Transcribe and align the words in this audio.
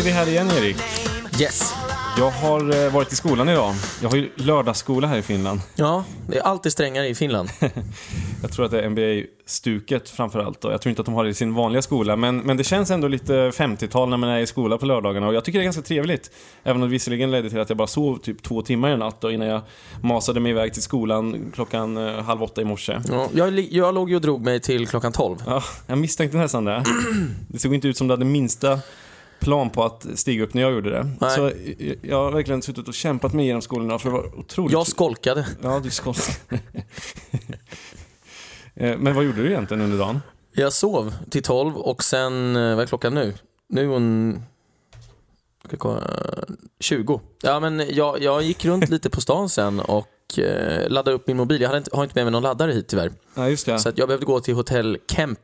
sitter 0.00 0.12
vi 0.12 0.18
här 0.18 0.28
igen 0.28 0.50
Erik. 0.50 0.76
Yes. 1.40 1.74
Jag 2.18 2.30
har 2.30 2.84
eh, 2.84 2.92
varit 2.92 3.12
i 3.12 3.16
skolan 3.16 3.48
idag. 3.48 3.74
Jag 4.02 4.08
har 4.08 4.16
ju 4.16 4.30
lördagsskola 4.34 5.06
här 5.06 5.18
i 5.18 5.22
Finland. 5.22 5.60
Ja, 5.74 6.04
det 6.28 6.36
är 6.38 6.42
alltid 6.42 6.72
strängare 6.72 7.08
i 7.08 7.14
Finland. 7.14 7.48
Jag 8.42 8.52
tror 8.52 8.64
att 8.64 8.70
det 8.70 8.80
är 8.80 8.88
NBA-stuket 8.88 10.08
framförallt. 10.08 10.64
Jag 10.64 10.80
tror 10.80 10.90
inte 10.90 11.02
att 11.02 11.06
de 11.06 11.14
har 11.14 11.24
det 11.24 11.30
i 11.30 11.34
sin 11.34 11.54
vanliga 11.54 11.82
skola. 11.82 12.16
Men, 12.16 12.38
men 12.38 12.56
det 12.56 12.64
känns 12.64 12.90
ändå 12.90 13.08
lite 13.08 13.32
50-tal 13.32 14.08
när 14.08 14.16
man 14.16 14.28
är 14.28 14.38
i 14.38 14.46
skola 14.46 14.78
på 14.78 14.86
lördagarna. 14.86 15.26
Och 15.26 15.34
jag 15.34 15.44
tycker 15.44 15.58
det 15.58 15.62
är 15.62 15.64
ganska 15.64 15.82
trevligt. 15.82 16.30
Även 16.62 16.82
om 16.82 16.88
det 16.88 16.92
visserligen 16.92 17.30
ledde 17.30 17.50
till 17.50 17.60
att 17.60 17.68
jag 17.68 17.78
bara 17.78 17.88
sov 17.88 18.18
typ 18.18 18.42
två 18.42 18.62
timmar 18.62 18.90
i 18.90 18.96
natt 18.96 19.24
innan 19.24 19.48
jag 19.48 19.60
masade 20.02 20.40
mig 20.40 20.50
iväg 20.50 20.72
till 20.72 20.82
skolan 20.82 21.52
klockan 21.54 21.96
eh, 21.96 22.22
halv 22.22 22.42
åtta 22.42 22.60
i 22.60 22.64
morse. 22.64 23.00
Ja, 23.08 23.28
jag, 23.34 23.58
jag 23.60 23.94
låg 23.94 24.10
ju 24.10 24.16
och 24.16 24.22
drog 24.22 24.44
mig 24.44 24.60
till 24.60 24.86
klockan 24.86 25.12
12. 25.12 25.36
Ja, 25.46 25.62
jag 25.86 25.98
misstänkte 25.98 26.38
nästan 26.38 26.64
det. 26.64 26.84
Det 27.48 27.58
såg 27.58 27.74
inte 27.74 27.88
ut 27.88 27.96
som 27.96 28.08
det 28.08 28.12
hade 28.12 28.24
minsta 28.24 28.78
plan 29.40 29.70
på 29.70 29.84
att 29.84 30.06
stiga 30.14 30.44
upp 30.44 30.54
när 30.54 30.62
jag 30.62 30.72
gjorde 30.72 30.90
det. 30.90 31.10
Nej. 31.20 31.30
Så 31.30 31.52
jag, 32.02 32.16
har 32.16 32.32
verkligen 32.32 32.62
suttit 32.62 32.88
och 32.88 32.94
kämpat 32.94 33.32
mig 33.32 33.44
igenom 33.44 33.62
skolan 33.62 33.86
idag 33.86 34.00
för 34.00 34.10
det 34.10 34.16
var 34.16 34.38
otroligt... 34.38 34.72
Jag 34.72 34.86
skolkade. 34.86 35.46
Ja, 35.62 35.80
du 35.80 35.90
ska... 35.90 36.14
Eh, 38.74 38.98
Men 38.98 39.14
vad 39.14 39.24
gjorde 39.24 39.42
du 39.42 39.48
egentligen 39.48 39.80
under 39.80 39.98
dagen? 39.98 40.20
Jag 40.52 40.72
sov 40.72 41.14
till 41.30 41.42
12 41.42 41.76
och 41.76 42.04
sen, 42.04 42.56
eh, 42.56 42.74
vad 42.74 42.82
är 42.82 42.86
klockan 42.86 43.14
nu? 43.14 43.34
Nu 43.68 43.82
är 43.82 43.86
hon... 43.86 44.42
ska 45.64 45.72
jag 45.72 45.80
kolla, 45.80 46.02
20. 46.80 47.20
Ja 47.42 47.60
men 47.60 47.82
jag, 47.94 48.22
jag 48.22 48.42
gick 48.42 48.64
runt 48.64 48.88
lite 48.88 49.10
på 49.10 49.20
stan 49.20 49.48
sen 49.48 49.80
och 49.80 50.38
eh, 50.38 50.88
laddade 50.88 51.14
upp 51.16 51.26
min 51.26 51.36
mobil. 51.36 51.60
Jag 51.60 51.68
hade 51.68 51.78
inte, 51.78 51.96
har 51.96 52.04
inte 52.04 52.14
med 52.14 52.24
mig 52.24 52.32
någon 52.32 52.42
laddare 52.42 52.72
hit 52.72 52.88
tyvärr. 52.88 53.12
Ja, 53.34 53.48
just 53.48 53.66
det. 53.66 53.78
Så 53.78 53.92
jag 53.94 54.08
behövde 54.08 54.26
gå 54.26 54.40
till 54.40 54.54
hotell 54.54 54.98
Kemp 55.12 55.38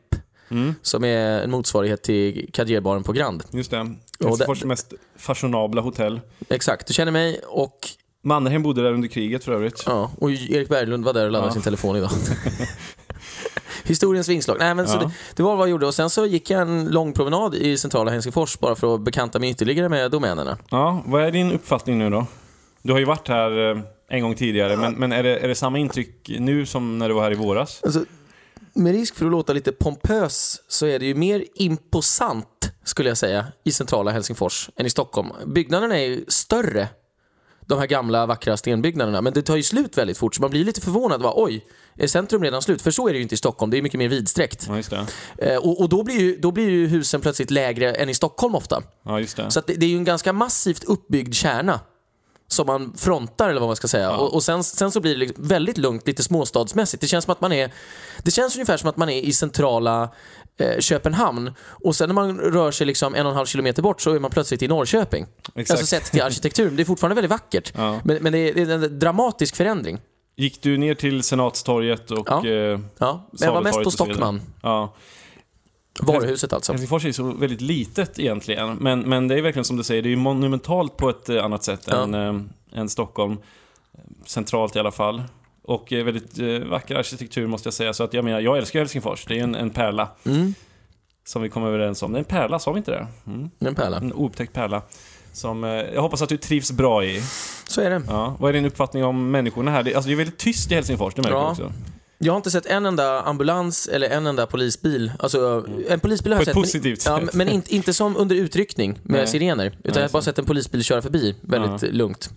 Mm, 0.49 0.75
som 0.81 1.03
är 1.03 1.41
en 1.43 1.51
motsvarighet 1.51 2.03
till 2.03 2.49
Kadierbaren 2.53 3.03
på 3.03 3.11
Grand. 3.11 3.43
just 3.51 3.71
det. 3.71 3.77
det- 4.19 4.25
Helsingfors 4.27 4.63
mest 4.63 4.93
fashionabla 5.17 5.81
hotell. 5.81 6.19
Exakt, 6.49 6.87
du 6.87 6.93
känner 6.93 7.11
mig 7.11 7.41
och, 7.47 7.77
Mannerheim 8.23 8.63
bodde 8.63 8.83
där 8.83 8.93
under 8.93 9.07
kriget 9.07 9.43
för 9.43 9.51
övrigt. 9.51 9.83
ja, 9.85 10.11
och 10.19 10.31
Erik 10.31 10.69
Berglund 10.69 11.05
var 11.05 11.13
där 11.13 11.25
och 11.25 11.31
laddade 11.31 11.49
Ja. 11.49 11.53
sin 11.53 11.61
telefon 11.61 11.95
idag. 11.95 12.09
Historiens 13.83 14.27
vingslag. 14.29 14.57
Nej, 14.59 14.75
men 14.75 14.87
så 14.87 14.95
Ja. 14.95 14.99
det, 14.99 15.11
det 15.35 15.43
var 15.43 15.55
vad 15.55 15.67
jag 15.67 15.71
gjorde 15.71 15.85
och 15.85 15.93
sen 15.95 16.09
så 16.09 16.25
gick 16.25 16.49
jag 16.49 16.61
en 16.61 16.85
lång 16.87 17.13
promenad 17.13 17.55
i 17.55 17.77
centrala 17.77 18.11
Helsingfors 18.11 18.59
bara 18.59 18.75
för 18.75 18.95
att 18.95 19.01
bekanta 19.01 19.39
mig 19.39 19.49
ytterligare 19.49 19.89
med 19.89 20.11
domänerna. 20.11 20.57
Ja, 20.69 21.03
vad 21.05 21.23
är 21.23 21.31
din 21.31 21.51
uppfattning 21.51 21.97
nu 21.99 22.09
då? 22.09 22.25
Du 22.81 22.91
har 22.91 22.99
ju 22.99 23.05
varit 23.05 23.27
här 23.27 23.71
eh, 23.71 23.79
en 24.09 24.21
gång 24.21 24.35
tidigare, 24.35 24.77
men, 24.77 24.93
men 24.93 25.11
är, 25.11 25.23
det, 25.23 25.37
är 25.39 25.47
det 25.47 25.55
samma 25.55 25.77
intryck 25.77 26.29
nu 26.39 26.65
som 26.65 26.97
när 26.99 27.07
du 27.07 27.13
var 27.13 27.23
här 27.23 27.31
i 27.31 27.35
våras? 27.35 27.81
Alltså, 27.83 28.05
med 28.77 28.93
risk 28.93 29.15
för 29.15 29.25
att 29.25 29.31
låta 29.31 29.53
lite 29.53 29.71
pompös 29.71 30.61
så 30.67 30.85
är 30.85 30.99
det 30.99 31.05
ju 31.05 31.15
mer 31.15 31.45
imposant, 31.55 32.71
skulle 32.83 33.09
jag 33.09 33.17
säga, 33.17 33.45
i 33.63 33.71
centrala 33.71 34.11
Helsingfors 34.11 34.69
än 34.75 34.85
i 34.85 34.89
Stockholm. 34.89 35.29
Byggnaderna 35.45 35.99
är 35.99 36.05
ju 36.05 36.25
större, 36.27 36.87
de 37.65 37.79
här 37.79 37.87
gamla 37.87 38.25
vackra 38.25 38.57
stenbyggnaderna, 38.57 39.21
men 39.21 39.33
det 39.33 39.41
tar 39.41 39.55
ju 39.55 39.63
slut 39.63 39.97
väldigt 39.97 40.17
fort, 40.17 40.35
så 40.35 40.41
man 40.41 40.51
blir 40.51 40.65
lite 40.65 40.81
förvånad. 40.81 41.21
Bara, 41.21 41.33
Oj, 41.35 41.65
är 41.95 42.07
centrum 42.07 42.43
redan 42.43 42.61
slut? 42.61 42.81
För 42.81 42.91
så 42.91 43.07
är 43.07 43.11
det 43.11 43.17
ju 43.17 43.23
inte 43.23 43.35
i 43.35 43.37
Stockholm, 43.37 43.69
det 43.71 43.77
är 43.77 43.81
mycket 43.81 43.99
mer 43.99 44.07
vidsträckt. 44.07 44.65
Ja, 44.67 44.77
just 44.77 44.89
det. 44.89 45.07
Eh, 45.37 45.57
och 45.57 45.81
och 45.81 45.89
då, 45.89 46.03
blir 46.03 46.19
ju, 46.19 46.37
då 46.37 46.51
blir 46.51 46.69
ju 46.69 46.87
husen 46.87 47.21
plötsligt 47.21 47.51
lägre 47.51 47.93
än 47.93 48.09
i 48.09 48.13
Stockholm 48.13 48.55
ofta. 48.55 48.83
Ja, 49.05 49.19
just 49.19 49.37
det. 49.37 49.51
Så 49.51 49.61
det, 49.67 49.73
det 49.73 49.85
är 49.85 49.89
ju 49.89 49.97
en 49.97 50.03
ganska 50.03 50.33
massivt 50.33 50.83
uppbyggd 50.83 51.33
kärna 51.33 51.79
som 52.47 52.67
man 52.67 52.93
frontar 52.97 53.49
eller 53.49 53.59
vad 53.59 53.69
man 53.69 53.75
ska 53.75 53.87
säga. 53.87 54.11
Och, 54.11 54.33
och 54.33 54.43
sen, 54.43 54.63
sen 54.63 54.91
så 54.91 54.99
blir 54.99 55.11
det 55.13 55.19
liksom 55.19 55.47
väldigt 55.47 55.77
lugnt, 55.77 56.07
lite 56.07 56.23
småstadsmässigt. 56.23 57.01
Det 57.01 57.07
känns 57.07 57.25
som 57.25 57.31
att 57.31 57.41
man 57.41 57.51
är, 57.51 57.71
det 58.23 58.31
känns 58.31 58.55
ungefär 58.55 58.77
som 58.77 58.89
att 58.89 58.97
man 58.97 59.09
är 59.09 59.21
i 59.21 59.33
centrala 59.33 60.09
eh, 60.59 60.79
Köpenhamn 60.79 61.53
och 61.59 61.95
sen 61.95 62.09
när 62.09 62.13
man 62.13 62.39
rör 62.39 62.71
sig 62.71 62.87
liksom 62.87 63.15
en 63.15 63.25
och 63.25 63.29
en 63.31 63.35
halv 63.35 63.45
kilometer 63.45 63.81
bort 63.81 64.01
så 64.01 64.11
är 64.13 64.19
man 64.19 64.31
plötsligt 64.31 64.61
i 64.61 64.67
Norrköping. 64.67 65.25
Exakt. 65.55 65.71
Alltså 65.71 65.85
sett 65.85 66.11
till 66.11 66.21
arkitekturen. 66.21 66.75
Det 66.75 66.83
är 66.83 66.85
fortfarande 66.85 67.15
väldigt 67.15 67.31
vackert. 67.31 67.73
Ja. 67.75 67.99
Men, 68.03 68.17
men 68.21 68.33
det, 68.33 68.39
är, 68.39 68.53
det 68.53 68.61
är 68.61 68.69
en 68.69 68.99
dramatisk 68.99 69.55
förändring. 69.55 69.99
Gick 70.35 70.61
du 70.61 70.77
ner 70.77 70.95
till 70.95 71.23
Senatstorget 71.23 72.11
och... 72.11 72.27
Ja. 72.29 72.47
eh, 72.47 72.79
Ja, 72.97 73.29
men 73.31 73.45
jag 73.47 73.53
var 73.53 73.61
mest 73.61 73.83
på? 73.83 73.91
Stockman. 73.91 74.41
Ja. 74.61 74.93
Varuhuset 76.01 76.53
alltså. 76.53 76.71
Helsingfors 76.71 77.03
är 77.03 77.07
ju 77.07 77.13
så 77.13 77.23
väldigt 77.23 77.61
litet 77.61 78.19
egentligen, 78.19 78.75
men, 78.75 78.99
men 78.99 79.27
det 79.27 79.35
är 79.37 79.41
verkligen 79.41 79.65
som 79.65 79.77
du 79.77 79.83
säger, 79.83 80.01
det 80.01 80.07
är 80.07 80.11
ju 80.11 80.15
monumentalt 80.15 80.97
på 80.97 81.09
ett 81.09 81.29
eh, 81.29 81.43
annat 81.45 81.63
sätt 81.63 81.87
Ja. 81.91 82.03
än, 82.03 82.13
eh, 82.13 82.79
än 82.79 82.89
Stockholm. 82.89 83.37
Centralt 84.25 84.75
i 84.75 84.79
alla 84.79 84.91
fall. 84.91 85.23
Och 85.63 85.93
eh, 85.93 86.03
väldigt 86.05 86.39
eh, 86.39 86.69
vacker 86.69 86.95
arkitektur 86.95 87.47
måste 87.47 87.67
jag 87.67 87.73
säga, 87.73 87.93
så 87.93 88.03
att 88.03 88.13
jag 88.13 88.25
menar, 88.25 88.39
jag 88.39 88.57
älskar 88.57 88.79
Helsingfors. 88.79 89.25
Det 89.25 89.39
är 89.39 89.43
en, 89.43 89.55
en 89.55 89.69
pärla 89.69 90.07
Mm, 90.25 90.53
som 91.25 91.41
vi 91.41 91.49
kom 91.49 91.63
överens 91.63 92.03
om. 92.03 92.11
Det 92.11 92.17
är 92.17 92.19
en 92.19 92.25
pärla, 92.25 92.59
sa 92.59 92.71
vi 92.71 92.77
inte 92.77 92.91
det? 92.91 93.07
Mm. 93.27 93.49
en 93.59 93.75
pärla. 93.75 93.97
En 93.97 94.13
oupptäckt 94.13 94.53
pärla. 94.53 94.81
Som 95.33 95.63
eh, 95.63 95.69
jag 95.69 96.01
hoppas 96.01 96.21
att 96.21 96.29
du 96.29 96.37
trivs 96.37 96.71
bra 96.71 97.05
i. 97.05 97.21
Så 97.67 97.81
är 97.81 97.89
det. 97.89 98.01
Ja. 98.07 98.35
Vad 98.39 98.49
är 98.49 98.53
din 98.53 98.65
uppfattning 98.65 99.03
om 99.03 99.31
människorna 99.31 99.71
här? 99.71 99.83
Det, 99.83 99.95
alltså, 99.95 100.07
det 100.07 100.13
är 100.13 100.17
väldigt 100.17 100.37
tyst 100.37 100.71
i 100.71 100.75
Helsingfors, 100.75 101.13
det 101.13 101.21
märker 101.21 101.35
Ja. 101.37 101.43
jag 101.43 101.51
också. 101.51 101.71
Jag 102.17 102.33
har 102.33 102.37
inte 102.37 102.51
sett 102.51 102.65
en 102.65 102.85
enda 102.85 103.21
ambulans 103.21 103.87
eller 103.87 104.09
en 104.09 104.27
enda 104.27 104.45
polisbil. 104.45 105.11
Alltså, 105.19 105.65
en 105.89 105.99
polisbil 105.99 106.33
har 106.33 106.39
På 106.39 106.41
jag 106.41 106.47
ett 106.47 106.47
sett. 106.47 106.55
men- 106.55 106.63
positivt 106.63 107.05
Ja, 107.05 107.19
sätt. 107.19 107.33
men 107.33 107.47
inte, 107.49 107.75
inte 107.75 107.93
som 107.93 108.17
under 108.17 108.35
utryckning 108.35 108.99
med 109.03 109.19
Nej. 109.19 109.27
sirener. 109.27 109.65
Utan 109.65 109.77
Nej, 109.83 109.93
jag 109.95 110.01
har 110.01 110.09
bara 110.09 110.21
sett 110.21 110.39
en 110.39 110.45
polisbil 110.45 110.83
köra 110.83 111.01
förbi 111.01 111.35
väldigt 111.41 111.81
Ja. 111.83 111.89
lugnt. 111.91 112.29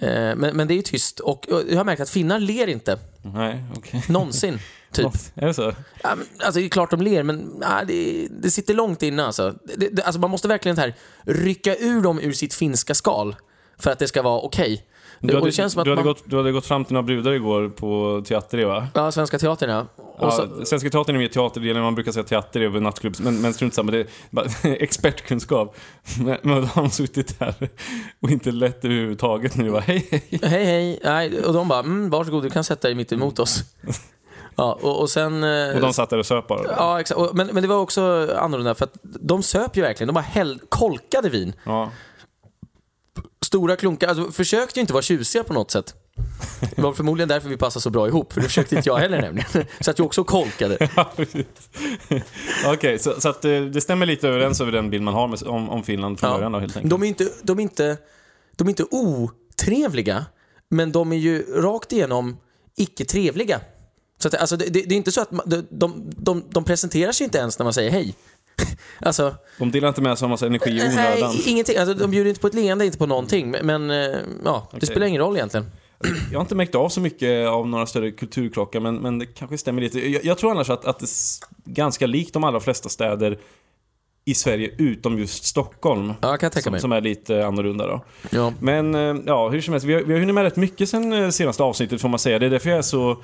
Eh, 0.00 0.10
Men, 0.10 0.38
men 0.56 0.68
det 0.68 0.74
är 0.74 0.76
ju 0.76 0.82
tyst 0.82 1.20
och 1.20 1.46
jag 1.68 1.76
har 1.76 1.84
märkt 1.84 2.00
att 2.00 2.10
finnar 2.10 2.40
ler 2.40 2.66
inte. 2.66 2.98
Nej, 3.22 3.64
okej. 3.76 4.04
Någonsin. 4.08 4.58
Typ. 4.92 5.06
Är 5.34 5.46
det 5.46 5.54
så? 5.54 5.72
Ja, 6.02 6.14
men, 6.16 6.26
alltså 6.38 6.60
det 6.60 6.66
är 6.66 6.68
klart 6.68 6.90
de 6.90 7.02
ler, 7.02 7.22
men 7.22 7.58
ja, 7.60 7.80
det, 7.86 8.28
det 8.42 8.50
sitter 8.50 8.74
långt 8.74 9.02
inne 9.02 9.24
alltså. 9.24 9.54
Det, 9.76 9.88
det, 9.88 10.02
alltså. 10.02 10.20
Man 10.20 10.30
måste 10.30 10.48
verkligen 10.48 10.78
här, 10.78 10.94
rycka 11.22 11.76
ur 11.76 12.00
dem 12.02 12.20
ur 12.20 12.32
sitt 12.32 12.54
finska 12.54 12.94
skal 12.94 13.36
för 13.78 13.90
att 13.90 13.98
det 13.98 14.08
ska 14.08 14.22
vara 14.22 14.40
okej. 14.40 14.84
Du 15.20 15.34
hade, 15.34 15.46
det 15.46 15.52
känns 15.52 15.72
som 15.72 15.80
att 15.80 15.84
du, 15.84 15.90
hade 15.90 16.02
man... 16.04 16.06
gått, 16.12 16.22
du 16.24 16.36
hade 16.36 16.52
gått 16.52 16.66
fram 16.66 16.84
till 16.84 16.94
några 16.94 17.06
brudar 17.06 17.32
igår 17.32 17.68
på 17.68 18.22
teater, 18.26 18.64
va? 18.64 18.86
Ja, 18.94 19.12
Svenska 19.12 19.38
Teatern 19.38 19.70
ja. 19.70 19.86
Ja, 20.20 20.30
så, 20.30 20.64
Svenska 20.64 20.90
Teatern 20.90 21.14
är 21.16 21.20
mer 21.20 21.28
teaterdelen, 21.28 21.82
man 21.82 21.94
brukar 21.94 22.12
säga 22.12 22.24
teater 22.24 22.60
över 22.60 22.80
nattklubb, 22.80 23.14
men, 23.20 23.40
men 23.40 23.54
strunt 23.54 23.74
samma, 23.74 23.92
det 23.92 23.98
är 23.98 24.06
bara 24.30 24.46
expertkunskap. 24.74 25.76
Men, 26.18 26.36
men 26.42 26.60
då 26.60 26.66
har 26.66 26.82
de 26.82 26.90
suttit 26.90 27.38
där 27.38 27.54
och 28.22 28.30
inte 28.30 28.50
lätt 28.50 28.84
överhuvudtaget 28.84 29.56
nu 29.56 29.70
bara 29.70 29.80
hej 29.80 30.08
hej. 30.10 30.38
Hej 30.42 30.64
hej, 30.64 31.00
Nej, 31.04 31.42
och 31.44 31.52
de 31.52 31.68
bara 31.68 31.80
mm, 31.80 32.10
varsågod 32.10 32.42
du 32.42 32.50
kan 32.50 32.64
sätta 32.64 32.88
dig 32.88 32.94
mitt 32.94 33.12
emot 33.12 33.38
oss. 33.38 33.62
Ja, 34.56 34.78
och, 34.82 35.00
och 35.00 35.10
sen... 35.10 35.44
eh, 35.44 35.74
Och 35.74 35.80
de 35.80 35.92
satt 35.92 36.10
där 36.10 36.18
och 36.18 36.26
söp 36.26 36.46
bara. 36.48 36.62
Ja, 36.76 37.00
exakt. 37.00 37.20
Men, 37.32 37.46
men 37.46 37.62
det 37.62 37.68
var 37.68 37.76
också 37.76 38.28
annorlunda 38.38 38.74
för 38.74 38.84
att 38.84 38.94
de 39.02 39.42
söp 39.42 39.76
ju 39.76 39.82
verkligen. 39.82 40.06
De 40.08 40.12
bara 40.12 40.20
häll, 40.20 40.60
kolkade 40.68 41.28
vin. 41.28 41.52
Ja. 41.64 41.90
Stora 43.46 43.76
klunkar. 43.76 44.08
Alltså, 44.08 44.32
försökte 44.32 44.80
inte 44.80 44.92
vara 44.92 45.02
tjusiga 45.02 45.44
på 45.44 45.52
något 45.52 45.70
sätt. 45.70 45.94
Det 46.76 46.82
var 46.82 46.92
förmodligen 46.92 47.28
därför 47.28 47.48
vi 47.48 47.56
passade 47.56 47.82
så 47.82 47.90
bra 47.90 48.08
ihop, 48.08 48.32
för 48.32 48.40
det 48.40 48.46
försökte 48.46 48.76
inte 48.76 48.88
jag 48.88 48.96
heller 48.96 49.20
nämligen. 49.20 49.48
Så 49.80 49.90
att 49.90 49.98
jag 49.98 50.06
också 50.06 50.24
kolkade. 50.24 50.88
Ja. 50.96 51.12
Okej, 52.66 52.98
så, 52.98 53.20
så 53.20 53.28
att 53.28 53.44
eh, 53.44 53.60
det 53.60 53.80
stämmer 53.80 54.06
lite 54.06 54.28
överens 54.28 54.60
över 54.60 54.72
den 54.72 54.90
bild 54.90 55.02
man 55.02 55.14
har 55.14 55.28
med, 55.28 55.42
om, 55.42 55.70
om 55.70 55.82
Finland 55.82 56.20
från 56.20 56.30
Ja. 56.30 56.36
början 56.36 56.52
då 56.52 56.58
helt 56.58 56.76
enkelt. 56.76 56.90
De 56.90 57.02
är 57.02 57.06
inte, 57.06 57.28
de 57.42 57.58
är 57.58 57.62
inte, 57.62 57.96
de 58.56 58.66
är 58.66 58.70
inte 58.70 58.84
otrevliga, 58.90 60.26
men 60.70 60.92
de 60.92 61.12
är 61.12 61.16
ju 61.16 61.42
rakt 61.42 61.92
igenom 61.92 62.36
icke 62.76 63.04
trevliga. 63.04 63.60
Så 64.22 64.28
att, 64.28 64.34
alltså, 64.34 64.56
det, 64.56 64.64
det 64.64 64.82
det 64.82 64.94
är 64.94 64.96
inte 64.96 65.12
så 65.12 65.20
att 65.20 65.30
de, 65.44 65.66
de, 65.70 66.10
de, 66.16 66.44
de 66.50 66.64
presenterar 66.64 67.12
sig 67.12 67.24
inte 67.24 67.38
ens 67.38 67.58
när 67.58 67.64
man 67.64 67.74
säger 67.74 67.90
hej. 67.90 68.14
Alltså, 69.00 69.34
De 69.58 69.70
delar 69.70 69.88
inte 69.88 70.02
med 70.02 70.18
sig 70.18 70.26
av 70.26 70.30
massa 70.30 70.46
energi 70.46 70.70
i 70.70 70.82
onödan. 70.88 71.32
ingenting. 71.46 71.76
Alltså, 71.76 71.94
de 71.94 72.10
bjuder 72.10 72.28
inte 72.28 72.40
på 72.40 72.46
ett 72.46 72.54
leende, 72.54 72.86
inte 72.86 72.98
på 72.98 73.06
någonting. 73.06 73.50
Men, 73.62 73.90
eh, 73.90 73.96
ja, 74.44 74.68
det 74.70 74.76
Okej. 74.76 74.86
spelar 74.88 75.06
ingen 75.06 75.20
roll 75.22 75.36
egentligen. 75.36 75.66
Jag 76.32 76.38
har 76.38 76.40
inte 76.44 76.54
märkt 76.54 76.74
av 76.74 76.88
så 76.88 77.00
mycket 77.00 77.48
av 77.48 77.68
några 77.68 77.86
större 77.86 78.10
kulturkrockar, 78.10 78.80
men, 78.80 78.96
men 78.96 79.18
det 79.18 79.26
kanske 79.26 79.58
stämmer 79.58 79.82
lite. 79.82 80.08
Jag, 80.10 80.24
jag 80.24 80.38
tror 80.38 80.50
annars 80.50 80.70
att, 80.70 80.84
att 80.84 80.98
det 80.98 81.04
är 81.06 81.74
ganska 81.74 82.06
likt 82.06 82.32
de 82.32 82.44
allra 82.44 82.60
flesta 82.60 82.88
städer 82.88 83.38
i 84.30 84.34
Sverige, 84.34 84.70
utom 84.78 85.18
just 85.18 85.44
Stockholm. 85.44 86.12
Ja, 86.20 86.28
jag 86.30 86.40
kan 86.40 86.50
tänka 86.50 86.62
Som, 86.64 86.70
mig. 86.72 86.80
som 86.80 86.92
är 86.92 87.00
lite 87.00 87.46
annorlunda 87.46 87.86
då. 87.86 88.04
Ja. 88.30 88.52
Men 88.60 88.94
eh, 88.94 89.16
ja, 89.26 89.48
hur 89.48 89.60
som 89.60 89.72
helst, 89.74 89.86
vi 89.86 89.94
har, 89.94 90.00
vi 90.00 90.12
har 90.12 90.20
hunnit 90.20 90.34
med 90.34 90.44
rätt 90.44 90.56
mycket 90.56 90.88
sen 90.88 91.12
eh, 91.12 91.28
senaste 91.30 91.62
avsnittet 91.62 92.00
får 92.00 92.08
man 92.08 92.18
säga. 92.18 92.38
Det 92.38 92.46
är 92.46 92.50
därför 92.50 92.68
jag 92.70 92.78
är 92.78 92.82
så 92.82 93.16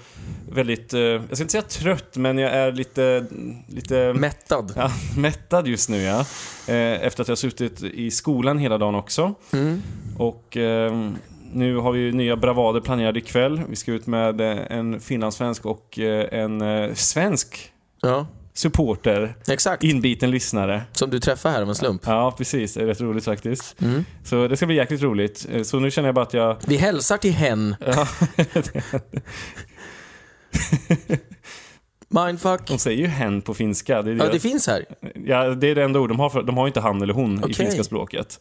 väldigt, 0.53 0.95
eh, 0.95 1.01
jag 1.01 1.23
ska 1.33 1.43
inte 1.43 1.53
säga 1.53 1.63
trött, 1.63 2.17
men 2.17 2.39
jag 2.39 2.51
är 2.53 2.73
lite, 2.73 3.27
lite 3.69 4.13
Mättad. 4.13 4.73
ja, 4.77 4.91
mättad 5.17 5.67
just 5.67 5.89
nu 5.89 6.03
ja. 6.03 6.25
Efter 6.67 7.23
att 7.23 7.29
jag 7.29 7.33
har 7.33 7.37
suttit 7.37 7.83
i 7.83 8.11
skolan 8.11 8.59
hela 8.59 8.79
dagen 8.79 8.95
också. 8.95 9.35
Mm. 9.53 9.83
Och 10.19 10.57
eh, 10.57 11.11
nu 11.53 11.77
har 11.77 11.93
vi 11.93 12.13
nya 12.13 12.37
bravader 12.37 12.81
planerade 12.81 13.19
ikväll. 13.19 13.63
Vi 13.69 13.77
ska 13.77 13.93
ut 13.93 14.07
med 14.07 14.41
en 14.71 15.01
finlandssvensk 15.01 15.67
och 15.67 15.99
en 15.99 16.63
svensk 16.97 17.71
Ja, 18.03 18.27
supporter, 18.57 19.35
exakt. 19.49 19.83
inbiten 19.85 20.31
lyssnare. 20.31 20.83
Som 20.93 21.11
du 21.11 21.21
träffar 21.21 21.51
här 21.51 21.63
av 21.63 21.69
en 21.69 21.75
slump. 21.75 22.03
Ja, 22.07 22.35
precis. 22.39 22.75
Det 22.75 22.83
är 22.83 22.87
rätt 22.87 23.01
roligt 23.01 23.25
faktiskt. 23.25 23.81
Mm. 23.83 24.05
Så 24.25 24.49
det 24.49 24.57
ska 24.57 24.67
bli 24.67 24.75
jäkligt 24.77 25.03
roligt. 25.03 25.47
Eh, 25.53 25.63
Så 25.63 25.81
nu 25.81 25.91
känner 25.91 26.09
jag 26.09 26.15
bara 26.15 26.23
att 26.25 26.35
jag... 26.35 26.57
Vi 26.67 26.77
hälsar 26.77 27.17
till 27.17 27.33
hen. 27.33 27.77
Ja, 27.87 28.07
Mindfuck. 32.27 32.67
De 32.69 32.79
säger 32.79 32.99
ju 32.99 33.07
hen 33.07 33.43
på 33.43 33.55
finska. 33.55 34.03
Det 34.03 34.11
är, 34.11 34.15
Ja, 34.15 34.25
det, 34.25 34.33
det 34.33 34.41
finns 34.41 34.67
här. 34.67 34.85
ja, 35.27 35.45
det 35.49 35.67
är 35.67 35.75
det 35.75 35.83
enda 35.85 36.01
ord 36.01 36.09
de 36.09 36.21
har. 36.21 36.31
För, 36.31 36.43
de 36.43 36.57
har 36.57 36.65
ju 36.65 36.69
inte 36.69 36.81
han 36.81 37.03
eller 37.03 37.15
hon 37.15 37.35
i 37.39 37.43
Okej. 37.43 37.55
finska 37.55 37.85
språket. 37.85 38.41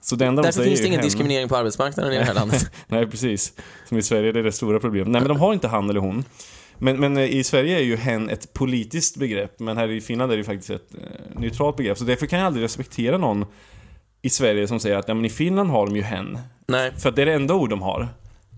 Så 0.00 0.16
det 0.16 0.26
enda 0.26 0.42
de 0.42 0.46
Därför 0.46 0.56
säger 0.56 0.68
finns 0.70 0.80
det 0.80 0.86
ingen 0.86 1.00
hen. 1.00 1.06
diskriminering 1.06 1.48
på 1.48 1.56
arbetsmarknaden 1.56 2.12
i 2.12 2.18
det 2.18 2.24
här 2.24 2.34
landet. 2.40 2.70
Nej, 2.86 3.06
precis. 3.06 3.52
Som 3.88 3.98
i 3.98 4.02
Sverige, 4.02 4.32
det 4.32 4.38
är 4.38 4.42
det 4.44 4.52
stora 4.52 4.80
problemet. 4.80 5.08
Nej, 5.08 5.20
men 5.20 5.28
de 5.28 5.40
har 5.40 5.52
inte 5.52 5.68
han 5.68 5.90
eller 5.90 6.00
hon. 6.00 6.24
Men, 6.78 7.00
men 7.00 7.16
eh, 7.16 7.36
i 7.36 7.44
Sverige 7.44 7.78
är 7.78 7.82
ju 7.82 7.96
hen 7.96 8.30
ett 8.30 8.52
politiskt 8.52 9.16
begrepp, 9.16 9.60
men 9.60 9.76
här 9.76 9.90
i 9.90 10.00
Finland 10.00 10.32
är 10.32 10.36
det 10.36 10.40
ju 10.40 10.44
faktiskt 10.44 10.70
ett 10.70 10.94
eh, 10.94 11.40
neutralt 11.40 11.76
begrepp. 11.76 11.98
Så 11.98 12.04
därför 12.04 12.26
kan 12.26 12.38
jag 12.38 12.46
aldrig 12.46 12.64
respektera 12.64 13.18
någon 13.18 13.46
i 14.22 14.30
Sverige 14.30 14.68
som 14.68 14.80
säger 14.80 14.96
att 14.96 15.08
ja, 15.08 15.14
men 15.14 15.24
i 15.24 15.30
Finland 15.30 15.70
har 15.70 15.86
de 15.86 15.96
ju 15.96 16.02
hen. 16.02 16.38
Nej. 16.66 16.92
För 16.98 17.08
att 17.08 17.16
det 17.16 17.22
är 17.22 17.26
det 17.26 17.34
enda 17.34 17.54
ord 17.54 17.70
de 17.70 17.82
har. 17.82 18.08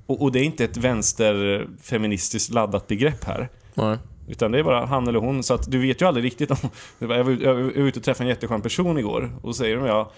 Och, 0.06 0.22
och 0.22 0.32
det 0.32 0.38
är 0.38 0.44
inte 0.44 0.64
ett 0.64 0.76
vänsterfeministiskt 0.76 2.52
laddat 2.52 2.86
begrepp 2.86 3.24
här. 3.24 3.48
Nej. 3.74 3.98
Utan 4.28 4.52
det 4.52 4.58
är 4.58 4.62
bara 4.62 4.86
han 4.86 5.08
eller 5.08 5.18
hon, 5.18 5.42
så 5.42 5.54
att 5.54 5.70
du 5.70 5.78
vet 5.78 6.02
ju 6.02 6.06
aldrig 6.06 6.24
riktigt 6.24 6.50
om... 6.50 6.56
Jag 6.98 7.08
var, 7.08 7.16
jag 7.42 7.54
var 7.54 7.70
ute 7.70 7.98
och 7.98 8.04
träffade 8.04 8.24
en 8.24 8.28
jätteskön 8.28 8.62
person 8.62 8.98
igår, 8.98 9.38
och 9.42 9.56
säger 9.56 9.76
de 9.76 9.86
ja... 9.86 10.12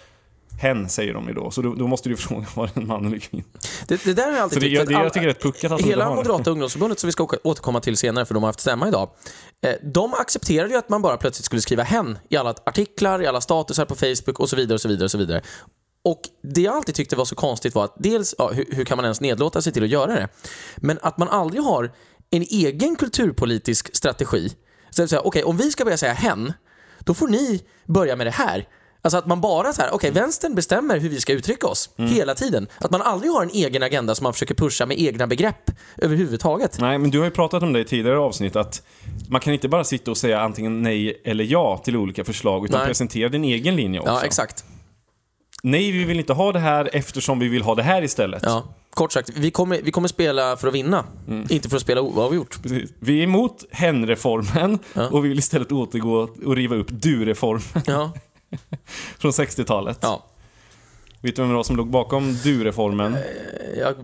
Hen 0.60 0.88
säger 0.88 1.14
de 1.14 1.28
ju 1.28 1.34
då, 1.34 1.50
så 1.50 1.62
då, 1.62 1.74
då 1.74 1.86
måste 1.86 2.08
du 2.08 2.16
fråga 2.26 2.46
var 2.54 2.66
det 2.74 2.80
en 2.80 2.86
man 2.86 3.06
eller 3.06 3.18
kvinna. 3.18 3.44
Det, 3.88 4.04
det 4.04 4.14
där 4.14 4.26
har 4.26 4.32
jag 4.32 4.40
alltid 4.42 4.54
Så 4.56 4.60
det, 4.60 4.66
tyckt. 4.66 4.78
jag, 4.78 4.88
det, 4.88 4.94
alla- 4.94 5.04
jag 5.04 5.12
tycker 5.12 5.26
det 5.26 5.32
är 5.32 5.42
puckat 5.42 5.72
att 5.72 5.80
Hela 5.80 6.08
det. 6.10 6.14
Moderata 6.16 6.50
ungdomsförbundet, 6.50 6.98
som 6.98 7.08
vi 7.08 7.12
ska 7.12 7.28
återkomma 7.42 7.80
till 7.80 7.96
senare 7.96 8.24
för 8.26 8.34
de 8.34 8.42
har 8.42 8.48
haft 8.48 8.60
stämma 8.60 8.88
idag, 8.88 9.10
eh, 9.66 9.72
de 9.82 10.14
accepterade 10.14 10.70
ju 10.72 10.78
att 10.78 10.88
man 10.88 11.02
bara 11.02 11.16
plötsligt 11.16 11.44
skulle 11.44 11.62
skriva 11.62 11.82
hen 11.82 12.18
i 12.28 12.36
alla 12.36 12.54
artiklar, 12.66 13.22
i 13.22 13.26
alla 13.26 13.40
statusar 13.40 13.84
på 13.84 13.94
Facebook 13.94 14.40
och 14.40 14.48
så 14.50 14.56
vidare. 14.56 14.74
Och 14.74 14.80
så 14.80 14.88
vidare, 14.88 15.04
och 15.04 15.10
så 15.10 15.18
vidare. 15.18 15.42
Och 16.04 16.20
Det 16.42 16.60
jag 16.60 16.74
alltid 16.76 16.94
tyckte 16.94 17.16
var 17.16 17.24
så 17.24 17.34
konstigt 17.34 17.74
var 17.74 17.84
att 17.84 17.94
dels, 17.98 18.34
ja, 18.38 18.50
hur, 18.52 18.64
hur 18.70 18.84
kan 18.84 18.96
man 18.96 19.04
ens 19.04 19.20
nedlåta 19.20 19.62
sig 19.62 19.72
till 19.72 19.82
att 19.84 19.88
göra 19.88 20.14
det? 20.14 20.28
Men 20.76 20.98
att 21.02 21.18
man 21.18 21.28
aldrig 21.28 21.62
har 21.62 21.92
en 22.30 22.42
egen 22.42 22.96
kulturpolitisk 22.96 23.96
strategi. 23.96 24.52
Så 24.90 25.02
att 25.02 25.10
säga, 25.10 25.20
okej, 25.22 25.44
om 25.44 25.56
vi 25.56 25.70
ska 25.70 25.84
börja 25.84 25.96
säga 25.96 26.12
hen, 26.12 26.52
då 26.98 27.14
får 27.14 27.28
ni 27.28 27.62
börja 27.86 28.16
med 28.16 28.26
det 28.26 28.30
här. 28.30 28.68
Alltså 29.08 29.18
att 29.18 29.26
man 29.26 29.40
bara 29.40 29.72
så 29.72 29.82
här, 29.82 29.94
okej, 29.94 30.10
vänstern 30.10 30.54
bestämmer 30.54 30.98
hur 30.98 31.08
vi 31.08 31.20
ska 31.20 31.32
uttrycka 31.32 31.66
oss 31.66 31.90
hela 31.96 32.34
tiden. 32.34 32.68
Att 32.80 32.90
man 32.90 33.02
aldrig 33.02 33.32
har 33.32 33.42
en 33.42 33.50
egen 33.50 33.82
agenda 33.82 34.14
som 34.14 34.24
man 34.24 34.32
försöker 34.32 34.54
pusha 34.54 34.86
med 34.86 35.00
egna 35.00 35.26
begrepp 35.26 35.70
överhuvudtaget. 35.96 36.78
Nej, 36.80 36.98
men 36.98 37.10
du 37.10 37.18
har 37.18 37.24
ju 37.24 37.30
pratat 37.30 37.62
om 37.62 37.72
det 37.72 37.80
i 37.80 37.84
tidigare 37.84 38.18
avsnitt 38.18 38.56
att 38.56 38.82
man 39.28 39.40
kan 39.40 39.52
inte 39.52 39.68
bara 39.68 39.84
sitta 39.84 40.10
och 40.10 40.16
säga 40.16 40.40
antingen 40.40 40.82
nej 40.82 41.20
eller 41.24 41.44
ja 41.44 41.78
till 41.84 41.96
olika 41.96 42.24
förslag, 42.24 42.64
utan 42.64 42.78
Nej. 42.78 42.86
presentera 42.86 43.28
din 43.28 43.44
egen 43.44 43.76
linje 43.76 44.00
också. 44.00 44.12
Ja, 44.12 44.24
exakt. 44.24 44.64
Nej, 45.62 45.90
vi 45.92 46.04
vill 46.04 46.18
inte 46.18 46.32
ha 46.32 46.52
det 46.52 46.58
här 46.58 46.90
eftersom 46.92 47.38
vi 47.38 47.48
vill 47.48 47.62
ha 47.62 47.74
det 47.74 47.82
här 47.82 48.02
istället. 48.02 48.42
Ja. 48.46 48.74
Kort 48.90 49.12
sagt, 49.12 49.30
vi 49.36 49.50
kommer, 49.50 49.80
vi 49.82 49.90
kommer 49.90 50.08
spela 50.08 50.56
för 50.56 50.68
att 50.68 50.74
vinna, 50.74 51.04
inte 51.48 51.68
för 51.68 51.76
att 51.76 51.82
spela 51.82 52.00
oavgjort. 52.00 52.62
Precis. 52.62 52.90
Vi 53.00 53.18
är 53.18 53.22
emot 53.22 53.64
hen-reformen 53.70 54.78
Ja. 54.92 55.08
och 55.08 55.24
vi 55.24 55.28
vill 55.28 55.38
istället 55.38 55.72
återgå 55.72 56.28
och 56.46 56.56
riva 56.56 56.76
upp 56.76 56.86
du-reformen 56.90 57.82
Ja, 57.86 58.12
från 59.18 59.30
60-talet. 59.30 59.98
ja. 60.02 60.24
Vet 61.20 61.36
du 61.36 61.42
vem 61.42 61.48
det 61.50 61.56
var 61.56 61.62
som 61.62 61.76
låg 61.76 61.90
bakom 61.90 62.34
du-reformen? 62.44 63.16
Jag 63.78 63.94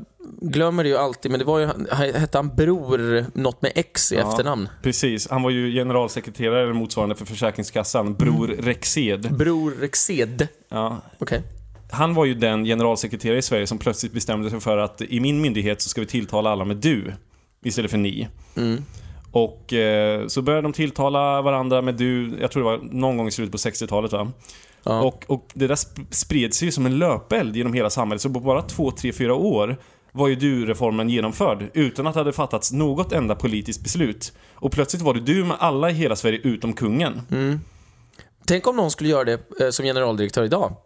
glömmer 0.40 0.82
det 0.82 0.88
ju 0.88 0.96
alltid, 0.96 1.30
men 1.30 1.38
det 1.40 1.44
var 1.46 1.58
ju, 1.58 1.66
hette 2.12 2.38
han 2.38 2.56
Bror 2.56 3.24
något 3.34 3.62
med 3.62 3.72
X 3.74 4.12
i 4.12 4.14
Ja. 4.16 4.28
efternamn? 4.30 4.68
Precis, 4.82 5.28
han 5.30 5.42
var 5.42 5.50
ju 5.50 5.72
generalsekreterare 5.72 6.62
eller 6.62 6.72
motsvarande 6.72 7.14
för 7.14 7.24
Försäkringskassan, 7.24 8.14
Bror 8.14 8.46
Rexed. 8.48 9.36
Bror 9.36 9.70
Rexed. 9.70 10.48
Ja, 10.68 11.00
Okej. 11.18 11.42
han 11.90 12.14
var 12.14 12.24
ju 12.24 12.34
den 12.34 12.64
generalsekreterare 12.64 13.38
i 13.38 13.42
Sverige 13.42 13.66
som 13.66 13.78
plötsligt 13.78 14.12
bestämde 14.12 14.50
sig 14.50 14.60
för 14.60 14.78
att 14.78 15.02
i 15.02 15.20
min 15.20 15.40
myndighet 15.40 15.82
så 15.82 15.88
ska 15.88 16.00
vi 16.00 16.06
tilltala 16.06 16.50
alla 16.50 16.64
med 16.64 16.76
du 16.76 17.12
istället 17.64 17.90
för 17.90 17.98
ni. 17.98 18.28
Mm. 18.56 18.84
Och 19.34 19.72
eh, 19.72 20.26
så 20.26 20.42
började 20.42 20.62
de 20.62 20.72
tilltala 20.72 21.42
varandra 21.42 21.82
med 21.82 21.94
du, 21.94 22.38
jag 22.40 22.50
tror 22.50 22.62
det 22.62 22.76
var 22.76 22.88
någon 22.92 23.16
gång 23.16 23.28
i 23.28 23.30
slutet 23.30 23.52
på 23.52 23.58
60-talet 23.58 24.12
va? 24.12 24.32
Ja. 24.82 25.02
Och, 25.02 25.24
och 25.28 25.46
det 25.54 25.66
där 25.66 25.74
sp- 25.74 26.06
spred 26.10 26.54
sig 26.54 26.68
ju 26.68 26.72
som 26.72 26.86
en 26.86 26.98
löpeld 26.98 27.56
genom 27.56 27.72
hela 27.72 27.90
samhället, 27.90 28.22
så 28.22 28.30
på 28.30 28.40
bara 28.40 28.62
två, 28.62 28.90
tre, 28.90 29.12
fyra 29.12 29.34
år 29.34 29.76
var 30.12 30.28
ju 30.28 30.34
du-reformen 30.34 31.08
genomförd 31.08 31.70
utan 31.74 32.06
att 32.06 32.14
det 32.14 32.20
hade 32.20 32.32
fattats 32.32 32.72
något 32.72 33.12
enda 33.12 33.34
politiskt 33.34 33.82
beslut. 33.82 34.32
Och 34.54 34.72
plötsligt 34.72 35.02
var 35.02 35.14
det 35.14 35.20
du 35.20 35.44
med 35.44 35.56
alla 35.60 35.90
i 35.90 35.92
hela 35.92 36.16
Sverige 36.16 36.40
utom 36.42 36.72
kungen. 36.72 37.22
Mm. 37.30 37.60
Tänk 38.46 38.66
om 38.66 38.76
någon 38.76 38.90
skulle 38.90 39.10
göra 39.10 39.24
det 39.24 39.60
eh, 39.60 39.70
som 39.70 39.84
generaldirektör 39.84 40.44
idag. 40.44 40.76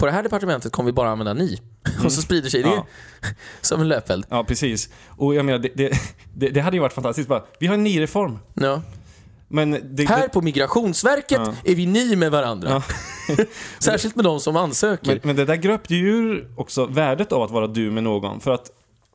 På 0.00 0.06
det 0.06 0.12
här 0.12 0.22
departementet 0.22 0.72
kommer 0.72 0.86
vi 0.86 0.92
bara 0.92 1.10
använda 1.10 1.34
ni. 1.34 1.58
Och 2.04 2.12
så 2.12 2.22
sprider 2.22 2.48
sig 2.48 2.62
det 2.62 2.68
Ja. 2.68 2.86
som 3.60 3.80
en 3.80 3.88
löpeld. 3.88 4.26
Ja, 4.28 4.44
precis. 4.44 4.88
Och 5.08 5.34
jag 5.34 5.44
menar, 5.44 5.58
det, 5.58 5.92
det, 6.34 6.48
det, 6.50 6.60
hade 6.60 6.76
ju 6.76 6.80
varit 6.80 6.92
fantastiskt 6.92 7.28
bara, 7.28 7.42
vi 7.58 7.66
har 7.66 7.74
en 7.74 7.82
ni-reform. 7.84 8.38
Ja. 8.54 8.82
Men 9.48 9.78
det, 9.96 10.08
Här 10.08 10.28
på 10.28 10.42
Migrationsverket 10.42 11.40
Ja. 11.44 11.54
är 11.64 11.74
vi 11.74 11.86
ni 11.86 12.16
med 12.16 12.30
varandra. 12.30 12.82
Särskilt 13.78 14.16
med 14.16 14.24
de 14.24 14.40
som 14.40 14.56
ansöker. 14.56 15.06
men, 15.10 15.20
men 15.22 15.36
det 15.36 15.44
där 15.44 15.56
gröpte 15.56 15.94
ju 15.94 16.08
ur 16.08 16.48
också 16.56 16.86
värdet 16.86 17.32
av 17.32 17.42
att 17.42 17.50
vara 17.50 17.66
du 17.66 17.90
med 17.90 18.02
någon. 18.02 18.40
För 18.40 18.50
att 18.50 18.70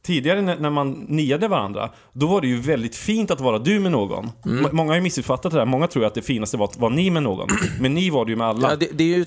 tidigare 0.05 0.41
när, 0.41 0.69
man 0.69 0.91
niade 0.91 1.47
varandra, 1.47 1.89
då 2.13 2.27
var 2.27 2.41
det 2.41 2.47
ju 2.47 2.59
väldigt 2.59 2.95
fint 2.95 3.31
att 3.31 3.41
vara 3.41 3.59
du 3.59 3.79
med 3.79 3.91
någon. 3.91 4.31
Mm. 4.45 4.65
Många 4.71 4.91
har 4.91 4.95
ju 4.95 5.01
missuppfattat 5.01 5.51
det 5.51 5.57
där. 5.57 5.65
Många 5.65 5.87
tror 5.87 6.05
att 6.05 6.13
det 6.13 6.21
finaste 6.21 6.57
var 6.57 6.65
att 6.65 6.77
vara 6.77 6.93
ni 6.93 7.09
med 7.09 7.23
någon. 7.23 7.47
Men 7.79 7.93
ni 7.93 8.09
var 8.09 8.25
det 8.25 8.31
ju 8.31 8.35
med 8.35 8.47
alla. 8.47 8.69
Ja, 8.69 8.75
det, 8.75 8.89
det, 8.93 9.03
är 9.03 9.17
ju, 9.17 9.25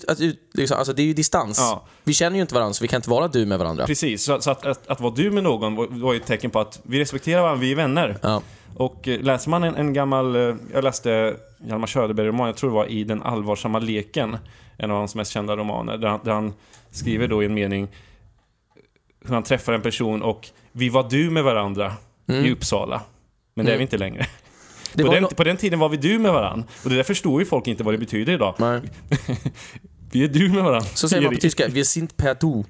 liksom, 0.54 0.78
alltså, 0.78 0.92
det 0.92 1.02
är 1.02 1.06
ju 1.06 1.14
distans. 1.14 1.58
Ja. 1.58 1.84
Vi 2.04 2.14
känner 2.14 2.36
ju 2.36 2.42
inte 2.42 2.54
varandra, 2.54 2.75
så 2.75 2.84
vi 2.84 2.88
kan 2.88 2.98
inte 2.98 3.10
vara 3.10 3.28
du 3.28 3.46
med 3.46 3.58
varandra. 3.58 3.86
Precis, 3.86 4.25
så, 4.25 4.40
så 4.40 4.50
att, 4.50 4.66
att, 4.66 4.88
att 4.88 5.00
vara 5.00 5.14
du 5.14 5.30
med 5.30 5.42
någon 5.42 5.75
var, 5.75 5.86
var 5.86 6.12
ju 6.12 6.20
ett 6.20 6.26
tecken 6.26 6.50
på 6.50 6.60
att 6.60 6.80
vi 6.82 7.00
respekterar 7.00 7.42
varandra, 7.42 7.60
vi 7.60 7.72
är 7.72 7.76
vänner. 7.76 8.16
Ja. 8.22 8.42
Och 8.76 9.08
eh, 9.08 9.20
läser 9.20 9.50
man 9.50 9.64
en, 9.64 9.75
en 9.75 9.92
gammal, 9.92 10.36
eh, 10.36 10.54
jag 10.72 10.84
läste 10.84 11.36
Hjalmar 11.66 11.86
Söderberg-roman, 11.86 12.46
jag 12.46 12.56
tror 12.56 12.70
det 12.70 12.76
var 12.76 12.86
i 12.86 13.04
Den 13.04 13.22
allvarsamma 13.22 13.78
leken, 13.78 14.36
en 14.76 14.90
av 14.90 14.96
hans 14.96 15.14
mest 15.14 15.32
kända 15.32 15.56
romaner, 15.56 15.98
där 15.98 16.08
han, 16.08 16.20
där 16.25 16.32
han 16.32 16.52
skriver 16.90 17.28
då 17.28 17.42
i 17.42 17.46
en 17.46 17.54
mening 17.54 17.88
hur 19.28 19.34
han 19.34 19.42
träffar 19.42 19.72
en 19.72 19.82
person 19.82 20.22
och 20.22 20.48
vi 20.78 20.88
var 20.88 21.06
du 21.10 21.30
med 21.30 21.44
varandra 21.44 21.92
i 22.26 22.52
Uppsala. 22.52 23.02
Men 23.54 23.66
det 23.66 23.72
är 23.72 23.76
vi 23.76 23.82
inte 23.82 23.98
längre. 23.98 24.26
Mm. 24.94 25.06
På 25.06 25.14
den, 25.14 25.25
no- 25.25 25.34
på 25.34 25.44
den 25.44 25.56
tiden 25.56 25.78
var 25.78 25.88
vi 25.88 25.96
du 25.96 26.19
med 26.19 26.32
varandra. 26.32 26.66
Och 26.84 26.90
det 26.90 26.96
där 26.96 27.02
förstår 27.02 27.40
ju 27.40 27.46
folk 27.46 27.66
inte 27.66 27.82
vad 27.84 27.94
det 27.94 27.98
betyder 27.98 28.32
idag. 28.32 28.54
Vi 30.12 30.25
är 30.25 30.28
du 30.28 30.49
med 30.49 30.64
varandra. 30.64 30.88
Så 30.94 31.08
säger 31.08 31.23
man 31.23 31.35
på 31.35 31.40
tyska, 31.40 31.68
wir 31.68 31.85
sind 31.85 32.16
per 32.16 32.37
du. 32.40 32.64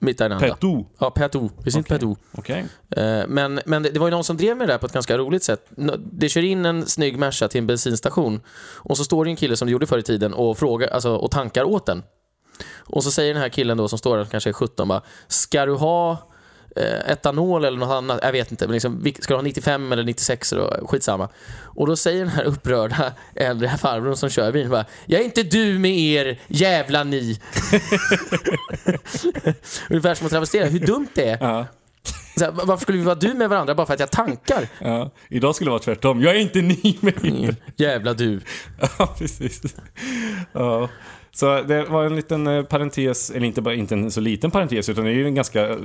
Miteinander. 0.00 0.48
Per 0.48 0.56
du. 0.60 0.84
Ja, 0.98 1.10
per 1.10 1.28
du. 1.32 1.38
Wir 1.64 1.70
sind 1.72 1.84
Okej. 1.84 1.98
per 1.98 2.06
du. 2.06 2.16
Okej. 2.32 2.64
Eh, 2.96 3.26
Men, 3.28 3.60
men 3.66 3.82
det 3.82 3.90
det 3.90 3.98
var 4.00 4.06
ju 4.06 4.10
någon 4.10 4.24
som 4.24 4.36
drev 4.36 4.56
med 4.56 4.68
det 4.68 4.72
där 4.74 4.78
på 4.78 4.86
ett 4.86 4.92
ganska 4.92 5.18
roligt 5.18 5.42
sätt. 5.44 5.70
Det 6.12 6.28
kör 6.28 6.42
in 6.42 6.64
en 6.64 6.86
snygg 6.86 7.18
Merca 7.18 7.48
till 7.48 7.58
en 7.58 7.66
bensinstation 7.66 8.40
och 8.76 8.96
så 8.96 9.04
står 9.04 9.24
det 9.24 9.30
en 9.30 9.36
kille 9.36 9.56
som 9.56 9.66
det 9.66 9.72
gjorde 9.72 9.86
förr 9.86 9.98
i 9.98 10.02
tiden 10.02 10.34
och, 10.34 10.58
frågar, 10.58 10.88
alltså, 10.88 11.14
och 11.16 11.30
tankar 11.30 11.64
åt 11.64 11.86
den. 11.86 12.02
Och 12.78 13.04
så 13.04 13.10
säger 13.10 13.34
den 13.34 13.42
här 13.42 13.48
killen 13.48 13.76
då 13.76 13.88
som 13.88 13.98
står 13.98 14.16
där, 14.16 14.24
kanske 14.24 14.50
är 14.50 14.54
17, 14.54 14.88
bara 14.88 15.02
Ska 15.28 15.66
du 15.66 15.74
ha 15.74 16.29
etanol 17.06 17.64
eller 17.64 17.78
något 17.78 17.90
annat? 17.90 18.20
Jag 18.22 18.32
vet 18.32 18.50
inte, 18.50 18.66
men 18.66 18.72
liksom, 18.72 19.12
ska 19.20 19.34
du 19.34 19.38
ha 19.38 19.42
95 19.42 19.92
eller 19.92 20.04
96? 20.04 20.50
Då? 20.50 20.86
Skitsamma. 20.86 21.28
Och 21.64 21.86
då 21.86 21.96
säger 21.96 22.18
den 22.18 22.28
här 22.28 22.44
upprörda 22.44 23.12
äldre 23.34 23.68
farbrorn 23.78 24.16
som 24.16 24.30
kör 24.30 24.52
bilen 24.52 24.70
bara 24.70 24.84
Jag 25.06 25.20
är 25.20 25.24
inte 25.24 25.42
du 25.42 25.78
med 25.78 25.98
er, 25.98 26.40
jävla 26.48 27.04
ni. 27.04 27.40
Ungefär 29.90 30.14
som 30.14 30.26
att 30.26 30.32
travestera 30.32 30.66
hur 30.66 30.78
dumt 30.78 31.08
det 31.14 31.28
är. 31.28 31.38
Ja. 31.40 31.66
Här, 32.40 32.50
varför 32.50 32.82
skulle 32.82 32.98
vi 32.98 33.04
vara 33.04 33.14
du 33.14 33.34
med 33.34 33.48
varandra 33.48 33.74
bara 33.74 33.86
för 33.86 33.94
att 33.94 34.00
jag 34.00 34.10
tankar? 34.10 34.68
Ja. 34.78 35.10
Idag 35.28 35.54
skulle 35.54 35.68
det 35.68 35.72
vara 35.72 35.82
tvärtom. 35.82 36.20
Jag 36.22 36.36
är 36.36 36.40
inte 36.40 36.60
ni 36.60 36.98
med 37.00 37.24
er. 37.24 37.56
Jävla 37.76 38.14
du. 38.14 38.40
Ja, 38.98 39.14
precis. 39.18 39.62
Ja. 40.52 40.88
Så 41.32 41.62
det 41.62 41.84
var 41.84 42.04
en 42.04 42.16
liten 42.16 42.46
eh, 42.46 42.62
parentes, 42.62 43.30
eller 43.30 43.46
inte, 43.46 43.62
bara, 43.62 43.74
inte 43.74 43.94
en 43.94 44.10
så 44.10 44.20
liten 44.20 44.50
parentes, 44.50 44.88
utan 44.88 45.04
det 45.04 45.10
är 45.10 45.14
ju 45.14 45.26
en 45.26 45.34
ganska, 45.34 45.68
eh, 45.68 45.76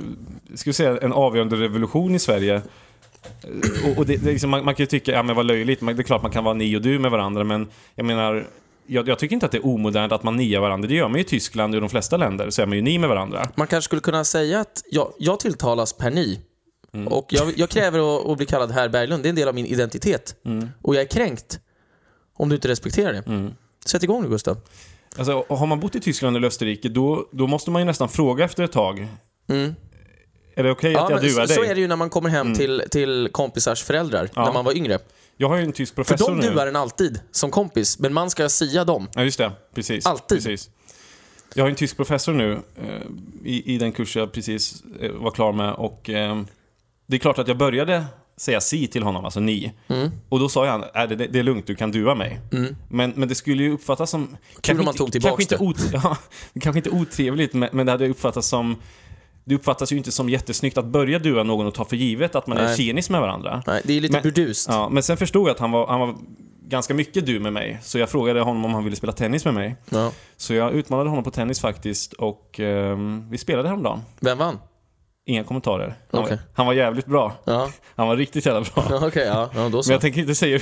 ska 0.54 0.70
vi 0.70 0.74
säga, 0.74 0.98
en 1.02 1.12
avgörande 1.12 1.56
revolution 1.56 2.14
i 2.14 2.18
Sverige. 2.18 2.54
Eh, 2.54 3.90
Och, 3.90 3.98
och 3.98 4.06
det, 4.06 4.16
det 4.16 4.30
liksom, 4.30 4.50
man, 4.50 4.64
man 4.64 4.74
kan 4.74 4.82
ju 4.82 4.86
tycka, 4.86 5.12
ja 5.12 5.22
men 5.22 5.36
vad 5.36 5.46
löjligt, 5.46 5.80
det 5.80 5.92
är 5.92 6.02
klart 6.02 6.22
man 6.22 6.30
kan 6.30 6.44
vara 6.44 6.54
ni 6.54 6.76
och 6.76 6.82
du 6.82 6.98
med 6.98 7.10
varandra, 7.10 7.44
men 7.44 7.68
jag 7.94 8.06
menar, 8.06 8.46
jag, 8.86 9.08
jag 9.08 9.18
tycker 9.18 9.34
inte 9.34 9.46
att 9.46 9.52
det 9.52 9.58
är 9.58 9.66
omodernt 9.66 10.12
att 10.12 10.22
man 10.22 10.36
niar 10.36 10.60
varandra. 10.60 10.88
Det 10.88 10.94
gör 10.94 11.08
man 11.08 11.14
ju 11.14 11.20
i 11.20 11.24
Tyskland 11.24 11.74
och 11.74 11.78
i 11.78 11.80
de 11.80 11.88
flesta 11.88 12.16
länder, 12.16 12.50
så 12.50 12.62
är 12.62 12.66
man 12.66 12.76
ju 12.76 12.82
ni 12.82 12.98
med 12.98 13.08
varandra. 13.08 13.48
Man 13.54 13.66
kanske 13.66 13.86
skulle 13.88 14.00
kunna 14.00 14.24
säga 14.24 14.60
att 14.60 14.82
jag, 14.90 15.12
jag 15.18 15.40
tilltalas 15.40 15.92
per 15.92 16.10
ni. 16.10 16.40
Och 17.08 17.26
jag, 17.28 17.52
jag 17.56 17.68
kräver 17.68 17.98
att, 18.20 18.26
att 18.26 18.36
bli 18.36 18.46
kallad 18.46 18.70
herr 18.70 18.88
Berglund. 18.88 19.22
Det 19.22 19.26
är 19.26 19.30
en 19.30 19.36
del 19.36 19.48
av 19.48 19.54
min 19.54 19.66
identitet. 19.66 20.34
Och 20.82 20.94
jag 20.94 21.02
är 21.02 21.06
kränkt 21.06 21.60
om 22.36 22.48
du 22.48 22.54
inte 22.54 22.68
respekterar 22.68 23.12
det. 23.12 23.50
Sätt 23.86 24.02
igång 24.02 24.22
nu 24.22 24.28
Gustav. 24.28 24.56
Alltså, 25.18 25.44
har 25.48 25.66
man 25.66 25.80
bott 25.80 25.94
i 25.94 26.00
Tyskland 26.00 26.36
eller 26.36 26.46
Österrike, 26.48 26.88
då, 26.88 27.28
då 27.32 27.46
måste 27.46 27.70
man 27.70 27.82
ju 27.82 27.86
nästan 27.86 28.08
fråga 28.08 28.44
efter 28.44 28.64
ett 28.64 28.72
tag. 28.72 29.06
Mm. 29.48 29.74
Är 30.54 30.62
det 30.62 30.70
okej 30.70 30.94
att 30.96 31.10
jag 31.10 31.22
men 31.22 31.28
duar 31.30 31.46
dig? 31.46 31.56
så 31.56 31.64
är 31.64 31.74
det 31.74 31.80
ju 31.80 31.88
när 31.88 31.96
man 31.96 32.10
kommer 32.10 32.30
hem 32.30 32.54
till, 32.54 32.82
till 32.90 33.28
kompisars 33.32 33.82
föräldrar, 33.82 34.30
Ja. 34.34 34.44
när 34.44 34.52
man 34.52 34.64
var 34.64 34.76
yngre. 34.76 34.98
Jag 35.36 35.48
har 35.48 35.56
ju 35.56 35.62
en 35.64 35.72
tysk 35.72 35.94
För 35.94 36.04
professor 36.04 36.30
de 36.30 36.38
nu. 36.40 36.50
duar 36.50 36.66
en 36.66 36.76
alltid 36.76 37.20
som 37.30 37.50
kompis, 37.50 37.98
men 37.98 38.12
man 38.12 38.30
ska 38.30 38.48
sia 38.48 38.84
dem. 38.84 39.08
Ja, 39.14 39.24
just 39.24 39.38
det. 39.38 39.52
Precis. 39.74 40.06
Alltid. 40.06 40.38
Precis. 40.38 40.70
Jag 41.54 41.64
har 41.64 41.70
en 41.70 41.76
tysk 41.76 41.96
professor 41.96 42.32
nu 42.32 42.52
eh, 42.52 43.02
i, 43.44 43.74
i 43.74 43.78
den 43.78 43.92
kurs 43.92 44.16
jag 44.16 44.32
precis 44.32 44.82
eh, 45.00 45.12
var 45.12 45.30
klar 45.30 45.52
med 45.52 45.72
och 45.72 46.10
eh, 46.10 46.42
det 47.06 47.16
är 47.16 47.20
klart 47.20 47.38
att 47.38 47.48
jag 47.48 47.58
började 47.58 48.04
säga 48.36 48.60
si 48.60 48.86
till 48.86 49.02
honom, 49.02 49.24
alltså 49.24 49.40
ni. 49.40 49.72
Mm. 49.88 50.10
Och 50.28 50.38
då 50.38 50.48
sa 50.48 50.66
han, 50.66 50.84
äh, 50.94 51.08
det, 51.08 51.26
det 51.26 51.38
är 51.38 51.42
lugnt, 51.42 51.66
du 51.66 51.74
kan 51.74 51.90
dua 51.92 52.14
mig. 52.14 52.40
Men, 52.88 53.12
men 53.16 53.28
det 53.28 53.34
skulle 53.34 53.62
ju 53.62 53.72
uppfattas 53.72 54.10
som... 54.10 54.36
Kul 54.60 54.78
om 54.78 54.84
man 54.84 54.94
tog 54.94 55.12
kanske 55.12 55.42
inte, 55.42 55.56
ot, 55.58 55.76
ja, 55.92 56.16
kanske 56.60 56.78
inte 56.78 56.90
otrevligt, 56.90 57.54
men, 57.54 57.68
men 57.72 57.86
det 57.86 57.92
hade 57.92 58.08
uppfattats 58.08 58.48
som... 58.48 58.76
Det 59.44 59.54
uppfattas 59.54 59.92
ju 59.92 59.96
inte 59.96 60.12
som 60.12 60.28
jättesnyggt 60.28 60.78
att 60.78 60.84
börja 60.84 61.18
dua 61.18 61.42
någon 61.42 61.66
och 61.66 61.74
ta 61.74 61.84
för 61.84 61.96
givet 61.96 62.34
att 62.34 62.46
man 62.46 62.58
är 62.58 62.64
Nej. 62.64 62.76
tjenis 62.76 63.10
med 63.10 63.20
varandra. 63.20 63.62
Nej, 63.66 63.82
det 63.84 63.96
är 63.96 64.00
lite 64.00 64.12
Men- 64.12 64.22
burdust. 64.22 64.68
Ja, 64.70 64.88
men 64.88 65.02
sen 65.02 65.16
förstod 65.16 65.48
jag 65.48 65.54
att 65.54 65.60
han 65.60 65.70
var, 65.70 65.86
han 65.86 66.00
var 66.00 66.16
ganska 66.68 66.94
mycket 66.94 67.26
du 67.26 67.40
med 67.40 67.52
mig. 67.52 67.78
Så 67.82 67.98
jag 67.98 68.10
frågade 68.10 68.40
honom 68.40 68.64
om 68.64 68.74
han 68.74 68.84
ville 68.84 68.96
spela 68.96 69.12
tennis 69.12 69.44
med 69.44 69.54
mig. 69.54 69.76
Ja. 69.88 70.12
Så 70.36 70.54
jag 70.54 70.72
utmanade 70.72 71.08
honom 71.10 71.24
på 71.24 71.30
tennis 71.30 71.60
faktiskt 71.60 72.12
och 72.12 72.60
ehm, 72.60 73.30
vi 73.30 73.38
spelade 73.38 73.68
häromdagen. 73.68 74.00
Vem 74.20 74.38
vann? 74.38 74.58
Inga 75.28 75.44
kommentarer. 75.44 75.94
Han, 76.12 76.20
Okej. 76.24 76.30
var, 76.36 76.38
han 76.54 76.66
var 76.66 76.72
jävligt 76.72 77.06
bra. 77.06 77.32
Ja, 77.44 77.70
Han 77.96 78.08
var 78.08 78.16
riktigt 78.16 78.46
jävla 78.46 78.60
bra. 78.60 78.86
ja 78.90 79.06
okej, 79.06 79.26
ja, 79.26 79.50
ja, 79.54 79.62
då 79.62 79.68
Men 79.70 79.82
så. 79.82 79.92
jag 79.92 80.00
tänker 80.00 80.20
inte 80.20 80.34
säga 80.34 80.58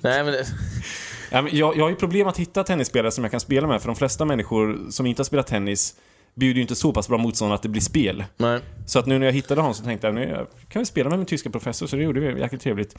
Nej, 0.00 0.24
men 0.24 0.26
det, 0.26 0.46
ja, 1.30 1.42
men 1.42 1.56
jag, 1.56 1.76
jag 1.76 1.84
har 1.84 1.90
ju 1.90 1.96
problem 1.96 2.26
att 2.28 2.36
hitta 2.38 2.64
tennisspelare 2.64 3.10
som 3.10 3.24
jag 3.24 3.30
kan 3.30 3.40
spela 3.40 3.66
med, 3.66 3.80
för 3.80 3.88
de 3.88 3.96
flesta 3.96 4.24
människor 4.24 4.90
som 4.90 5.06
inte 5.06 5.20
har 5.20 5.24
spelat 5.24 5.46
tennis 5.46 5.94
bjuder 6.34 6.54
ju 6.56 6.62
inte 6.62 6.74
så 6.74 6.92
pass 6.92 7.08
bra 7.08 7.18
motstånd 7.18 7.52
att 7.52 7.62
det 7.62 7.68
blir 7.68 7.82
spel. 7.82 8.24
nej. 8.36 8.60
Så 8.86 8.98
att 8.98 9.06
nu 9.06 9.18
när 9.18 9.26
jag 9.26 9.32
hittade 9.32 9.60
honom 9.60 9.74
så 9.74 9.84
tänkte 9.84 10.06
jag, 10.06 10.14
nu 10.14 10.46
kan 10.68 10.80
vi 10.82 10.86
spela 10.86 11.10
med 11.10 11.18
min 11.18 11.26
tyska 11.26 11.50
professor, 11.50 11.86
så 11.86 11.96
det 11.96 12.02
gjorde 12.02 12.20
vi. 12.20 12.40
Jäkligt 12.40 12.62
trevligt. 12.62 12.96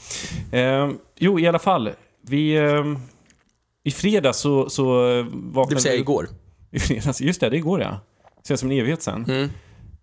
Ehm, 0.51 0.97
jo, 1.19 1.39
i 1.39 1.47
alla 1.47 1.59
fall. 1.59 1.89
Vi... 2.21 2.57
ehm, 2.57 2.97
I 3.83 3.91
fredags 3.91 4.37
så, 4.37 4.69
så 4.69 5.09
eh, 5.09 5.25
Det 5.25 5.31
vaknade 5.33 5.75
vill 5.75 5.83
säga 5.83 5.93
vi- 5.93 5.99
igår. 5.99 6.27
I 6.71 6.79
fredags, 6.79 7.21
just 7.21 7.41
det, 7.41 7.49
det 7.49 7.55
är 7.55 7.57
igår 7.57 7.81
ja. 7.81 7.99
Känns 8.47 8.59
som 8.59 8.71
en 8.71 8.77
evighet 8.79 9.01
sen. 9.03 9.25
Mm. 9.29 9.49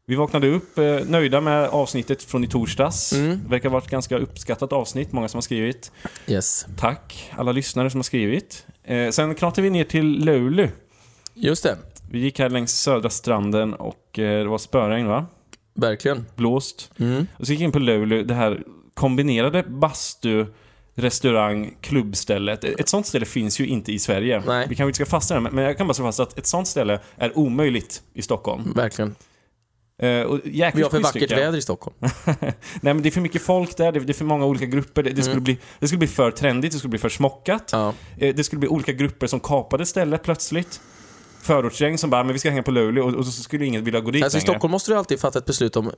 Vi 0.09 0.15
vaknade 0.15 0.49
upp 0.49 0.79
eh, 0.79 0.85
nöjda 1.07 1.41
med 1.41 1.69
avsnittet 1.69 2.23
från 2.23 2.45
i 2.45 2.49
torsdags. 2.49 3.13
Mm. 3.13 3.41
Verkar 3.49 3.69
ha 3.69 3.73
varit 3.75 3.85
ett 3.85 3.91
ganska 3.91 4.19
uppskattat 4.19 4.73
avsnitt, 4.73 5.13
många 5.13 5.29
som 5.29 5.39
har 5.39 5.43
skrivit. 5.43 5.93
Yes. 6.27 6.67
Tack 6.79 7.31
alla 7.37 7.53
lyssnare 7.53 7.91
som 7.91 7.99
har 7.99 8.03
skrivit. 8.03 8.67
Eh, 8.85 9.11
sen 9.11 9.35
knatade 9.35 9.63
vi 9.63 9.71
ner 9.71 9.85
till 9.85 10.25
Luleå. 10.25 10.69
Just 11.35 11.63
det. 11.63 11.77
Vi 12.11 12.19
gick 12.19 12.39
här 12.39 12.49
längs 12.51 12.79
södra 12.81 13.11
stranden 13.11 13.75
och 13.75 14.19
eh, 14.19 14.39
det 14.43 14.49
var 14.49 14.59
spöregn 14.59 15.07
va? 15.07 15.27
Verkligen. 15.75 16.27
Blåst. 16.37 16.91
Mm. 16.99 17.27
Och 17.39 17.47
så 17.47 17.53
gick 17.53 17.61
vi 17.61 17.65
in 17.65 17.73
på 17.73 17.79
Luleå, 17.79 18.23
det 18.23 18.35
här 18.35 18.63
kombinerade 18.95 19.63
bastu, 19.63 20.47
restaurang, 20.95 21.75
klubbstället. 21.81 22.65
Ett 22.65 22.89
sånt 22.89 23.07
ställe 23.07 23.27
finns 23.27 23.61
ju 23.61 23.67
inte 23.67 23.93
i 23.93 23.99
Sverige. 23.99 24.43
Nej. 24.47 24.67
Vi 24.69 24.75
kanske 24.75 24.89
inte 24.89 24.97
ska 24.97 25.07
fastna 25.07 25.37
där, 25.37 25.41
men- 25.41 25.55
men 25.55 25.65
jag 25.65 25.77
kan 25.79 25.87
bara 25.87 25.95
slå 25.95 26.05
fast 26.05 26.21
att 26.21 26.39
ett 26.39 26.47
sånt 26.47 26.69
ställe 26.69 27.01
är 27.17 27.39
omöjligt 27.39 28.03
i 28.15 28.23
Stockholm. 28.23 28.73
Verkligen. 28.77 29.15
Eh, 30.03 30.21
och 30.21 30.41
Vi 30.45 30.61
har 30.63 30.91
för 30.91 31.01
vackert 31.01 31.31
väder 31.33 31.59
i 31.59 31.63
Stockholm. 31.63 31.97
Nej 32.41 32.55
men 32.81 33.03
det 33.03 33.09
är 33.09 33.11
för 33.11 33.21
mycket 33.21 33.43
folk 33.43 33.77
där, 33.77 33.93
det 33.93 34.09
är 34.09 34.15
för 34.15 34.25
många 34.25 34.45
olika 34.47 34.67
grupper. 34.67 35.03
Det, 35.03 35.11
det, 35.11 35.23
skulle, 35.23 35.33
Mm. 35.33 35.45
bli, 35.45 35.59
det 35.79 35.87
skulle 35.89 35.99
bli 35.99 36.09
för 36.09 36.31
trendigt, 36.31 36.73
det 36.73 36.79
skulle 36.79 36.91
bli 36.91 36.99
för 36.99 37.09
smockat. 37.09 37.69
Ja. 37.73 37.95
Eh, 38.19 38.35
Det 38.35 38.45
skulle 38.45 38.61
bli 38.61 38.69
olika 38.69 38.93
grupper 38.93 39.27
som 39.27 39.41
kapade 39.41 39.87
stället 39.87 40.23
plötsligt. 40.23 40.81
Förortsgäng 41.43 41.99
som 41.99 42.11
bara, 42.11 42.25
men 42.25 42.33
vi 42.33 42.39
ska 42.39 42.51
hänga 42.51 42.63
på 42.63 42.71
Luleå 42.71 43.05
och, 43.05 43.15
och 43.15 43.27
så 43.27 43.43
skulle 43.43 43.65
ingen 43.67 43.85
vilja 43.85 44.01
gå 44.01 44.11
dit 44.11 44.25
Alltså 44.25 44.39
i 44.39 44.41
längre. 44.41 44.53
Stockholm 44.53 44.71
måste 44.73 44.91
du 44.93 44.97
alltid 44.97 45.21
fatta 45.21 45.39
ett 45.39 45.45
beslut 45.47 45.77
om 45.77 45.91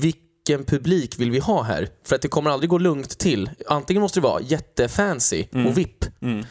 vilken 0.00 0.64
publik 0.64 1.18
vill 1.18 1.30
vi 1.30 1.38
ha 1.38 1.62
här? 1.62 1.88
För 2.06 2.16
att 2.16 2.22
det 2.22 2.28
kommer 2.28 2.50
aldrig 2.50 2.70
gå 2.70 2.78
lugnt 2.78 3.18
till. 3.18 3.50
Antingen 3.68 4.00
måste 4.02 4.20
det 4.20 4.24
vara 4.24 4.40
jättefancy 4.42 5.44
och 5.66 5.78
VIP. 5.78 6.04
Mm. 6.22 6.44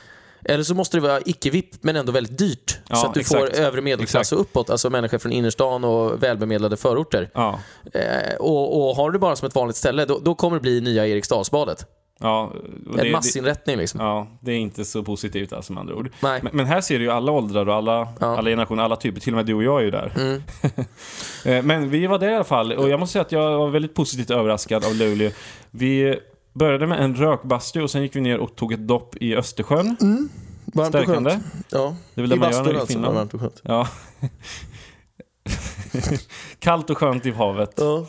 Eller 0.46 0.64
så 0.64 0.76
måste 0.76 0.98
det 0.98 1.02
vara 1.02 1.20
icke-VIP 1.26 1.70
men 1.82 1.96
ändå 1.96 2.12
väldigt 2.12 2.38
dyrt. 2.38 2.78
Ja, 2.90 2.96
så 2.96 3.08
att 3.08 3.14
du 3.14 3.20
exakt. 3.20 3.56
får 3.56 3.62
övre 3.62 3.82
medelklass 3.82 4.22
Exakt. 4.22 4.32
och 4.32 4.42
uppåt, 4.42 4.70
alltså 4.70 4.90
människor 4.90 5.18
från 5.18 5.32
innerstan 5.32 5.84
och 5.84 6.24
välbemedlade 6.24 6.78
förorter. 6.78 7.30
Ja, 7.34 7.60
Eh, 7.94 8.36
och, 8.40 8.90
och 8.90 8.96
har 8.96 9.10
du 9.10 9.14
det 9.14 9.20
bara 9.20 9.36
som 9.36 9.48
ett 9.48 9.56
vanligt 9.56 9.76
ställe, 9.76 10.06
då, 10.06 10.20
då 10.20 10.36
kommer 10.36 10.58
det 10.58 10.62
bli 10.62 10.82
nya 10.82 11.08
Eriksdalsbadet. 11.08 11.86
ja, 12.20 12.54
och 12.90 13.00
En 13.00 13.06
det, 13.06 13.12
massinrättning 13.12 13.78
liksom. 13.78 14.00
ja, 14.00 14.28
det 14.42 14.52
är 14.52 14.58
inte 14.58 14.86
så 14.86 15.04
positivt 15.04 15.54
alltså 15.54 15.74
med 15.74 15.82
andra 15.82 15.96
ord. 15.96 16.10
Nej. 16.20 16.40
Men, 16.44 16.56
men 16.58 16.66
här 16.66 16.82
ser 16.82 17.00
du 17.00 17.06
ju 17.06 17.12
alla 17.12 17.32
åldrar 17.32 17.70
och 17.70 17.76
alla, 17.76 18.08
Ja. 18.20 18.38
alla 18.38 18.50
generationer, 18.50 18.84
alla 18.84 18.96
typer. 18.96 19.22
Till 19.22 19.34
och 19.34 19.38
med 19.38 19.46
du 19.46 19.54
och 19.54 19.64
jag 19.64 19.80
är 19.80 19.84
ju 19.86 19.92
där. 19.92 20.14
Mm. 20.18 20.44
Eh, 21.46 21.64
men 21.64 21.90
vi 21.90 22.08
var 22.08 22.20
där 22.20 22.30
i 22.30 22.36
alla 22.36 22.44
fall 22.44 22.72
och 22.74 22.90
jag 22.90 23.00
måste 23.00 23.14
säga 23.14 23.22
att 23.22 23.32
jag 23.32 23.58
var 23.58 23.68
väldigt 23.70 23.94
positivt 23.94 24.32
överraskad 24.32 24.86
av 24.86 24.96
Luleå. 24.96 25.32
Vi 25.72 26.20
började 26.56 26.88
med 26.88 27.04
en 27.04 27.16
rökbastu 27.16 27.82
och 27.82 27.92
sen 27.92 28.02
gick 28.02 28.16
vi 28.16 28.22
ner 28.22 28.38
och 28.38 28.56
tog 28.56 28.74
ett 28.74 28.88
dopp 28.88 29.16
i 29.16 29.36
Östersjön. 29.36 29.96
Varmt 30.66 30.96
och 30.96 31.02
Stärkande. 31.02 31.30
skönt. 31.30 31.44
Ja. 31.72 31.96
Det 32.14 32.22
är 32.22 32.24
väl 32.24 32.32
I 32.32 32.36
det 32.36 32.40
man 32.40 32.52
gör 32.52 32.80
alltså. 32.80 33.00
Varmt 33.00 33.34
och 33.34 33.40
skönt. 33.40 33.62
Ja. 33.64 33.88
Kallt 36.60 36.90
och 36.90 36.98
skönt 36.98 37.26
i 37.26 37.32
havet. 37.32 37.74
Ja. 37.78 38.06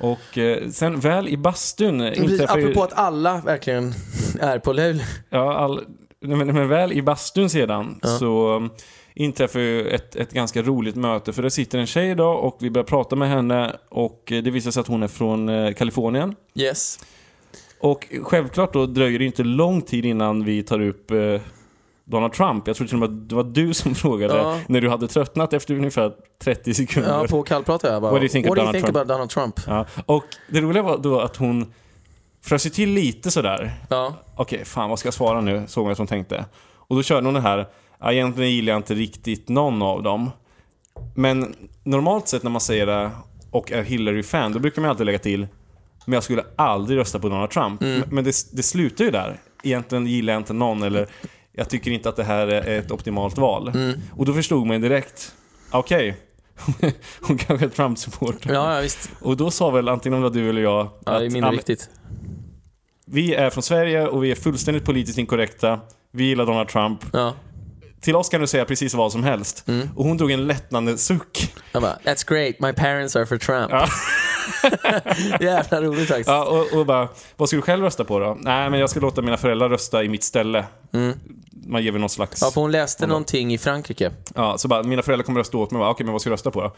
Och 0.00 0.38
eh, 0.38 0.68
sen 0.68 1.00
väl 1.00 1.28
i 1.28 1.36
bastun 1.36 2.00
inträffar 2.14 2.58
ju... 2.58 2.64
apropå 2.64 2.82
att 2.82 2.92
alla 2.92 3.40
verkligen 3.40 3.94
är 4.40 4.58
på 4.58 4.72
Luleå. 4.72 5.04
Ja, 5.30 5.56
all, 5.56 5.84
men, 6.20 6.38
men 6.46 6.68
väl 6.68 6.92
i 6.92 7.02
bastun 7.02 7.50
sedan 7.50 7.98
Ja. 8.02 8.08
så 8.08 8.56
um, 8.56 8.70
inträffar 9.14 9.60
ju 9.60 9.88
ett, 9.88 10.16
ett 10.16 10.32
ganska 10.32 10.62
roligt 10.62 10.96
möte. 10.96 11.32
För 11.32 11.42
det 11.42 11.50
sitter 11.50 11.78
en 11.78 11.86
tjej 11.86 12.14
då 12.14 12.28
och 12.28 12.56
vi 12.60 12.70
börjar 12.70 12.84
prata 12.84 13.16
med 13.16 13.28
henne 13.28 13.76
och 13.88 14.32
eh, 14.32 14.42
det 14.42 14.50
visar 14.50 14.70
sig 14.70 14.80
att 14.80 14.86
hon 14.86 15.02
är 15.02 15.08
från 15.08 15.48
eh, 15.48 15.72
Kalifornien. 15.72 16.34
Yes. 16.54 16.98
Och 17.80 18.06
självklart 18.22 18.72
då 18.72 18.86
dröjer 18.86 19.18
det 19.18 19.24
inte 19.24 19.42
lång 19.44 19.82
tid 19.82 20.04
innan 20.04 20.44
vi 20.44 20.62
tar 20.62 20.80
upp 20.80 21.10
eh, 21.10 21.40
Donald 22.04 22.32
Trump. 22.32 22.66
Jag 22.66 22.76
tror 22.76 22.86
till 22.86 22.96
och 23.02 23.10
med 23.10 23.22
att 23.22 23.28
det 23.28 23.34
var 23.34 23.44
du 23.44 23.74
som 23.74 23.94
frågade 24.04 24.34
Ja. 24.36 24.58
när 24.68 24.80
du 24.80 24.88
hade 24.88 25.08
tröttnat 25.08 25.52
efter 25.52 25.74
ungefär 25.74 26.12
30 26.44 26.74
sekunder. 26.74 27.10
Ja, 27.10 27.26
på 27.30 27.42
kallprat 27.42 27.82
jag 27.82 28.02
bara. 28.02 28.12
What 28.12 28.20
do 28.20 28.24
you 28.24 28.28
think 28.28 28.48
What 28.48 28.56
do 28.56 28.62
you 28.62 28.66
Donald 28.66 28.74
think 28.74 28.84
Trump? 28.84 28.96
about 28.96 29.08
Donald 29.08 29.30
Trump? 29.30 29.60
Ja, 29.66 30.02
och 30.06 30.24
det 30.50 30.60
roliga 30.60 30.82
var 30.82 30.98
då 30.98 31.20
att 31.20 31.36
hon 31.36 31.72
frös 32.44 32.66
ju 32.66 32.70
till 32.70 32.90
lite 32.90 33.30
sådär. 33.30 33.74
Ja. 33.90 34.14
Okej, 34.36 34.64
fan 34.64 34.90
vad 34.90 34.98
ska 34.98 35.06
jag 35.06 35.14
svara 35.14 35.40
nu? 35.40 35.64
Såg 35.66 35.90
att 35.90 35.98
hon 35.98 36.06
tänkte. 36.06 36.44
Och 36.74 36.96
då 36.96 37.02
körde 37.02 37.26
hon 37.26 37.34
det 37.34 37.40
här. 37.40 37.66
"Ja, 38.00 38.12
Egentligen 38.12 38.50
gillar 38.50 38.72
jag 38.72 38.78
inte 38.78 38.94
riktigt 38.94 39.48
någon 39.48 39.82
av 39.82 40.02
dem. 40.02 40.30
Men 41.14 41.54
normalt 41.82 42.28
sett 42.28 42.42
när 42.42 42.50
man 42.50 42.60
säger 42.60 42.86
det 42.86 43.10
och 43.50 43.72
är 43.72 43.82
Hillary-fan, 43.82 44.52
då 44.52 44.58
brukar 44.58 44.82
man 44.82 44.90
alltid 44.90 45.06
lägga 45.06 45.18
till 45.18 45.46
men 46.06 46.12
jag 46.14 46.22
skulle 46.22 46.44
aldrig 46.56 46.98
rösta 46.98 47.18
på 47.18 47.28
Donald 47.28 47.50
Trump. 47.50 47.82
Mm. 47.82 48.02
Men- 48.10 48.24
det, 48.24 48.34
det 48.52 48.62
slutar 48.62 49.04
ju 49.04 49.10
där. 49.10 49.40
Egentligen 49.62 50.06
gillar 50.06 50.32
jag 50.32 50.40
inte 50.40 50.52
någon 50.52 50.82
eller 50.82 51.08
jag 51.52 51.68
tycker 51.68 51.90
inte 51.90 52.08
att 52.08 52.16
det 52.16 52.24
här 52.24 52.46
är 52.46 52.78
ett 52.78 52.90
optimalt 52.90 53.38
val. 53.38 53.68
Mm. 53.68 54.00
Och 54.12 54.24
då 54.26 54.34
förstod 54.34 54.66
man 54.66 54.80
direkt, 54.80 55.34
okej, 55.70 56.16
hon 57.20 57.38
kanske 57.38 57.66
är 57.66 57.70
Trump-supporter. 57.70 58.52
Ja, 58.54 58.74
ja, 58.74 58.80
visst. 58.80 59.10
Och 59.20 59.36
då 59.36 59.50
sa 59.50 59.70
väl 59.70 59.88
antingen 59.88 60.16
om 60.16 60.22
det 60.22 60.28
var 60.28 60.34
du 60.44 60.50
eller 60.50 60.62
jag 60.62 60.88
Ja, 61.06 61.12
det 61.12 61.18
är 61.24 61.26
att, 61.26 61.32
mindre 61.32 61.48
ja, 61.48 61.56
viktigt. 61.56 61.90
vi 63.06 63.34
är 63.34 63.50
från 63.50 63.62
Sverige 63.62 64.06
och 64.06 64.24
vi 64.24 64.30
är 64.30 64.34
fullständigt 64.34 64.84
politiskt 64.84 65.18
inkorrekta. 65.18 65.80
Vi 66.12 66.24
gillar 66.24 66.46
Donald 66.46 66.68
Trump. 66.68 67.00
Ja. 67.12 67.34
Till 68.00 68.16
oss 68.16 68.28
kan 68.28 68.40
du 68.40 68.46
säga 68.46 68.64
precis 68.64 68.94
vad 68.94 69.12
som 69.12 69.24
helst. 69.24 69.68
Mm. 69.68 69.88
Och 69.96 70.04
hon 70.04 70.16
drog 70.16 70.30
en 70.30 70.46
lättnande 70.46 70.98
suck. 70.98 71.54
Jag 71.72 71.82
bara, 71.82 71.98
that's 72.04 72.28
great, 72.28 72.54
my 72.60 72.72
parents 72.72 73.16
are 73.16 73.26
for 73.26 73.38
Trump. 73.38 73.70
Ja. 73.70 73.86
Jävla 75.40 75.82
roligt 75.82 76.08
faktiskt. 76.08 76.28
Ja, 76.28 76.44
och, 76.44 76.78
och 76.78 76.86
bara, 76.86 77.08
vad 77.36 77.48
ska 77.48 77.56
du 77.56 77.62
själv 77.62 77.84
rösta 77.84 78.04
på 78.04 78.18
då? 78.18 78.38
Nej, 78.40 78.70
men 78.70 78.80
jag 78.80 78.90
ska 78.90 79.00
låta 79.00 79.22
mina 79.22 79.36
föräldrar 79.36 79.68
rösta 79.68 80.04
i 80.04 80.08
mitt 80.08 80.24
ställe. 80.24 80.64
Mm. 80.92 81.18
Man 81.66 81.82
ger 81.82 81.92
väl 81.92 82.00
någon 82.00 82.10
slags... 82.10 82.42
Ja, 82.42 82.50
för 82.50 82.60
hon 82.60 82.72
läste 82.72 83.04
Hon 83.04 83.08
någonting 83.08 83.54
i 83.54 83.58
Frankrike. 83.58 84.12
Ja, 84.34 84.58
så 84.58 84.68
bara, 84.68 84.82
mina 84.82 85.02
föräldrar 85.02 85.24
kommer 85.24 85.40
rösta 85.40 85.56
åt 85.58 85.70
mig. 85.70 85.78
Bara, 85.78 85.90
Okej, 85.90 86.04
men 86.04 86.12
vad 86.12 86.20
ska 86.20 86.30
du 86.30 86.34
rösta 86.34 86.50
på 86.50 86.60
då? 86.60 86.72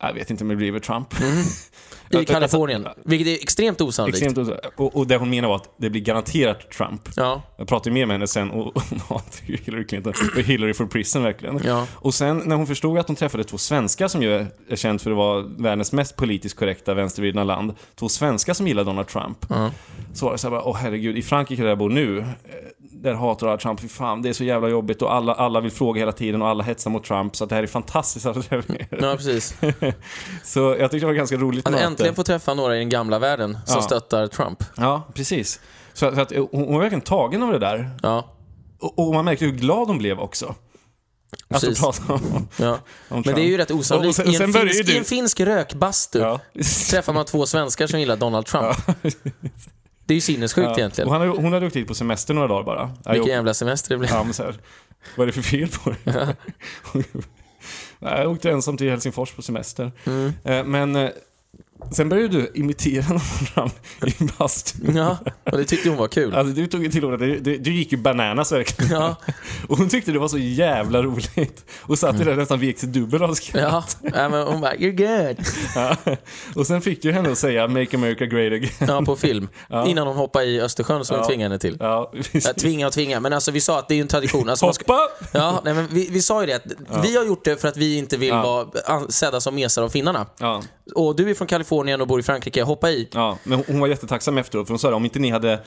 Jag 0.00 0.14
vet 0.14 0.30
inte 0.30 0.44
om 0.44 0.48
det 0.48 0.56
blir 0.56 0.78
Trump. 0.78 1.14
I 2.22 2.24
Kalifornien. 2.24 2.88
Vilket 3.04 3.28
är 3.28 3.42
extremt 3.42 3.80
osannolikt. 3.80 4.22
Extremt 4.22 4.48
os- 4.48 4.58
och, 4.76 4.96
och 4.96 5.06
det 5.06 5.16
hon 5.16 5.30
menar 5.30 5.48
var 5.48 5.56
att 5.56 5.74
det 5.78 5.90
blir 5.90 6.00
garanterat 6.00 6.70
Trump. 6.70 7.08
Ja. 7.16 7.42
Jag 7.58 7.68
pratade 7.68 7.90
ju 7.90 7.94
mer 7.94 8.06
med 8.06 8.14
henne 8.14 8.26
sen 8.26 8.50
och, 8.50 8.82
hon 8.90 9.00
hatar 9.08 9.40
ju 9.46 9.56
Hillary 9.56 9.86
Clinton. 9.86 10.12
Och 10.36 10.42
Hillary 10.42 10.74
for 10.74 10.86
prison 10.86 11.22
verkligen. 11.22 11.60
Ja. 11.64 11.86
Och 11.94 12.14
sen 12.14 12.42
när 12.44 12.56
hon 12.56 12.66
förstod 12.66 12.98
att 12.98 13.06
hon 13.06 13.16
träffade 13.16 13.44
två 13.44 13.58
svenskar 13.58 14.08
som 14.08 14.22
ju 14.22 14.46
är 14.68 14.76
känt 14.76 15.02
för 15.02 15.10
att 15.10 15.16
vara 15.16 15.42
världens 15.42 15.92
mest 15.92 16.16
politiskt 16.16 16.56
korrekta 16.56 16.94
vänstervridna 16.94 17.44
land. 17.44 17.74
Två 17.94 18.08
svenskar 18.08 18.54
som 18.54 18.68
gillar 18.68 18.84
Donald 18.84 19.08
Trump. 19.08 19.46
Ja. 19.48 19.70
Så 20.14 20.24
var 20.26 20.32
det 20.32 20.38
så 20.38 20.46
här 20.46 20.50
bara, 20.50 20.62
åh 20.62 20.76
herregud, 20.76 21.18
i 21.18 21.22
Frankrike 21.22 21.62
där 21.62 21.68
jag 21.68 21.78
bor 21.78 21.90
nu, 21.90 22.18
eh, 22.18 22.24
där 23.04 23.14
hatar 23.14 23.46
alla 23.46 23.58
Trump, 23.58 23.80
fy 23.80 23.88
fan, 23.88 24.22
det 24.22 24.28
är 24.28 24.32
så 24.32 24.44
jävla 24.44 24.68
jobbigt 24.68 25.02
och 25.02 25.14
alla, 25.14 25.34
alla 25.34 25.60
vill 25.60 25.70
fråga 25.70 25.98
hela 25.98 26.12
tiden 26.12 26.42
och 26.42 26.48
alla 26.48 26.64
hetsar 26.64 26.90
mot 26.90 27.04
Trump, 27.04 27.36
så 27.36 27.44
att 27.44 27.50
det 27.50 27.56
här 27.56 27.62
är 27.62 27.66
fantastiskt 27.66 28.26
att 28.26 28.36
ja, 28.90 29.16
precis. 29.16 29.54
Så 30.44 30.58
jag 30.60 30.90
tyckte 30.90 30.96
det 30.98 31.06
var 31.06 31.12
ganska 31.12 31.36
roligt 31.36 31.68
Att 31.68 31.74
äntligen 31.74 32.14
få 32.14 32.22
träffa 32.22 32.54
några 32.54 32.76
i 32.76 32.78
den 32.78 32.88
gamla 32.88 33.18
världen 33.18 33.58
som 33.66 33.76
Ja. 33.76 33.82
stöttar 33.82 34.26
Trump. 34.26 34.64
Ja, 34.76 35.02
precis. 35.14 35.60
Så, 35.92 36.14
så 36.14 36.20
att 36.20 36.32
hon, 36.32 36.48
hon 36.52 36.72
var 36.74 36.80
verkligen 36.80 37.00
tagen 37.00 37.42
av 37.42 37.52
det 37.52 37.58
där. 37.58 37.90
Ja, 38.02 38.34
Och, 38.80 38.98
och 38.98 39.14
man 39.14 39.24
märkte 39.24 39.44
hur 39.44 39.52
glad 39.52 39.88
hon 39.88 39.98
blev 39.98 40.20
också. 40.20 40.54
Precis. 41.48 41.80
pratade 41.80 42.12
om, 42.12 42.48
ja. 42.56 42.78
om 43.08 43.22
Men 43.26 43.34
det 43.34 43.40
är 43.40 43.46
ju 43.46 43.56
rätt 43.56 43.70
osannolikt. 43.70 44.18
I, 44.18 44.36
en 44.42 44.52
finsk, 44.52 44.88
I 44.88 44.98
en 44.98 45.04
finsk 45.04 45.40
rökbastu 45.40 46.18
Ja. 46.18 46.40
träffar 46.90 47.12
man 47.12 47.24
två 47.24 47.46
svenskar 47.46 47.86
som 47.86 48.00
gillar 48.00 48.16
Donald 48.16 48.46
Trump. 48.46 48.76
Det 50.06 50.12
är 50.12 50.16
ju 50.16 50.20
sinnessjukt 50.20 50.68
Ja. 50.68 50.78
egentligen. 50.78 51.08
Och 51.08 51.14
han, 51.14 51.28
hon 51.28 51.52
hade 51.52 51.66
åkt 51.66 51.76
hit 51.76 51.88
på 51.88 51.94
semester 51.94 52.34
några 52.34 52.48
dagar 52.48 52.64
bara. 52.64 52.90
Vilken 53.12 53.30
jävla 53.30 53.54
semester 53.54 53.90
det 53.90 53.98
blir. 53.98 54.08
Ja, 54.08 54.24
men 54.24 54.34
så 54.34 54.42
här, 54.42 54.54
vad 55.16 55.22
är 55.22 55.26
det 55.26 55.32
för 55.32 55.42
fel 55.42 55.68
på 55.68 55.90
det? 56.04 56.36
Nej, 57.98 58.20
jag 58.20 58.30
åkte 58.30 58.50
ensam 58.50 58.76
till 58.76 58.90
Helsingfors 58.90 59.32
på 59.32 59.42
semester. 59.42 59.92
Mm. 60.04 60.32
Eh, 60.44 60.64
Men 60.64 60.96
eh, 60.96 61.10
Sen 61.92 62.08
började 62.08 62.28
du 62.28 62.50
imitera 62.54 63.04
någon 63.56 63.70
i 64.06 64.14
bastun. 64.38 64.96
Ja, 64.96 65.18
och 65.52 65.58
det 65.58 65.64
tyckte 65.64 65.88
hon 65.88 65.98
var 65.98 66.08
kul. 66.08 66.34
Alltså 66.34 66.54
du 66.54 66.66
tog 66.66 66.92
till 66.92 67.04
ordet, 67.04 67.20
du, 67.20 67.38
du, 67.40 67.58
du 67.58 67.72
gick 67.74 67.92
ju 67.92 67.98
bananas 67.98 68.52
verkligen. 68.52 68.92
Ja, 68.92 69.16
Och 69.68 69.78
hon 69.78 69.88
tyckte 69.88 70.12
det 70.12 70.18
var 70.18 70.28
så 70.28 70.38
jävla 70.38 71.02
roligt. 71.02 71.64
Och 71.80 71.98
satt 71.98 72.20
ju 72.20 72.24
där 72.24 72.36
nästan 72.36 72.60
vek 72.60 72.78
sig 72.78 72.88
dubbel 72.88 73.22
av 73.22 73.34
skratt. 73.34 73.96
ja. 74.14 74.28
men 74.28 74.46
hon 74.46 74.60
bara, 74.60 74.74
you're 74.74 75.26
good. 75.26 75.46
Ja. 75.74 75.96
Och 76.54 76.66
sen 76.66 76.80
fick 76.82 77.02
du 77.02 77.12
henne 77.12 77.32
att 77.32 77.38
säga 77.38 77.68
Make 77.68 77.96
America 77.96 78.26
Great 78.26 78.52
Again. 78.52 78.70
Ja, 78.88 79.02
på 79.06 79.16
film. 79.16 79.48
Ja. 79.68 79.86
Innan 79.86 80.06
hon 80.06 80.16
hoppade 80.16 80.44
i 80.44 80.60
Östersjön 80.60 81.04
som 81.04 81.16
Ja. 81.16 81.22
vi 81.22 81.28
tvingade 81.28 81.44
henne 81.44 81.58
till. 81.58 81.76
Ja. 81.80 82.12
Ja, 82.32 82.52
tvinga 82.52 82.86
och 82.86 82.92
tvinga, 82.92 83.20
men 83.20 83.32
alltså 83.32 83.50
vi 83.50 83.60
sa 83.60 83.78
att 83.78 83.88
det 83.88 83.94
är 83.94 84.00
en 84.00 84.08
tradition. 84.08 84.48
Alltså, 84.48 84.64
man 84.64 84.74
ska, 84.74 84.84
Hoppa! 84.92 85.08
ja, 85.32 85.60
nej, 85.64 85.74
men 85.74 85.86
vi, 85.90 86.08
vi 86.10 86.22
sa 86.22 86.40
ju 86.40 86.46
det, 86.46 86.54
att 86.54 87.04
vi 87.04 87.16
har 87.16 87.24
gjort 87.24 87.44
det 87.44 87.60
för 87.60 87.68
att 87.68 87.76
vi 87.76 87.96
inte 87.98 88.16
vill 88.16 88.32
vara 88.32 88.66
sedda 89.08 89.40
som 89.40 89.54
mesar 89.54 89.82
av 89.82 89.88
finnarna. 89.88 90.26
Och 90.94 91.16
du 91.16 91.30
är 91.30 91.34
från 91.34 91.46
Kalifornien 91.48 91.73
och 91.78 92.06
bor 92.08 92.20
i 92.20 92.22
Frankrike, 92.22 92.62
hoppa 92.62 92.90
i. 92.90 93.08
ja, 93.12 93.38
men 93.44 93.64
hon- 93.66 93.80
var 93.80 93.86
jättetacksam 93.88 94.38
efteråt 94.38 94.66
för 94.66 94.72
hon 94.72 94.78
sa 94.78 94.90
det, 94.90 94.96
om 94.96 95.04
inte 95.04 95.18
ni 95.18 95.30
hade 95.30 95.60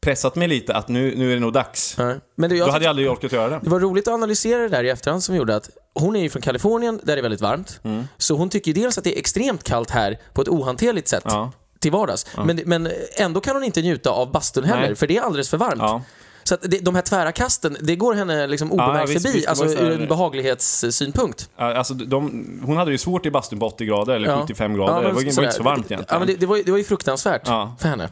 pressat 0.00 0.34
mig 0.36 0.48
lite 0.48 0.74
att 0.74 0.88
nu, 0.88 1.14
nu 1.16 1.30
är 1.30 1.34
det 1.34 1.40
nog 1.40 1.52
dags. 1.52 1.94
Ja. 1.98 2.14
Men 2.34 2.50
du, 2.50 2.56
jag 2.56 2.68
Då 2.68 2.72
hade 2.72 2.84
jag 2.84 2.90
aldrig 2.90 3.10
orkat 3.10 3.32
göra 3.32 3.48
det. 3.50 3.60
Det 3.62 3.70
var 3.70 3.80
roligt 3.80 4.08
att 4.08 4.14
analysera 4.14 4.62
det 4.62 4.68
där 4.68 4.84
i 4.84 4.88
efterhand 4.90 5.22
som 5.24 5.36
gjorde 5.36 5.56
att 5.56 5.70
hon 5.94 6.16
är 6.16 6.20
ju 6.20 6.28
från 6.30 6.42
Kalifornien 6.42 7.00
där 7.02 7.16
det 7.16 7.20
är 7.20 7.22
väldigt 7.22 7.40
varmt. 7.40 7.80
Så 8.18 8.36
hon 8.36 8.48
tycker 8.48 8.72
dels 8.74 8.98
att 8.98 9.04
det 9.04 9.14
är 9.16 9.18
extremt 9.18 9.64
kallt 9.64 9.90
här 9.90 10.18
på 10.32 10.42
ett 10.42 10.48
ohanterligt 10.48 11.08
sätt 11.08 11.22
Ja. 11.26 11.52
till 11.80 11.92
vardags. 11.92 12.26
Men, 12.46 12.60
men 12.64 12.90
ändå 13.16 13.40
kan 13.40 13.56
hon 13.56 13.64
inte 13.64 13.82
njuta 13.82 14.10
av 14.10 14.32
bastun 14.32 14.64
heller, 14.64 14.86
Nej. 14.86 14.94
för 14.96 15.06
det 15.06 15.16
är 15.16 15.22
alldeles 15.22 15.48
för 15.48 15.56
varmt. 15.58 15.82
Ja. 15.82 16.02
Så 16.44 16.54
att 16.54 16.62
det, 16.62 16.78
de 16.84 16.94
här 16.94 17.02
tvära 17.02 17.32
kasten, 17.32 17.76
det 17.80 17.96
går 17.96 18.14
henne 18.14 18.46
liksom 18.46 18.68
Ja, 18.68 18.74
obemärkt 18.84 19.10
visst, 19.10 19.22
förbi, 19.26 19.36
visst, 19.38 19.48
alltså 19.48 19.64
ur 19.66 20.00
en 20.00 20.08
behaglighetssynpunkt. 20.08 21.48
Ja, 21.56 21.74
Alltså, 21.78 21.94
de, 21.94 22.44
hon 22.66 22.76
hade 22.76 22.90
ju 22.90 22.98
svårt 22.98 23.26
i 23.26 23.30
bastun 23.30 23.58
på 23.58 23.66
80 23.66 23.84
grader 23.84 24.14
eller 24.14 24.40
75 24.40 24.74
grader. 24.74 24.92
men 24.94 25.02
det 25.02 25.08
var, 25.08 25.14
var 25.14 25.22
inte 25.44 25.52
så 25.52 25.62
varmt 25.62 25.86
Ja, 25.90 25.94
egentligen. 25.94 26.20
men 26.20 26.26
det, 26.28 26.34
det, 26.34 26.46
var, 26.46 26.56
det 26.64 26.70
var 26.70 26.78
ju 26.78 26.84
fruktansvärt 26.84 27.42
Ja. 27.46 27.76
för 27.80 27.88
henne. 27.88 28.08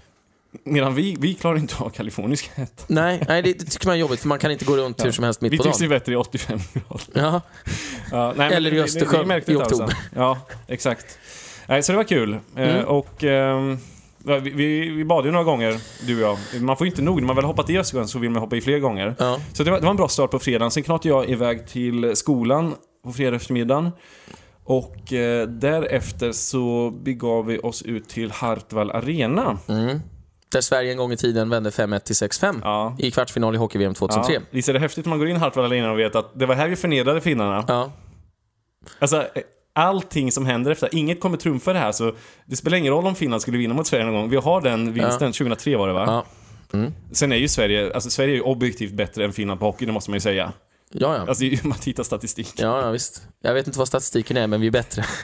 Medan 0.65 0.95
vi, 0.95 1.17
vi 1.21 1.35
klarar 1.35 1.57
inte 1.59 1.75
av 1.79 1.91
kalifornisk 1.91 2.51
hett. 2.55 2.85
Nej, 2.87 3.25
nej 3.29 3.43
det, 3.43 3.55
tycker 3.55 3.87
man 3.87 3.97
är 3.97 4.01
jobbigt 4.01 4.21
för 4.21 4.29
man 4.29 4.39
kan 4.39 4.51
inte 4.51 4.65
gå 4.65 4.77
runt 4.77 5.05
hur 5.05 5.13
som 5.13 5.25
helst 5.25 5.41
mitt 5.41 5.53
Vi 5.53 5.57
på 5.59 5.63
tycks 5.65 5.81
ju 5.81 5.89
dagen. 5.89 5.99
bättre 5.99 6.13
i 6.13 6.17
85 6.17 6.59
grader. 6.73 7.05
Ja, 7.15 7.41
Ja, 8.11 8.33
nej, 8.37 8.55
Eller 8.55 8.75
i 8.75 8.81
Östersjön 8.81 9.31
i 9.47 9.55
oktober. 9.57 9.97
Ja, 10.17 10.39
exakt. 10.67 11.19
Nej, 11.67 11.83
så 11.83 11.93
det 11.93 11.97
var 11.97 12.05
kul. 12.05 12.33
Eh, 12.33 12.39
Mm. 12.77 12.85
och 12.85 13.23
ja, 13.23 13.77
vi, 14.25 14.51
vi, 14.51 14.89
vi 14.89 15.05
bad 15.05 15.25
ju 15.27 15.31
några 15.33 15.45
gånger, 15.45 15.77
du 16.07 16.25
och 16.25 16.39
jag. 16.53 16.63
Man 16.63 16.77
får 16.77 16.87
ju 16.87 16.91
inte 16.91 17.03
nog, 17.03 17.21
när 17.21 17.27
man 17.27 17.37
väl 17.37 17.45
hoppat 17.45 17.71
i 17.71 17.79
Östersjön 17.79 18.09
så 18.09 18.19
vill 18.19 18.31
man 18.31 18.43
hoppa 18.43 18.57
i 18.57 18.61
fler 18.61 18.79
gånger. 18.79 19.15
ja. 19.19 19.39
Så 19.53 19.63
det 19.65 19.71
var, 19.71 19.79
det 19.79 19.85
var 19.85 19.91
en 19.91 19.97
bra 19.97 20.09
start 20.09 20.31
på 20.31 20.39
fredagen. 20.39 20.71
Sen 20.71 20.83
knatade 20.83 21.09
jag 21.09 21.29
iväg 21.31 21.67
till 21.69 22.17
skolan 22.17 22.75
på 23.05 23.13
fredag 23.13 23.37
eftermiddagen. 23.37 23.91
Och 24.65 25.13
eh, 25.13 25.47
därefter 25.49 26.33
så 26.33 26.91
begav 26.91 27.47
vi 27.47 27.59
oss 27.59 27.83
ut 27.83 28.09
till 28.09 28.31
Hartwall 28.31 28.91
Arena. 28.91 29.59
Mm. 29.69 30.01
Där 30.53 30.61
Sverige 30.61 30.91
en 30.91 30.97
gång 30.97 31.13
i 31.13 31.17
tiden 31.17 31.51
vände 31.51 31.71
5-1 31.71 31.99
till 31.99 32.15
6-5 32.15 32.61
Ja. 32.63 32.97
i 32.99 33.11
kvartsfinal 33.11 33.55
i 33.55 33.59
hockey-VM 33.59 33.95
2003. 33.95 34.33
Ja. 34.35 34.41
Visst 34.51 34.69
är 34.69 34.73
det 34.73 34.79
häftigt 34.79 35.05
när 35.05 35.11
man 35.11 35.19
går 35.19 35.29
in 35.29 35.37
i 35.37 35.39
Hartwall 35.39 35.65
Arena 35.65 35.91
och 35.93 35.99
vet 35.99 36.17
att 36.17 36.39
det 36.39 36.47
var 36.47 36.55
här 36.55 36.69
vi 36.69 36.77
förnedrade 36.77 37.21
finnarna. 37.21 37.65
Ja. 37.69 37.93
Alltså, 38.99 39.17
eh, 39.17 39.43
allting 39.73 40.33
som 40.33 40.47
händer 40.47 40.71
efter, 40.71 40.89
inget 40.93 41.21
kommer 41.21 41.37
trumfa 41.37 41.73
det 41.73 41.79
här 41.79 41.93
så 41.93 42.13
det 42.45 42.57
spelar 42.57 42.79
ingen 42.79 42.93
roll 42.93 43.07
om 43.07 43.15
Finland 43.15 43.43
skulle 43.43 43.59
vinna 43.59 43.75
mot 43.75 43.87
Sverige 43.87 44.05
någon 44.05 44.15
gång. 44.15 44.29
Vi 44.31 44.37
har 44.37 44.61
den 44.61 44.93
vinsten, 44.93 45.33
2003 45.33 45.77
var 45.77 45.89
det 45.89 45.95
va? 45.95 46.05
Ja. 46.07 46.25
Sen 47.13 47.33
är 47.33 47.37
ju 47.37 47.49
Sverige, 47.49 47.95
alltså 47.95 48.11
Sverige 48.11 48.33
är 48.33 48.37
ju 48.37 48.43
objektivt 48.43 48.93
bättre 48.93 49.25
än 49.25 49.33
Finland 49.33 49.61
på 49.61 49.67
hockey, 49.67 49.87
det 49.87 49.93
måste 49.93 50.11
man 50.11 50.17
ju 50.17 50.21
säga. 50.21 50.53
Ja, 50.95 51.17
ja. 51.17 51.25
Alltså 51.29 51.45
man 51.69 51.79
tittar 51.79 52.03
statistik. 52.03 52.53
Ja, 52.57 52.83
ja, 52.83 52.91
visst. 52.91 53.23
Jag 53.43 53.55
vet 53.55 53.67
inte 53.67 53.79
vad 53.79 53.89
statistiken 53.89 54.37
är, 54.37 54.47
men 54.47 54.61
vi 54.61 54.67
är 54.67 54.71
bättre. 54.71 55.05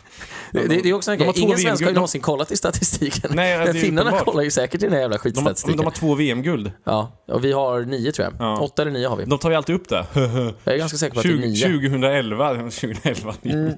Det, 0.53 0.69
det, 0.69 0.83
det 0.83 0.89
är 0.89 0.93
också 0.93 1.11
en 1.13 1.19
grej. 1.19 1.33
Ingen 1.37 1.59
svensk 1.59 1.83
har 1.83 1.91
ju 1.91 1.95
någonsin 1.95 2.21
kollat 2.21 2.53
i 2.53 2.57
statistiken. 2.57 3.31
Nej, 3.35 3.59
men 3.59 3.75
finnarna 3.75 4.11
uppenbart. 4.11 4.25
kollar 4.25 4.43
ju 4.43 4.51
säkert 4.51 4.83
i 4.83 4.85
den 4.87 4.93
här 4.93 5.01
jävla 5.01 5.17
De 5.17 5.19
har, 5.19 5.23
skitstatistiken. 5.23 5.77
de 5.77 5.85
har 5.85 5.93
två 5.93 6.15
VM-guld. 6.15 6.73
Ja, 6.85 7.25
och 7.29 7.45
vi 7.45 7.53
har 7.53 7.83
nio 7.83 8.13
tror 8.13 8.25
jag. 8.29 8.35
Ja. 8.49 8.61
Åtta 8.61 8.83
eller 8.83 8.93
nio 8.93 9.09
har 9.09 9.17
vi. 9.17 9.25
De 9.25 9.39
tar 9.39 9.51
ju 9.51 9.57
alltid 9.57 9.75
upp 9.77 9.89
det. 9.89 10.07
Jag 10.65 10.75
är 10.75 10.79
ganska 10.79 10.99
säker 10.99 11.15
på 11.15 11.21
att 11.21 11.27
det 11.27 11.33
är 11.33 11.37
20, 11.37 11.47
nio. 11.47 11.91
2011, 11.91 12.55
2011 12.57 13.35
Mm. 13.45 13.73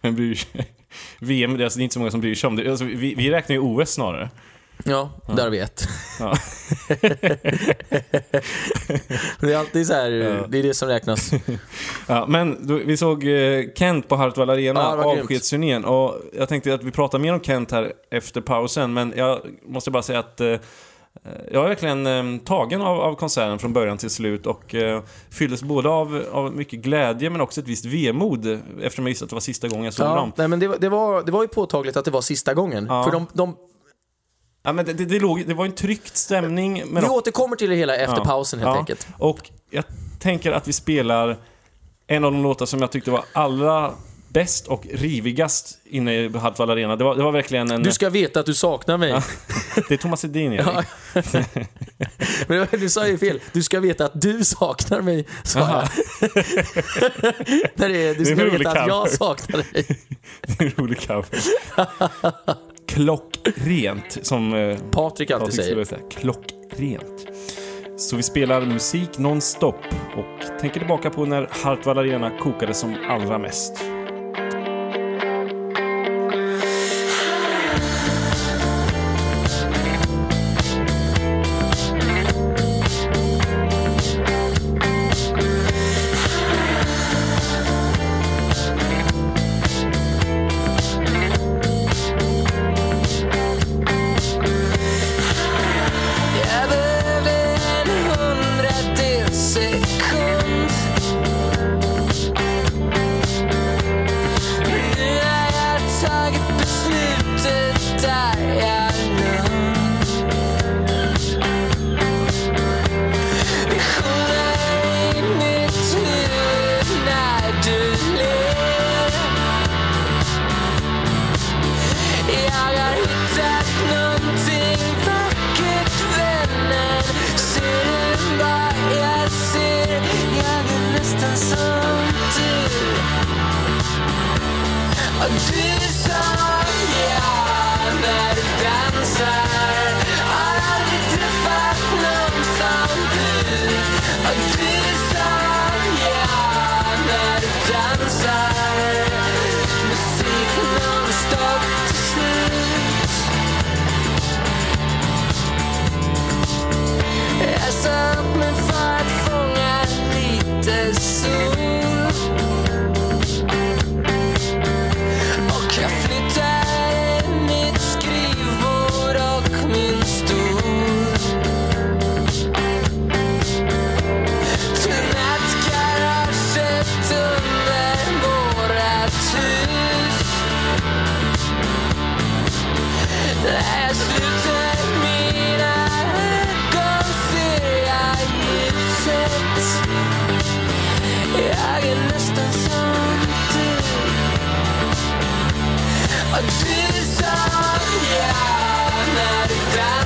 Men 0.00 0.14
bryr 0.16 0.34
sig. 0.34 0.72
VM, 1.20 1.56
det 1.56 1.62
är, 1.62 1.64
alltså, 1.64 1.78
det 1.78 1.82
är 1.82 1.84
inte 1.84 1.92
så 1.92 1.98
många 1.98 2.10
som 2.10 2.20
bryr 2.20 2.34
sig 2.34 2.48
om 2.48 2.56
det. 2.56 2.70
Alltså, 2.70 2.84
vi, 2.84 3.14
vi 3.14 3.30
räknar 3.30 3.54
ju 3.56 3.60
OS 3.60 3.90
snarare. 3.90 4.30
Ja, 4.84 5.10
där 5.26 5.42
har 5.42 5.50
vi 5.50 5.58
ett. 5.58 5.82
Ja. 6.20 6.34
det 9.40 9.52
är 9.52 9.56
alltid 9.56 9.86
så 9.86 9.92
här, 9.92 10.10
Ja. 10.10 10.46
det 10.48 10.58
är 10.58 10.62
det 10.62 10.74
som 10.74 10.88
räknas. 10.88 11.30
Ja, 12.06 12.26
men 12.28 12.66
då, 12.66 12.74
vi 12.74 12.96
såg 12.96 13.24
eh, 13.24 13.64
Kent 13.74 14.08
på 14.08 14.16
Hartwall 14.16 14.50
Arena, 14.50 14.80
Ja, 14.80 15.04
avskedsturnén. 15.20 15.84
Och 15.84 16.14
jag 16.32 16.48
tänkte 16.48 16.74
att 16.74 16.82
vi 16.84 16.90
pratar 16.90 17.18
mer 17.18 17.32
om 17.32 17.40
Kent 17.40 17.70
här 17.70 17.92
efter 18.10 18.40
pausen, 18.40 18.92
men 18.92 19.12
jag 19.16 19.40
måste 19.66 19.90
bara 19.90 20.02
säga 20.02 20.18
att 20.18 20.40
eh, 20.40 20.46
jag 21.52 21.64
är 21.64 21.68
verkligen 21.68 22.06
eh, 22.06 22.24
tagen 22.44 22.80
av, 22.82 23.00
av 23.00 23.14
konserten 23.14 23.58
från 23.58 23.72
början 23.72 23.98
till 23.98 24.10
slut 24.10 24.46
och 24.46 24.74
eh, 24.74 25.02
fylldes 25.30 25.62
både 25.62 25.88
av, 25.88 26.22
av 26.32 26.56
mycket 26.56 26.78
glädje 26.80 27.30
men 27.30 27.40
också 27.40 27.60
ett 27.60 27.68
visst 27.68 27.84
vemod 27.84 28.46
eftersom 28.82 29.04
jag 29.06 29.10
visste 29.10 29.24
att 29.24 29.30
det 29.30 29.36
var 29.36 29.40
sista 29.40 29.68
gången 29.68 29.84
jag 29.84 29.94
såg 29.94 30.06
Ja, 30.06 30.14
dem. 30.14 30.32
nej, 30.36 30.48
men 30.48 30.58
det, 30.60 30.68
var- 30.68 30.78
det, 30.78 30.88
var, 30.88 31.22
det 31.22 31.32
var 31.32 31.42
ju 31.42 31.48
påtagligt 31.48 31.96
att 31.96 32.04
det 32.04 32.10
var 32.10 32.20
sista 32.20 32.54
gången. 32.54 32.86
Ja. 32.88 33.04
För 33.04 33.10
de, 33.10 33.26
de, 33.32 33.56
Ja, 34.62 34.72
men 34.72 34.84
det, 34.84 34.92
det, 34.92 35.04
det, 35.04 35.18
låg, 35.20 35.46
det 35.46 35.54
var 35.54 35.64
en 35.64 35.72
tryckt 35.72 36.16
stämning. 36.16 36.82
Men 36.86 37.02
vi 37.02 37.08
återkommer 37.08 37.56
till 37.56 37.70
det 37.70 37.76
hela 37.76 37.96
efter 37.96 38.16
Ja. 38.16 38.24
pausen 38.24 38.58
helt 38.58 38.68
Ja. 38.74 38.78
enkelt. 38.78 39.06
Och 39.18 39.50
jag 39.70 39.84
tänker 40.18 40.52
att 40.52 40.68
vi 40.68 40.72
spelar 40.72 41.36
en 42.06 42.24
av 42.24 42.32
de 42.32 42.42
låtar 42.42 42.66
som 42.66 42.80
jag 42.80 42.90
tyckte 42.90 43.10
var 43.10 43.24
allra 43.32 43.94
bäst 44.28 44.66
och 44.66 44.86
rivigast 44.92 45.78
inne 45.84 46.14
i 46.14 46.38
Hartwall 46.38 46.70
Arena. 46.70 46.96
Det 46.96 47.04
var, 47.04 47.16
det 47.16 47.22
var 47.22 47.32
verkligen 47.32 47.70
en... 47.70 47.82
Du 47.82 47.92
ska 47.92 48.10
veta 48.10 48.40
att 48.40 48.46
du 48.46 48.54
saknar 48.54 48.98
mig. 48.98 49.12
Det 49.88 49.94
är 49.94 49.98
Thomas 49.98 50.24
Edin. 50.24 50.52
Ja. 50.52 50.82
Men 52.46 52.66
du 52.70 52.88
sa 52.88 53.06
ju 53.06 53.18
fel. 53.18 53.40
Du 53.52 53.62
ska 53.62 53.80
veta 53.80 54.04
att 54.04 54.20
du 54.20 54.44
saknar 54.44 55.00
mig, 55.00 55.26
sa 55.44 55.58
jag. 55.58 55.68
Aha. 55.68 55.88
När 57.74 57.88
det 57.88 58.08
är, 58.08 58.14
du 58.14 58.24
ska 58.24 58.34
veta 58.34 58.70
att 58.70 58.88
jag 58.88 59.10
saknar 59.10 59.56
dig. 59.72 59.86
Det 60.46 60.60
är 60.60 60.66
en 60.66 60.72
rolig 60.76 61.06
cover. 61.06 61.28
Klockrent, 62.94 64.18
som 64.22 64.54
eh, 64.54 64.78
Patrik 64.90 65.30
alltid 65.30 65.48
Patrik 65.48 65.64
säger. 65.64 65.84
säga. 65.84 66.00
Klockrent. 66.10 67.26
Så 67.96 68.16
vi 68.16 68.22
spelar 68.22 68.60
musik 68.66 69.18
nonstop 69.18 69.74
och 70.16 70.60
tänker 70.60 70.78
tillbaka 70.80 71.10
på 71.10 71.24
när 71.24 71.48
Hartwall 71.50 71.98
Arena 71.98 72.30
kokade 72.38 72.74
som 72.74 72.96
allra 73.08 73.38
mest. 73.38 73.91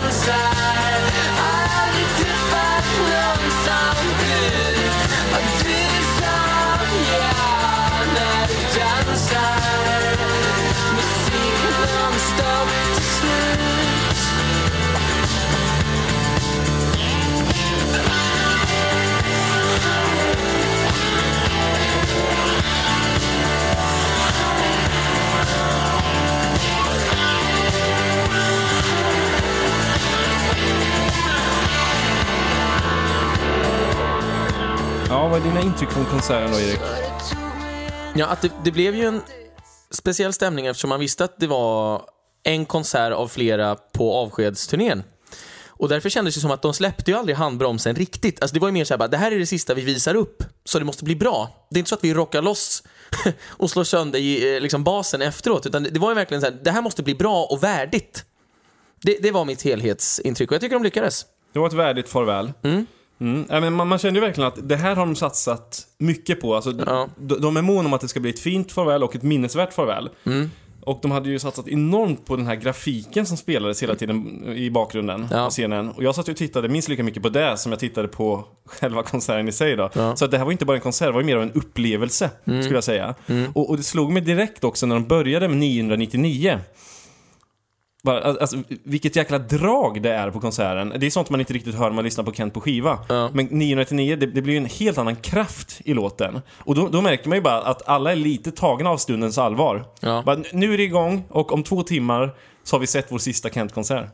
Du 0.07 0.13
dansar 0.13 0.66
Ja, 35.09 35.29
vad 35.29 35.41
är 35.41 35.45
dina 35.45 35.63
intryck 35.63 35.91
från 35.91 36.05
konserten 36.05 36.53
då, 36.53 36.61
Erik? 36.61 36.81
Ja, 38.15 38.27
att 38.27 38.43
det, 38.43 38.53
det 38.65 38.73
blev 38.73 38.95
ju 38.95 39.05
en 39.05 39.23
speciell 39.91 40.33
stämning 40.33 40.67
eftersom 40.67 40.89
man 40.89 41.01
visste 41.01 41.25
att 41.25 41.41
det 41.41 41.47
var 41.47 42.03
en 42.43 42.67
konsert 42.67 43.13
av 43.13 43.29
flera 43.29 43.75
på 43.75 44.15
avskedsturnén. 44.15 45.03
Och 45.69 45.89
därför 45.89 46.09
kändes 46.09 46.35
det 46.35 46.41
som 46.41 46.51
att 46.51 46.63
de 46.63 46.75
släppte 46.75 47.11
ju 47.11 47.17
aldrig 47.17 47.37
handbromsen 47.37 47.95
riktigt. 47.95 48.43
Alltså 48.43 48.55
det 48.55 48.61
var 48.61 48.69
ju 48.69 48.73
mer 48.73 48.85
såhär 48.85 48.99
bara, 48.99 49.09
det 49.09 49.17
här 49.17 49.33
är 49.33 49.39
det 49.39 49.47
sista 49.47 49.75
vi 49.75 49.83
visar 49.83 50.15
upp, 50.15 50.43
så 50.65 50.79
det 50.79 50.85
måste 50.85 51.05
bli 51.05 51.17
bra. 51.17 51.67
Det 51.71 51.77
är 51.77 51.79
inte 51.79 51.89
så 51.89 51.95
att 51.95 52.05
vi 52.05 52.15
rockar 52.15 52.43
loss 52.43 52.83
och 53.47 53.71
slår 53.71 53.85
sönder 53.85 54.19
i, 54.19 54.55
eh, 54.55 54.61
liksom 54.61 54.85
basen 54.85 55.23
efteråt, 55.23 55.67
utan 55.67 55.83
det 55.83 55.99
var 55.99 56.11
ju 56.11 56.15
verkligen 56.15 56.41
så 56.41 56.47
här, 56.47 56.59
det 56.65 56.71
här 56.71 56.83
måste 56.83 57.03
bli 57.03 57.15
bra 57.15 57.45
och 57.45 57.63
värdigt. 57.63 58.25
Det, 59.03 59.19
det 59.23 59.31
var 59.31 59.45
mitt 59.45 59.63
helhetsintryck 59.63 60.51
och 60.51 60.55
jag 60.55 60.61
tycker 60.61 60.77
de 60.77 60.83
lyckades. 60.83 61.27
Det 61.53 61.59
var 61.59 61.67
ett 61.67 61.73
värdigt 61.73 62.09
farväl. 62.09 62.53
Mm. 62.63 62.87
Ja, 63.49 63.61
men 63.61 63.73
man, 63.73 63.89
man 63.89 63.99
kände 63.99 64.21
ju 64.21 64.27
verkligen 64.27 64.49
att 64.49 64.69
det 64.69 64.77
här 64.77 64.97
har 64.97 65.07
de 65.07 65.17
satsat 65.17 65.87
mycket 65.99 66.41
på. 66.41 66.55
Alltså, 66.55 66.73
Ja. 66.87 67.09
de, 67.21 67.41
de 67.41 67.57
är 67.57 67.63
måna 67.63 67.87
om 67.89 67.93
att 67.93 68.01
det 68.01 68.09
ska 68.09 68.21
bli 68.21 68.31
ett 68.31 68.39
fint 68.41 68.73
farväl 68.73 69.03
och 69.03 69.17
ett 69.17 69.23
minnesvärt 69.23 69.73
farväl. 69.73 70.09
Mm. 70.27 70.51
Och 70.81 70.99
de 71.03 71.11
hade 71.11 71.29
ju 71.31 71.39
satsat 71.39 71.69
enormt 71.69 72.27
på 72.27 72.37
den 72.37 72.47
här 72.47 72.55
grafiken 72.55 73.27
som 73.27 73.37
spelades 73.37 73.83
hela 73.83 73.95
tiden 73.95 74.45
i 74.57 74.71
bakgrunden 74.71 75.27
Ja. 75.31 75.45
på 75.45 75.51
scenen. 75.51 75.91
Och 75.91 76.03
jag 76.03 76.15
satt 76.15 76.29
ju 76.29 76.33
och 76.33 76.37
tittade 76.39 76.69
minst 76.69 76.89
lika 76.89 77.03
mycket 77.03 77.23
på 77.23 77.29
det 77.29 77.57
som 77.57 77.73
jag 77.73 77.79
tittade 77.79 78.09
på 78.09 78.45
själva 78.67 79.03
konserten 79.03 79.49
i 79.49 79.53
sig 79.53 79.77
då. 79.77 79.91
Ja. 79.95 80.03
Mm. 80.03 80.17
Så 80.17 80.25
att 80.25 80.31
det 80.31 80.39
här 80.39 80.45
var 80.45 80.53
inte 80.53 80.65
bara 80.65 80.77
en 80.77 80.81
konsert, 80.83 81.09
det 81.09 81.13
var 81.13 81.23
mer 81.23 81.37
av 81.37 81.43
en 81.43 81.53
upplevelse, 81.53 82.31
skulle 82.45 82.75
jag 82.75 82.85
säga. 82.85 83.15
Och, 83.55 83.71
och 83.71 83.77
det 83.77 83.83
slog 83.83 84.13
mig 84.13 84.23
direkt 84.23 84.65
också 84.65 84.87
när 84.87 84.95
de 84.95 85.05
började 85.07 85.49
med 85.49 85.57
999. 85.59 86.59
Bara, 88.07 88.23
alltså, 88.23 88.57
vilket 88.85 89.17
jäkla 89.17 89.39
drag 89.39 90.03
det 90.03 90.13
är 90.13 90.31
på 90.31 90.41
konserten. 90.41 90.93
Det 90.97 91.07
är 91.07 91.11
sånt 91.11 91.31
man 91.31 91.41
inte 91.41 91.53
riktigt 91.53 91.75
hör 91.75 91.85
när 91.85 91.95
man 91.95 92.05
lyssnar 92.05 92.25
på 92.25 92.33
Kent 92.33 92.55
på 92.55 92.61
skiva. 92.61 92.99
Ja. 93.09 93.31
Men 93.33 93.47
999, 93.47 94.17
det, 94.17 94.27
det 94.27 94.43
blir 94.43 94.53
ju 94.53 94.59
en 94.59 94.67
helt 94.67 94.99
annan 94.99 95.17
kraft 95.17 95.81
i 95.85 95.95
låten. 95.95 96.41
Och 96.59 96.75
då, 96.75 96.89
då 96.89 97.01
märker 97.01 97.29
man 97.29 97.39
ju 97.39 97.43
bara 97.43 97.63
att 97.63 97.89
alla 97.89 98.13
är 98.13 98.17
lite 98.17 98.51
tagna 98.51 98.91
av 98.91 98.97
stundens 98.97 99.39
allvar. 99.39 99.85
Ja. 100.01 100.23
Bara, 100.27 100.39
nu 100.53 100.75
är 100.75 100.79
det 100.79 100.85
igång 100.85 101.25
och 101.29 101.53
om 101.53 101.63
två 101.63 101.83
timmar 101.83 102.35
så 102.65 102.77
har 102.77 102.81
vi 102.81 102.87
sett 102.87 103.07
vår 103.13 103.19
sista 103.19 103.51
Kent-konsert. 103.51 104.07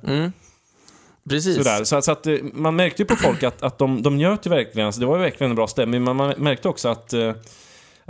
Precis. 1.29 1.57
Sådär. 1.57 1.85
Så, 1.85 2.03
så 2.03 2.13
att 2.13 2.27
eh, 2.27 2.35
man 2.53 2.77
märkte 2.77 3.03
ju 3.03 3.07
på 3.07 3.17
folk 3.17 3.43
att, 3.43 3.63
att 3.63 3.79
de, 3.79 4.03
de 4.03 4.17
njöt 4.17 4.47
ju 4.47 4.51
verkligen. 4.51 4.87
Alltså, 4.87 5.01
det 5.01 5.07
var 5.07 5.17
ju 5.17 5.23
verkligen 5.23 5.51
en 5.51 5.57
bra 5.57 5.67
stämning. 5.67 6.05
Men 6.05 6.17
man 6.17 6.35
märkte 6.37 6.69
också 6.69 6.89
att, 6.89 7.13
eh, 7.13 7.33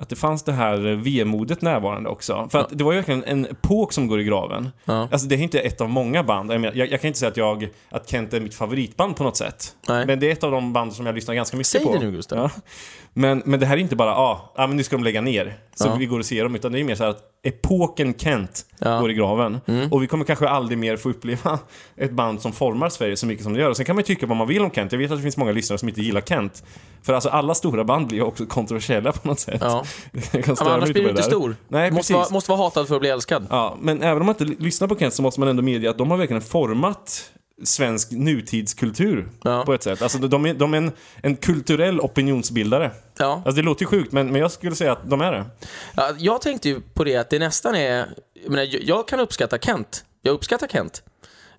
att 0.03 0.09
det 0.09 0.17
fanns 0.17 0.43
det 0.43 0.53
här 0.53 0.77
vemodet 0.95 1.63
närvarande 1.63 2.09
också. 2.09 2.49
För 2.51 2.59
att 2.59 2.69
det 2.71 2.85
var 2.85 2.93
ju 2.93 2.99
verkligen 2.99 3.25
en 3.25 3.47
epok 3.47 3.93
som 3.93 4.07
går 4.07 4.21
i 4.21 4.25
graven. 4.25 4.71
Ja. 4.85 5.09
Alltså 5.13 5.29
det 5.29 5.35
är 5.35 5.39
inte 5.39 5.61
ett 5.61 5.81
av 5.81 5.89
många 5.89 6.23
band. 6.23 6.53
Jag, 6.53 6.61
menar, 6.61 6.75
jag, 6.77 6.91
jag 6.91 7.01
kan 7.01 7.09
inte 7.09 7.19
säga 7.19 7.31
att, 7.31 7.37
jag, 7.37 7.69
att 7.91 8.09
Kent 8.09 8.35
är 8.35 8.41
mitt 8.41 8.55
favoritband 8.55 9.17
på 9.17 9.25
något 9.25 9.37
sätt. 9.37 9.77
Nej. 9.89 10.07
Men 10.07 10.21
det 10.21 10.29
är 10.29 10.33
ett 10.33 10.45
av 10.45 10.51
de 10.51 10.73
band 10.73 10.93
som 10.93 11.07
jag 11.07 11.15
lyssnar 11.15 11.35
ganska 11.35 11.57
mycket 11.57 11.67
Säg 11.71 11.85
på. 11.85 11.93
det 11.93 11.99
nu, 11.99 12.11
Gustav. 12.11 12.39
Ja. 12.39 12.51
Men, 13.13 13.43
men 13.45 13.61
det 13.61 13.67
här 13.67 13.77
är 13.77 13.81
inte 13.81 13.97
bara, 13.97 14.17
ah, 14.17 14.53
ah 14.55 14.67
men 14.67 14.77
nu 14.77 14.83
ska 14.83 14.97
de 14.97 15.05
lägga 15.05 15.21
ner. 15.21 15.57
Så 15.75 15.97
vi 15.97 16.07
går 16.07 16.19
och 16.19 16.27
ser 16.27 16.43
dem. 16.43 16.55
Utan 16.55 16.73
det 16.73 16.81
är 16.81 16.85
mer 16.85 16.95
så 16.95 17.03
här 17.03 17.11
att 17.11 17.32
epoken 17.43 18.15
Kent 18.19 18.67
Ja. 18.79 18.89
Mm. 18.89 19.01
går 19.01 19.11
i 19.11 19.15
graven. 19.15 19.61
Och 19.91 20.03
vi 20.03 20.07
kommer 20.07 20.25
kanske 20.25 20.49
aldrig 20.49 20.79
mer 20.79 20.97
få 20.97 21.11
uppleva 21.11 21.59
ett 21.97 22.13
band 22.13 22.41
som 22.41 22.53
formar 22.53 22.89
Sverige 22.89 23.17
så 23.17 23.27
mycket 23.27 23.45
som 23.45 23.53
det 23.53 23.61
gör. 23.61 23.71
Och 23.71 23.77
sen 23.77 23.87
kan 23.87 23.97
man 23.97 24.01
ju 24.01 24.07
tycka 24.07 24.27
vad 24.27 24.37
man 24.37 24.49
vill 24.49 24.63
om 24.63 24.71
Kent. 24.71 24.93
Jag 24.93 24.99
vet 24.99 25.11
att 25.11 25.19
det 25.19 25.23
finns 25.23 25.37
många 25.37 25.53
lyssnare 25.53 25.79
som 25.79 25.89
inte 25.89 26.01
gillar 26.01 26.21
Kent. 26.21 26.65
För 27.03 27.13
alltså 27.13 27.29
alla 27.29 27.55
stora 27.55 27.85
band 27.85 28.07
blir 28.07 28.19
ju 28.19 28.25
också 28.25 28.47
kontroversiella 28.47 29.13
på 29.13 29.29
något 29.29 29.41
sätt. 29.41 29.59
Ja. 29.61 29.85
Jag 30.33 30.45
kan 30.45 30.57
Ja, 30.61 30.71
annars 30.71 30.93
blir 30.93 31.03
du 31.03 31.09
inte 31.11 31.23
där. 31.23 31.29
stor. 31.29 31.57
Nej, 31.69 31.91
måste, 31.91 32.13
vara, 32.15 32.27
måste 32.31 32.51
vara 32.51 32.61
hatad 32.63 32.89
för 32.89 32.95
att 32.95 33.01
bli 33.01 33.11
älskad. 33.11 33.47
Ja, 33.51 33.77
men 33.81 34.03
även 34.03 34.21
om 34.23 34.27
man 34.27 34.35
inte 34.41 34.63
lyssnar 34.65 34.89
på 34.89 34.97
Kent 34.99 35.15
så 35.15 35.23
måste 35.23 35.41
man 35.41 35.49
ändå 35.49 35.63
medge 35.63 35.91
att 35.91 35.99
de 35.99 36.11
har 36.11 36.19
verkligen 36.19 36.43
format 36.43 37.31
svensk 37.65 38.11
nutidskultur 38.11 39.29
Ja. 39.45 39.63
på 39.67 39.75
ett 39.75 39.83
sätt. 39.83 40.03
Alltså 40.03 40.19
de 40.19 40.47
är, 40.47 40.55
de 40.55 40.75
är 40.75 40.79
en, 40.79 40.93
en 41.23 41.37
kulturell 41.37 42.01
opinionsbildare. 42.01 42.91
Ja. 43.19 43.33
Alltså 43.45 43.53
det 43.53 43.63
låter 43.63 43.83
ju 43.83 43.87
sjukt, 43.87 44.13
men, 44.13 44.27
men 44.33 44.41
jag 44.41 44.53
skulle 44.53 44.75
säga 44.77 44.93
att 44.93 45.11
de 45.11 45.21
är 45.21 45.33
det. 45.33 45.45
Ja, 45.97 46.11
jag 46.19 46.41
tänkte 46.43 46.69
ju 46.69 46.81
på 46.81 47.05
det 47.05 47.17
att 47.17 47.31
det 47.31 47.39
nästan 47.39 47.75
är... 47.75 48.09
Jag, 48.43 48.51
menar, 48.51 48.69
jag- 48.87 49.09
kan 49.09 49.21
uppskatta 49.21 49.59
Kent. 49.59 50.05
Jag 50.23 50.33
uppskattar 50.33 50.67
Kent. 50.69 51.03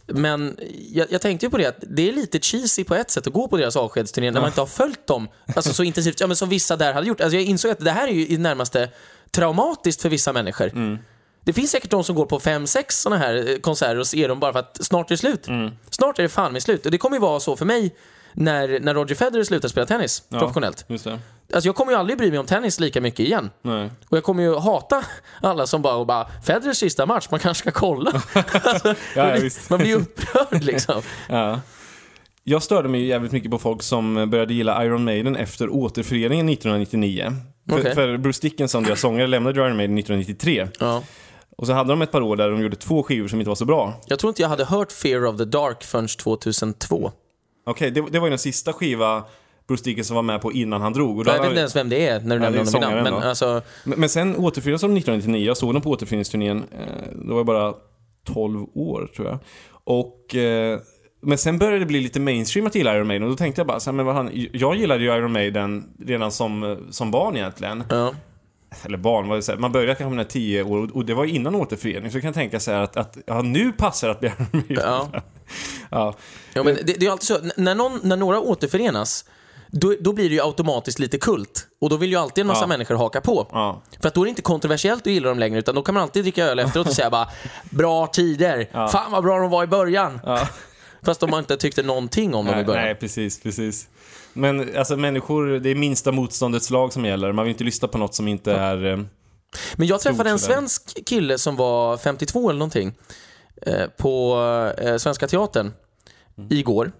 Men 0.06 0.58
jag, 0.92 1.08
jag 1.12 1.22
tänkte 1.22 1.46
ju 1.46 1.50
på 1.50 1.58
det 1.58 1.66
att 1.66 1.78
det 1.88 2.10
är 2.10 2.14
lite 2.14 2.40
cheesy 2.40 2.84
på 2.84 2.96
ett 2.96 3.12
sätt 3.12 3.28
att 3.28 3.34
gå 3.34 3.48
på 3.48 3.58
deras 3.58 3.76
avskedsturné 3.76 4.32
när 4.32 4.42
man 4.42 4.50
inte 4.50 4.62
har 4.62 4.66
följt 4.66 5.08
dem 5.08 5.28
alltså 5.56 5.74
så 5.74 5.84
intensivt 5.84 6.20
ja, 6.20 6.28
men 6.28 6.36
som 6.36 6.50
vissa 6.50 6.76
där 6.76 6.94
hade 6.94 7.08
gjort. 7.08 7.22
Alltså 7.22 7.36
jag 7.38 7.46
insåg 7.46 7.72
att 7.72 7.80
det 7.80 7.92
här 7.92 8.08
är 8.08 8.12
ju 8.12 8.28
i 8.28 8.36
det 8.36 8.42
närmaste 8.42 8.90
traumatiskt 9.32 10.02
för 10.02 10.10
vissa 10.10 10.34
människor. 10.34 11.00
Det 11.46 11.54
finns 11.54 11.72
säkert 11.72 11.90
de 11.90 12.04
som 12.04 12.16
går 12.16 12.26
på 12.26 12.40
fem, 12.40 12.68
sex 12.68 13.02
sådana 13.02 13.22
här 13.22 13.50
eh, 13.50 13.58
konserter 13.58 14.00
och 14.00 14.08
ser 14.08 14.28
dem 14.28 14.40
bara 14.40 14.54
för 14.54 14.60
att 14.60 14.78
snart 14.86 15.12
är 15.12 15.14
det 15.14 15.18
slut. 15.18 15.48
Snart 15.90 16.20
är 16.20 16.24
det 16.24 16.30
fan 16.30 16.54
med 16.54 16.64
slut. 16.64 16.86
Och 16.86 16.92
det 16.92 16.98
kommer 16.98 17.16
ju 17.16 17.22
vara 17.22 17.40
så 17.40 17.56
för 17.56 17.66
mig 17.66 17.96
när, 18.34 18.80
när 18.80 18.94
Roger 18.94 19.16
Federer 19.16 19.44
slutar 19.44 19.70
spela 19.70 19.86
tennis 19.86 20.24
professionellt. 20.30 20.86
Just 20.88 21.04
det. 21.04 21.20
Alltså 21.54 21.68
jag 21.68 21.76
kommer 21.76 21.92
ju 21.92 21.98
aldrig 21.98 22.18
bry 22.18 22.30
mig 22.30 22.40
om 22.40 22.46
tennis 22.46 22.80
lika 22.80 23.02
mycket 23.02 23.20
igen. 23.20 23.50
Nej. 23.62 23.92
Och 24.10 24.18
jag 24.18 24.24
kommer 24.24 24.44
ju 24.44 24.56
hata 24.56 25.04
alla 25.42 25.68
som 25.68 25.82
bara, 25.82 25.96
och 25.96 26.06
bara 26.06 26.28
Federers 26.46 26.78
sista 26.78 27.06
match, 27.06 27.28
man 27.32 27.40
kanske 27.40 27.62
ska 27.62 27.80
kolla. 27.80 28.12
alltså, 28.64 28.96
Ja, 29.16 29.38
ja, 29.38 29.50
man, 29.70 29.80
blir, 29.80 29.90
ju 29.90 29.96
upprörd 29.96 30.64
liksom. 30.64 31.02
Ja. 31.30 31.60
Jag 32.44 32.64
störde 32.64 32.90
mig 32.90 33.06
jävligt 33.06 33.32
mycket 33.32 33.52
på 33.52 33.60
folk 33.60 33.84
som 33.84 34.30
började 34.30 34.54
gilla 34.54 34.86
Iron 34.86 35.04
Maiden 35.04 35.36
efter 35.36 35.70
återföreningen 35.70 36.50
1999. 36.50 37.34
För, 37.70 37.80
Okej. 37.80 37.96
för 37.96 38.18
Bruce 38.18 38.40
Dickinson, 38.42 38.84
deras 38.84 39.00
sångare, 39.00 39.28
lämnade 39.28 39.60
Iron 39.60 39.78
Maiden 39.78 39.98
1993. 39.98 40.68
Ja. 40.80 41.04
Och 41.58 41.68
så 41.68 41.74
hade 41.74 41.90
de 41.90 42.02
ett 42.02 42.12
par 42.12 42.22
år 42.22 42.36
där 42.36 42.50
de 42.50 42.62
gjorde 42.62 42.76
två 42.76 43.04
skivor 43.04 43.28
som 43.28 43.40
inte 43.40 43.50
var 43.50 43.56
så 43.56 43.66
bra. 43.66 43.94
Jag 44.08 44.20
tror 44.20 44.30
inte 44.30 44.42
jag 44.42 44.50
hade 44.50 44.66
hört 44.66 44.92
Fear 44.92 45.26
of 45.26 45.38
the 45.38 45.46
Dark 45.46 45.84
förrän 45.84 46.08
2002. 46.08 47.12
Okej, 47.66 47.92
det, 47.92 48.02
det 48.12 48.20
var 48.20 48.28
ju 48.28 48.30
den 48.30 48.40
sista 48.40 48.74
skiva 48.74 49.24
Bruce 49.68 49.84
Dickinson 49.84 50.16
var 50.16 50.24
med 50.24 50.42
på 50.42 50.52
innan 50.52 50.82
han 50.82 50.94
drog. 50.94 51.20
Och 51.20 51.28
Jag 51.28 51.34
vet 51.34 51.46
inte 51.46 51.60
ens 51.60 51.76
vem 51.76 51.90
det 51.90 52.08
är 52.08 52.20
när 52.20 52.36
du 52.36 52.42
nämner 52.42 52.66
honom 52.66 52.82
namn. 52.82 53.04
Men 53.04 53.14
alltså, 53.14 53.62
Men, 53.84 54.00
men 54.00 54.10
sen 54.10 54.36
återförenades 54.36 54.82
de 54.82 54.98
1999, 54.98 55.46
jag 55.48 55.58
såg 55.58 55.74
dem 55.74 55.82
på 55.82 55.90
återföreningsturnén. 55.90 56.58
Eh, 56.58 56.88
då 57.16 57.30
var 57.34 57.40
jag 57.40 57.46
bara 57.46 57.74
12 58.34 58.66
år 58.74 59.10
tror 59.16 59.28
jag. 59.28 59.40
Och... 59.84 60.36
Eh, 60.36 60.80
men 61.26 61.38
sen 61.38 61.58
började 61.58 61.80
det 61.80 61.86
bli 61.86 62.02
lite 62.02 62.20
mainstream 62.20 62.68
att 62.68 62.76
gilla 62.76 62.96
Iron 62.96 63.08
Maiden 63.08 63.24
och 63.24 63.30
då 63.30 63.36
tänkte 63.36 63.60
jag 63.60 63.68
bara 63.68 63.80
så 63.80 63.90
här, 63.90 63.96
men 63.96 64.06
vad 64.06 64.16
han, 64.16 64.30
jag 64.54 64.76
gillade 64.76 65.04
ju 65.04 65.18
Iron 65.18 65.32
Maiden 65.32 65.86
redan 66.06 66.32
som, 66.32 66.64
eh, 66.64 66.78
som 66.90 67.12
barn 67.12 67.36
egentligen. 67.36 67.84
ja. 67.90 68.14
Eller 68.86 68.98
barn, 68.98 69.28
vad 69.28 69.46
det 69.48 69.58
man 69.58 69.72
började 69.72 69.96
kanske 69.96 70.16
när 70.16 70.24
10 70.24 70.64
år 70.64 70.96
och- 70.96 71.06
det 71.06 71.14
var 71.14 71.26
innan 71.26 71.56
återförening. 71.56 72.12
Så 72.12 72.18
jag 72.18 72.24
kan 72.24 72.34
tänka 72.34 72.60
sig 72.60 72.76
att, 72.76 72.98
att 72.98 73.18
ja, 73.26 73.42
nu 73.42 73.72
passar 73.72 74.08
det 74.08 74.14
att 74.14 74.20
bli 74.20 74.30
Iron 74.30 74.48
Maiden. 74.52 74.78
Ja. 74.84 75.10
ja. 75.92 76.16
Ja, 76.54 76.64
men 76.64 76.76
det, 76.76 77.00
det 77.00 77.06
är 77.06 77.12
alltid 77.12 77.28
så, 77.28 77.38
när, 77.58 77.76
någon, 77.76 78.00
när 78.04 78.18
några 78.18 78.40
återförenas, 78.40 79.26
då, 79.68 79.96
då 80.00 80.14
blir 80.14 80.30
det 80.30 80.36
ju 80.36 80.42
automatiskt 80.42 81.00
lite 81.00 81.18
kult. 81.18 81.68
Och 81.82 81.90
då 81.90 81.98
vill 81.98 82.10
ju 82.10 82.16
alltid 82.18 82.42
en 82.42 82.48
massa 82.48 82.64
Ja. 82.64 82.68
människor 82.68 82.96
haka 82.96 83.22
på. 83.22 83.48
Ja. 83.52 83.82
För 84.02 84.08
att 84.08 84.14
då 84.14 84.22
är 84.22 84.26
det 84.26 84.30
inte 84.30 84.42
kontroversiellt 84.42 85.08
att 85.08 85.14
gilla 85.14 85.30
dem 85.30 85.40
längre, 85.40 85.60
utan 85.60 85.76
då 85.76 85.82
kan 85.82 85.94
man 85.96 86.04
alltid 86.04 86.24
dricka 86.24 86.46
öl 86.46 86.60
efteråt 86.60 86.88
och 86.88 86.94
säga 86.94 87.10
bara 87.10 87.28
Bra 87.70 88.08
tider, 88.08 88.88
fan 88.88 89.12
vad 89.12 89.24
bra 89.24 89.40
de 89.40 89.50
var 89.50 89.64
i 89.64 89.68
början. 89.68 90.20
Ja. 90.26 90.48
Fast 91.06 91.20
de 91.20 91.32
har 91.34 91.40
inte 91.40 91.58
tyckte 91.58 91.84
någonting 91.84 92.34
om 92.34 92.46
dem 92.46 92.60
i 92.60 92.64
början. 92.64 92.84
nej, 92.86 92.96
precis, 92.96 93.42
precis. 93.44 93.88
Men 94.34 94.78
alltså 94.78 94.98
människor, 94.98 95.48
det 95.60 95.70
är 95.70 95.76
minsta 95.76 96.12
motståndets 96.12 96.70
lag 96.70 96.94
som 96.94 97.06
gäller. 97.06 97.32
Man 97.32 97.46
vill 97.46 97.52
inte 97.52 97.64
lyssna 97.64 97.88
på 97.88 97.98
något 97.98 98.16
som 98.16 98.28
inte 98.28 98.54
är... 98.54 98.86
eh, 98.86 98.98
Men 99.76 99.88
jag 99.88 100.02
träffade 100.02 100.30
en 100.30 100.40
sådär. 100.40 100.56
svensk 100.56 101.06
kille 101.06 101.38
som 101.38 101.56
var 101.56 101.98
52 101.98 102.50
eller 102.50 102.60
någonting 102.60 102.94
eh, 103.62 103.88
på 103.98 104.38
eh, 104.78 104.98
Svenska 104.98 105.28
Teatern 105.28 105.74
igår. 106.50 106.92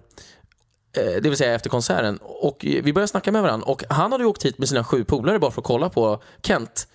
Eh, 0.96 1.04
det 1.22 1.28
vill 1.28 1.36
säga 1.36 1.54
efter 1.54 1.70
konserten. 1.70 2.18
Och 2.22 2.56
vi 2.60 2.92
började 2.92 3.08
snacka 3.08 3.32
med 3.32 3.42
varandra 3.42 3.66
och 3.66 3.84
han 3.88 4.12
hade 4.12 4.24
ju 4.24 4.28
åkt 4.30 4.44
hit 4.44 4.58
med 4.58 4.68
sina 4.68 4.84
sju 4.84 5.04
polare 5.04 5.38
bara 5.38 5.50
för 5.50 5.60
att 5.60 5.66
kolla 5.66 5.88
på 5.88 6.22
Kent. 6.42 6.88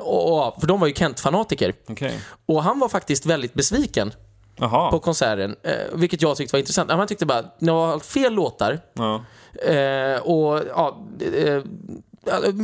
Och, 0.00 0.46
och, 0.48 0.60
för 0.60 0.66
de 0.66 0.80
var 0.80 0.86
ju 0.86 0.94
Kent-fanatiker. 0.94 1.74
Okej. 1.88 2.20
Och 2.46 2.62
han 2.62 2.78
var 2.78 2.88
faktiskt 2.88 3.26
väldigt 3.26 3.54
besviken 3.54 4.12
Jaha. 4.58 4.90
på 4.90 4.98
konserten, 4.98 5.56
eh, 5.62 5.72
vilket 5.92 6.22
jag 6.22 6.36
tyckte 6.36 6.54
var 6.54 6.58
intressant. 6.58 6.90
Han 6.90 7.06
tyckte 7.06 7.26
bara, 7.26 7.44
ni 7.58 7.70
har 7.72 7.86
valt 7.86 8.06
fel 8.06 8.32
låtar. 8.34 8.80
Ja. 8.92 9.24
Eh, 9.72 10.20
och 10.20 10.62
ja, 10.68 10.98
eh, 11.34 11.62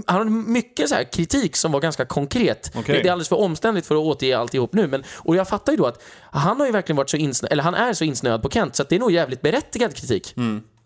han 0.07 0.19
hade 0.19 0.31
mycket 0.31 0.89
så 0.89 0.97
kritik 1.13 1.57
som 1.57 1.73
var 1.73 1.81
ganska 1.81 2.05
konkret. 2.05 2.71
Okej. 2.75 2.97
Det, 2.97 3.03
det 3.03 3.09
är 3.09 3.13
alldeles 3.13 3.29
för 3.29 3.41
omständigt 3.41 3.87
för 3.87 3.95
att 3.95 4.01
återge 4.01 4.39
alltihop 4.39 4.73
nu. 4.73 4.87
Men, 4.87 5.05
och 5.17 5.37
jag 5.37 5.49
fattar 5.49 5.73
ju 5.73 5.77
då 5.77 5.87
att 5.87 6.03
han 6.31 6.61
har 6.61 6.67
ju 6.67 6.73
verkligen 6.73 6.97
varit 6.97 7.11
så 7.11 7.17
insnöad, 7.17 7.53
eller 7.53 7.63
han 7.63 7.75
är 7.75 7.93
så 7.93 8.05
insnöad 8.05 8.43
på 8.43 8.51
Kent 8.51 8.77
så 8.77 8.83
det 8.89 8.95
är 8.95 9.01
nog 9.01 9.13
jävligt 9.13 9.43
berättigad 9.43 9.95
kritik. 9.95 10.35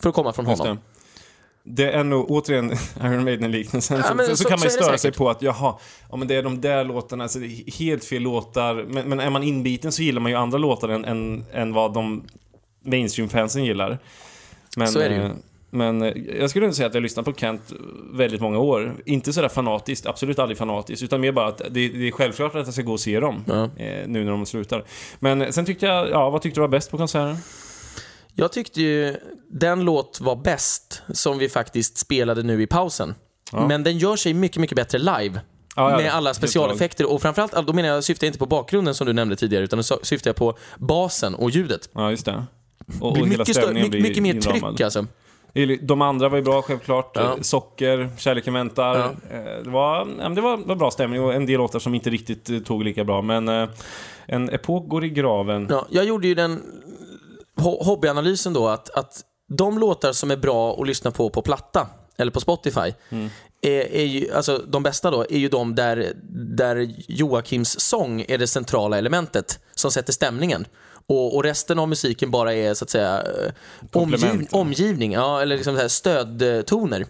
För 0.02 0.08
att 0.08 0.14
komma 0.14 0.32
från 0.32 0.44
Mm. 0.44 0.50
Just 0.52 0.60
honom. 0.62 0.76
det. 0.76 0.97
Det 1.70 1.90
är 1.90 2.04
nog 2.04 2.30
återigen 2.30 2.72
Iron 3.02 3.24
Maiden-liknelsen. 3.24 3.96
Ja, 3.96 4.02
så, 4.02 4.18
så, 4.18 4.24
så 4.30 4.36
så- 4.36 4.48
kan 4.48 4.58
man 4.58 4.64
ju 4.64 4.70
så 4.70 4.76
är 4.76 4.78
det 4.78 4.84
störa 4.84 4.98
sig 4.98 5.12
på 5.12 5.30
att 5.30 5.42
jaha, 5.42 5.74
ja, 6.10 6.16
men 6.16 6.28
det 6.28 6.34
är 6.34 6.42
de 6.42 6.60
där 6.60 6.84
låtarna, 6.84 7.24
alltså, 7.24 7.38
det 7.38 7.46
är 7.46 7.72
helt 7.78 8.04
fel 8.04 8.22
låtar. 8.22 8.74
Men, 8.88 9.08
men 9.08 9.20
är 9.20 9.30
man 9.30 9.42
inbiten 9.42 9.92
så 9.92 10.02
gillar 10.02 10.20
man 10.20 10.30
ju 10.32 10.38
andra 10.38 10.58
låtar 10.58 10.88
än, 10.88 11.04
än, 11.04 11.44
än 11.52 11.72
vad 11.72 11.94
de 11.94 12.24
mainstream-fansen 12.84 13.64
gillar. 13.64 13.98
Men, 14.76 14.88
Så 14.88 14.98
är 15.00 15.08
det 15.08 15.14
ju. 15.14 15.22
eh, 15.22 15.30
Men 15.70 16.02
eh, 16.02 16.12
jag 16.40 16.50
skulle 16.50 16.66
inte 16.66 16.76
säga 16.76 16.86
att 16.86 16.94
jag 16.94 17.00
har 17.00 17.02
lyssnat 17.02 17.24
på 17.24 17.32
Kent 17.32 17.72
väldigt 18.12 18.40
många 18.40 18.58
år. 18.58 18.94
Inte 19.06 19.32
sådär 19.32 19.48
fanatiskt, 19.48 20.06
absolut 20.06 20.38
aldrig 20.38 20.58
fanatiskt. 20.58 21.02
Utan 21.02 21.20
mer 21.20 21.32
bara 21.32 21.46
att 21.48 21.58
det, 21.58 21.88
det 21.88 22.08
är 22.08 22.10
självklart 22.12 22.54
att 22.54 22.66
jag 22.66 22.74
ska 22.74 22.82
gå 22.82 22.92
och 22.92 23.00
se 23.00 23.20
dem. 23.20 23.44
Ja. 23.46 23.64
Eh, 23.76 24.08
nu 24.08 24.24
när 24.24 24.30
de 24.30 24.46
slutar. 24.46 24.84
Men 25.18 25.52
sen 25.52 25.64
tyckte 25.66 25.86
jag, 25.86 26.10
ja 26.10 26.30
vad 26.30 26.42
tyckte 26.42 26.56
du 26.56 26.60
var 26.60 26.68
bäst 26.68 26.90
på 26.90 26.96
konserten? 26.96 27.36
Jag 28.40 28.52
tyckte 28.52 28.82
ju 28.82 29.16
den 29.50 29.84
låt 29.84 30.20
var 30.20 30.36
bäst 30.36 31.02
som 31.12 31.38
vi 31.38 31.48
faktiskt 31.48 31.98
spelade 31.98 32.42
nu 32.42 32.62
i 32.62 32.66
pausen. 32.66 33.14
Ja. 33.52 33.66
Men 33.66 33.82
den 33.82 33.98
gör 33.98 34.16
sig 34.16 34.34
mycket, 34.34 34.56
mycket 34.60 34.76
bättre 34.76 34.98
live. 34.98 35.40
Ja, 35.76 35.90
ja, 35.90 35.96
med 35.96 36.12
alla 36.14 36.34
specialeffekter 36.34 37.12
och 37.12 37.22
framförallt, 37.22 37.66
då 37.66 37.72
menar 37.72 37.88
jag, 37.88 38.04
syftar 38.04 38.26
jag 38.26 38.28
inte 38.28 38.38
på 38.38 38.46
bakgrunden 38.46 38.94
som 38.94 39.06
du 39.06 39.12
nämnde 39.12 39.36
tidigare 39.36 39.64
utan 39.64 39.76
då 39.76 39.98
syftar 40.02 40.28
jag 40.28 40.36
på 40.36 40.58
basen 40.76 41.34
och 41.34 41.50
ljudet. 41.50 41.88
Ja, 41.92 42.10
just 42.10 42.24
det. 42.24 42.44
Och, 43.00 43.10
och 43.18 43.28
mycket, 43.28 43.48
stö- 43.48 43.74
mycket, 43.74 44.02
mycket 44.02 44.22
mer 44.22 44.34
inramad. 44.34 44.60
tryck 44.76 44.80
alltså. 44.80 45.06
De 45.80 46.02
andra 46.02 46.28
var 46.28 46.36
ju 46.36 46.42
bra 46.44 46.62
självklart. 46.62 47.12
Ja. 47.14 47.22
Eh, 47.22 47.40
Socker, 47.40 48.10
Kärleken 48.18 48.54
väntar. 48.54 48.98
Ja. 48.98 49.36
Eh, 49.36 49.62
Det, 49.64 49.70
var, 49.70 50.28
det 50.34 50.40
var, 50.40 50.56
var 50.56 50.74
bra 50.76 50.90
stämning 50.90 51.20
och 51.20 51.34
en 51.34 51.46
del 51.46 51.58
låtar 51.58 51.78
som 51.78 51.94
inte 51.94 52.10
riktigt 52.10 52.50
eh, 52.50 52.58
tog 52.58 52.84
lika 52.84 53.04
bra. 53.04 53.22
Men 53.22 53.48
en 54.26 54.50
epok 54.50 54.88
går 54.88 55.04
i 55.04 55.08
graven. 55.08 55.66
Ja, 55.70 55.86
jag 55.90 56.04
gjorde 56.04 56.28
ju 56.28 56.34
den 56.34 56.62
hobbyanalysen 57.60 58.52
då 58.52 58.68
att, 58.68 58.90
att 58.90 59.20
de 59.56 59.78
låtar 59.78 60.12
som 60.12 60.30
är 60.30 60.36
bra 60.36 60.80
att 60.80 60.86
lyssna 60.86 61.10
på 61.10 61.30
på 61.30 61.42
platta 61.42 61.88
eller 62.16 62.32
på 62.32 62.40
Spotify 62.40 62.92
Mm. 63.10 63.28
är, 63.62 63.92
är 63.94 64.04
ju, 64.04 64.32
alltså 64.32 64.58
de 64.58 64.82
bästa 64.82 65.10
då 65.10 65.22
är 65.30 65.38
ju 65.38 65.48
de 65.48 65.74
där, 65.74 66.12
där 66.56 66.94
Joakims 67.08 67.80
sång 67.80 68.24
är 68.28 68.38
det 68.38 68.46
centrala 68.46 68.98
elementet 68.98 69.58
som 69.74 69.90
sätter 69.90 70.12
stämningen. 70.12 70.66
Och, 71.06 71.36
och 71.36 71.44
resten 71.44 71.78
av 71.78 71.88
musiken 71.88 72.30
bara 72.30 72.54
är 72.54 72.74
så 72.74 72.84
att 72.84 72.90
säga 72.90 73.22
eh, 73.22 73.52
omgiv, 73.92 74.46
omgivning, 74.50 75.12
ja, 75.12 75.42
eller 75.42 75.56
liksom 75.56 75.76
så 75.78 75.88
stödtoner. 75.88 77.06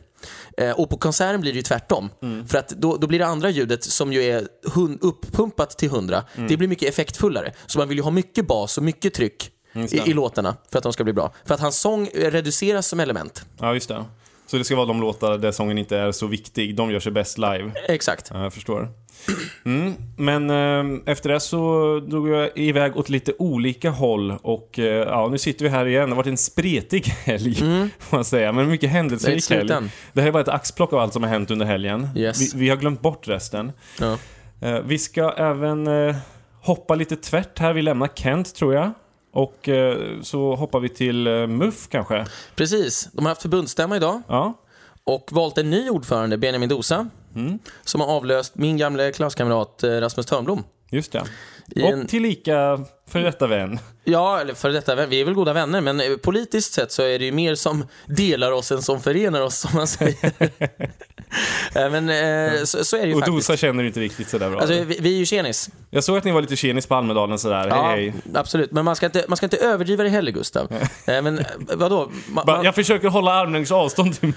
Eh, 0.57 0.71
och 0.71 0.91
på 0.91 0.97
konserten 0.97 1.41
blir 1.41 1.53
det 1.53 1.57
ju 1.57 1.63
tvärtom. 1.63 2.11
Mm. 2.23 2.47
För 2.47 2.59
att 2.59 2.69
då, 2.69 2.97
då 2.97 3.07
blir 3.07 3.19
det 3.19 3.27
andra 3.27 3.51
ljudet 3.51 3.85
som 3.85 4.13
ju 4.13 4.23
är 4.23 4.49
hun, 4.75 4.99
uppumpat 5.03 5.71
till 5.79 5.89
100, 5.89 6.25
Mm. 6.37 6.49
det 6.49 6.57
blir 6.57 6.69
mycket 6.69 6.89
effektfullare. 6.89 7.53
Så 7.67 7.79
man 7.79 7.89
vill 7.89 7.99
ju 7.99 8.05
ha 8.05 8.11
mycket 8.11 8.47
bas 8.47 8.79
och 8.79 8.85
mycket 8.85 9.15
tryck. 9.15 9.51
I, 9.85 10.03
i 10.07 10.13
låtarna 10.13 10.57
för 10.71 10.79
att 10.79 10.83
de 10.83 10.93
ska 10.93 11.05
bli 11.05 11.13
bra. 11.13 11.33
För 11.45 11.55
att 11.55 11.61
hans 11.61 11.81
sång 11.81 12.09
reduceras 12.15 12.87
som 12.87 13.01
element. 13.01 13.47
Ja, 13.61 13.75
just 13.75 13.89
det. 13.89 14.05
Så 14.47 14.59
det 14.59 14.65
ska 14.65 14.77
vara 14.77 14.87
de 14.87 15.01
låtar 15.01 15.39
där 15.39 15.53
sången 15.53 15.79
inte 15.79 15.99
är 15.99 16.13
så 16.13 16.27
viktig. 16.27 16.77
De 16.77 16.91
gör 16.91 17.01
sig 17.01 17.13
bäst 17.13 17.39
live. 17.39 17.73
Exakt. 17.89 18.31
Ja, 18.35 18.43
jag 18.43 18.53
förstår. 18.53 18.89
Mm. 19.65 19.95
Men 20.17 20.51
eh, 20.51 21.13
efter 21.13 21.29
det 21.29 21.41
så 21.41 22.01
drog 22.07 22.29
jag 22.29 22.51
iväg 22.55 22.97
åt 22.97 23.09
lite 23.09 23.33
olika 23.39 23.91
håll 23.91 24.39
och 24.43 24.79
eh, 24.79 24.85
ja, 24.85 25.29
nu 25.31 25.39
sitter 25.39 25.65
vi 25.65 25.69
här 25.69 25.87
igen. 25.87 26.03
Det 26.03 26.09
har 26.09 26.17
varit 26.17 26.27
en 26.27 26.37
spretig 26.37 27.05
helg, 27.25 27.55
får 27.99 28.17
man 28.17 28.25
säga. 28.25 28.53
Men 28.53 28.69
mycket 28.69 28.91
händelserik 28.91 29.51
helg. 29.51 29.91
Det 30.13 30.21
här 30.21 30.29
är 30.29 30.33
bara 30.33 30.43
ett 30.43 30.49
axplock 30.49 30.93
av 30.93 30.99
allt 30.99 31.13
som 31.13 31.23
har 31.23 31.31
hänt 31.31 31.51
under 31.51 31.67
helgen. 31.67 32.09
Yes. 32.17 32.55
Vi, 32.55 32.59
vi 32.59 32.69
har 32.69 32.77
glömt 32.77 33.01
bort 33.01 33.29
resten. 33.29 33.73
Ja. 34.01 34.19
Eh, 34.61 34.81
vi 34.81 34.99
ska 34.99 35.31
även 35.31 35.87
eh, 35.87 36.17
hoppa 36.63 36.95
lite 36.95 37.17
tvärt 37.17 37.59
här. 37.59 37.73
Vi 37.73 37.83
lämnar 37.83 38.09
Kent, 38.15 38.55
tror 38.55 38.75
jag. 38.75 38.93
Och 39.39 39.69
eh, 39.69 40.21
så 40.23 40.55
hoppar 40.55 40.81
vi 40.81 40.89
till 40.89 41.27
eh, 41.27 41.47
MUF 41.47 41.89
kanske. 41.89 42.27
Precis. 42.57 43.09
De 43.13 43.25
har 43.25 43.29
haft 43.31 43.43
förbundsstämma 43.43 43.97
idag 43.97 44.23
Ja. 44.29 44.55
och 45.05 45.29
valt 45.33 45.59
en 45.59 45.71
ny 45.71 45.91
ordförande, 45.91 46.39
Benjamin 46.39 46.69
Dosa, 46.69 47.09
Mm. 47.35 47.59
som 47.85 48.01
har 48.01 48.09
avlöst 48.09 48.55
min 48.55 48.77
gamla 48.77 49.13
klasskamrat 49.13 49.85
eh, 49.85 49.91
Rasmus 49.91 50.27
Törnblom. 50.27 50.65
Just 50.91 51.13
det. 51.13 51.23
I 51.77 51.83
och 51.83 51.89
en- 51.89 52.07
tillika 52.07 52.81
för 53.11 53.19
detta 53.21 53.47
vän. 53.47 53.79
Ja, 54.05 54.41
eller 54.41 54.55
för 54.55 54.71
detta, 54.71 55.07
vi 55.07 55.21
är 55.21 55.25
väl 55.25 55.35
goda 55.35 55.53
vänner, 55.53 55.81
men 55.81 56.01
eh, 56.01 56.17
politiskt 56.17 56.73
sett 56.73 56.93
så 56.93 57.03
är 57.03 57.19
det 57.19 57.25
ju 57.25 57.33
mer 57.33 57.55
som 57.55 57.87
delar 58.07 58.53
oss 58.53 58.73
än 58.73 58.83
som 58.83 59.01
förenar 59.01 59.41
oss, 59.41 59.59
som 59.59 59.71
man 59.75 59.87
säger. 59.87 60.33
Eh, 61.75 61.91
men 61.91 62.09
eh, 62.09 62.65
så, 62.65 62.85
så 62.85 62.97
är 62.97 63.01
det 63.01 63.07
ju 63.09 63.15
Och 63.15 63.21
faktiskt. 63.21 63.49
Dosa 63.49 63.57
känner 63.57 63.83
du 63.83 63.89
inte 63.89 64.01
riktigt 64.01 64.29
sådär 64.29 64.51
bra. 64.51 64.61
Alltså, 64.61 64.75
vi, 64.85 64.99
vi 65.01 65.15
är 65.15 65.19
ju 65.19 65.27
tjenis. 65.27 65.71
Jag 65.91 66.05
såg 66.05 66.17
att 66.19 66.25
ni 66.25 66.31
var 66.31 66.41
lite 66.41 66.57
tjenis 66.57 66.87
på 66.87 66.95
Almedalen 66.95 67.39
sådär. 67.39 67.69
Ja, 67.69 67.83
Hej, 67.89 68.11
hej. 68.11 68.21
absolut. 68.35 68.73
Men 68.73 68.85
man 68.85 68.97
ska, 68.97 69.07
inte, 69.07 69.25
man 69.29 69.37
ska 69.37 69.47
inte 69.47 69.57
överdriva 69.57 70.03
det 70.05 70.09
heller, 70.11 70.33
Gustav. 70.33 70.69
Eh, 71.07 71.23
men 71.23 71.45
vadå? 71.75 72.11
Ma, 72.29 72.45
Ba, 72.45 72.57
man, 72.57 72.65
jag 72.65 72.75
försöker 72.75 73.09
hålla 73.09 73.31
armlängds 73.33 73.73
avstånd 73.73 74.21
till 74.21 74.33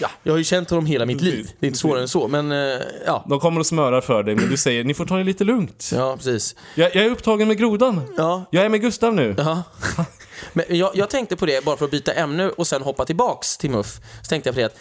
ja, 0.00 0.08
jag 0.22 0.32
har 0.32 0.38
ju 0.38 0.44
känt 0.44 0.70
honom 0.70 0.86
hela 0.86 1.06
mitt 1.06 1.20
liv. 1.20 1.50
Det 1.60 1.66
är 1.66 1.68
inte 1.68 1.78
svårare 1.78 2.02
än 2.02 2.08
så, 2.08 2.28
men 2.28 2.52
eh, 2.52 2.58
ja. 3.06 3.24
De 3.28 3.40
kommer 3.40 3.60
och 3.60 3.66
smörar 3.66 4.00
för 4.00 4.22
dig, 4.22 4.34
men 4.34 4.48
du 4.50 4.56
säger 4.56 4.84
ni 4.84 4.94
får 4.94 5.04
ta 5.06 5.16
det 5.16 5.24
lite 5.24 5.44
lugnt. 5.44 5.90
Ja, 5.94 6.16
precis. 6.16 6.51
Jag, 6.74 6.96
jag 6.96 7.04
är 7.04 7.10
upptagen 7.10 7.48
med 7.48 7.58
grodan. 7.58 8.00
Ja, 8.16 8.44
Jag 8.50 8.64
är 8.64 8.68
med 8.68 8.80
Gustav 8.80 9.14
nu. 9.14 9.34
Ja. 9.38 9.62
Men 10.52 10.64
jag, 10.68 10.90
jag 10.94 11.10
tänkte 11.10 11.36
på 11.36 11.46
det, 11.46 11.64
bara 11.64 11.76
för 11.76 11.84
att 11.84 11.90
byta 11.90 12.12
ämne 12.12 12.48
och 12.48 12.66
sen 12.66 12.82
hoppa 12.82 13.04
tillbaks 13.04 13.58
till 13.58 13.70
MUF, 13.70 14.00
så 14.22 14.28
tänkte 14.28 14.48
jag 14.48 14.54
på 14.54 14.60
det 14.60 14.66
att 14.66 14.78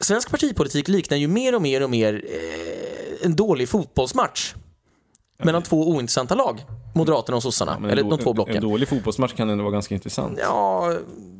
svensk 0.00 0.30
partipolitik 0.30 0.88
liknar 0.88 1.16
ju 1.16 1.28
mer 1.28 1.54
och 1.54 1.62
mer 1.62 1.82
och 1.82 1.90
mer 1.90 2.24
eh, 2.28 3.26
en 3.26 3.36
dålig 3.36 3.68
fotbollsmatch. 3.68 4.54
Mellan 5.44 5.62
två 5.62 5.88
ointressanta 5.90 6.34
lag, 6.34 6.64
Moderaterna 6.94 7.36
och 7.36 7.42
sossarna, 7.42 7.78
Men 7.78 7.90
eller 7.90 8.02
de 8.02 8.18
två 8.18 8.30
en, 8.30 8.34
blocken. 8.34 8.56
en 8.56 8.62
dålig 8.62 8.88
fotbollsmatch 8.88 9.32
kan 9.34 9.50
ändå 9.50 9.64
vara 9.64 9.72
ganska 9.72 9.94
intressant. 9.94 10.38
Ja, 10.42 10.94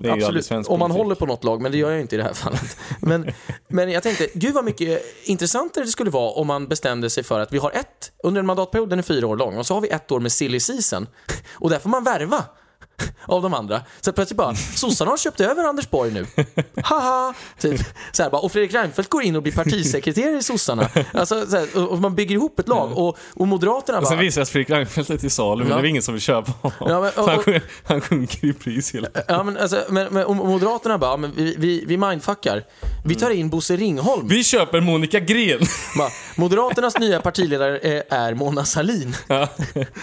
absolut. 0.08 0.50
Om 0.50 0.78
man 0.78 0.78
politik. 0.78 0.96
håller 0.96 1.14
på 1.14 1.26
något 1.26 1.44
lag, 1.44 1.60
men 1.60 1.72
det 1.72 1.78
gör 1.78 1.90
jag 1.90 2.00
inte 2.00 2.14
i 2.14 2.18
det 2.18 2.24
här 2.24 2.34
fallet. 2.34 2.76
Men, 3.00 3.32
men 3.68 3.90
jag 3.90 4.02
tänkte, 4.02 4.28
gud 4.34 4.54
vad 4.54 4.64
mycket 4.64 5.02
intressantare 5.24 5.84
det 5.84 5.90
skulle 5.90 6.10
vara 6.10 6.30
om 6.30 6.46
man 6.46 6.68
bestämde 6.68 7.10
sig 7.10 7.24
för 7.24 7.40
att 7.40 7.52
vi 7.52 7.58
har 7.58 7.70
ett, 7.70 8.12
under 8.24 8.40
en 8.40 8.46
mandatperiod, 8.46 8.90
den 8.90 8.98
är 8.98 9.02
fyra 9.02 9.26
år 9.26 9.36
lång, 9.36 9.56
och 9.56 9.66
så 9.66 9.74
har 9.74 9.80
vi 9.80 9.88
ett 9.88 10.12
år 10.12 10.20
med 10.20 10.32
silly 10.32 10.60
season. 10.60 11.06
Och 11.52 11.70
där 11.70 11.78
får 11.78 11.90
man 11.90 12.04
värva 12.04 12.44
av 13.26 13.42
de 13.42 13.54
andra. 13.54 13.80
Så 14.00 14.12
plötsligt 14.12 14.36
bara, 14.36 14.54
sossarna 14.76 15.10
har 15.10 15.16
köpt 15.18 15.40
över 15.40 15.64
Anders 15.64 15.90
Borg 15.90 16.10
nu. 16.12 16.26
Haha! 16.82 17.34
Typ. 17.58 17.80
Så 18.12 18.22
här 18.22 18.30
bara, 18.30 18.40
och 18.40 18.52
Fredrik 18.52 18.74
Reinfeldt 18.74 19.10
går 19.10 19.22
in 19.22 19.36
och 19.36 19.42
blir 19.42 19.52
partisekreterare 19.52 20.38
i 20.38 20.42
sossarna. 20.42 20.88
Alltså, 21.14 21.46
så 21.46 21.56
här, 21.56 21.90
och 21.90 21.98
man 21.98 22.14
bygger 22.14 22.34
ihop 22.34 22.58
ett 22.58 22.68
lag. 22.68 22.98
Och, 22.98 23.18
och 23.34 23.48
Moderaterna 23.48 23.98
Och 23.98 24.06
sen 24.06 24.16
bara... 24.16 24.22
visar 24.22 24.40
det 24.40 24.42
att 24.42 24.48
Fredrik 24.48 24.70
Reinfeldt 24.70 25.10
är 25.10 25.16
till 25.16 25.30
salu, 25.30 25.64
men 25.64 25.72
Ja. 25.72 25.76
det 25.82 25.86
är 25.86 25.90
ingen 25.90 26.02
som 26.02 26.14
vill 26.14 26.20
köpa 26.20 26.52
honom. 26.62 26.72
Ja, 26.80 27.00
men- 27.00 27.24
och- 27.38 27.48
och- 27.48 27.60
han 27.84 28.00
sjunker 28.00 28.44
i 28.48 28.52
pris 28.52 28.94
hela 28.94 29.08
Ja, 29.28 29.42
men, 29.42 29.56
alltså, 29.56 29.84
men, 29.88 30.06
men 30.14 30.24
och 30.24 30.36
Moderaterna 30.36 30.98
bara, 30.98 31.16
men 31.16 31.32
vi, 31.36 31.54
vi, 31.58 31.84
vi 31.86 31.96
mindfuckar. 31.96 32.64
Vi 33.04 33.14
tar 33.14 33.30
in 33.30 33.50
Bosse 33.50 33.76
Ringholm. 33.76 34.28
Vi 34.28 34.44
köper 34.44 34.80
Monica 34.80 35.20
Gren! 35.20 35.60
Bara, 35.98 36.08
Moderaternas 36.36 36.98
nya 36.98 37.20
partiledare 37.20 38.04
är, 38.08 38.34
Mona 38.34 38.64
Sahlin. 38.64 39.16
Ja. 39.28 39.48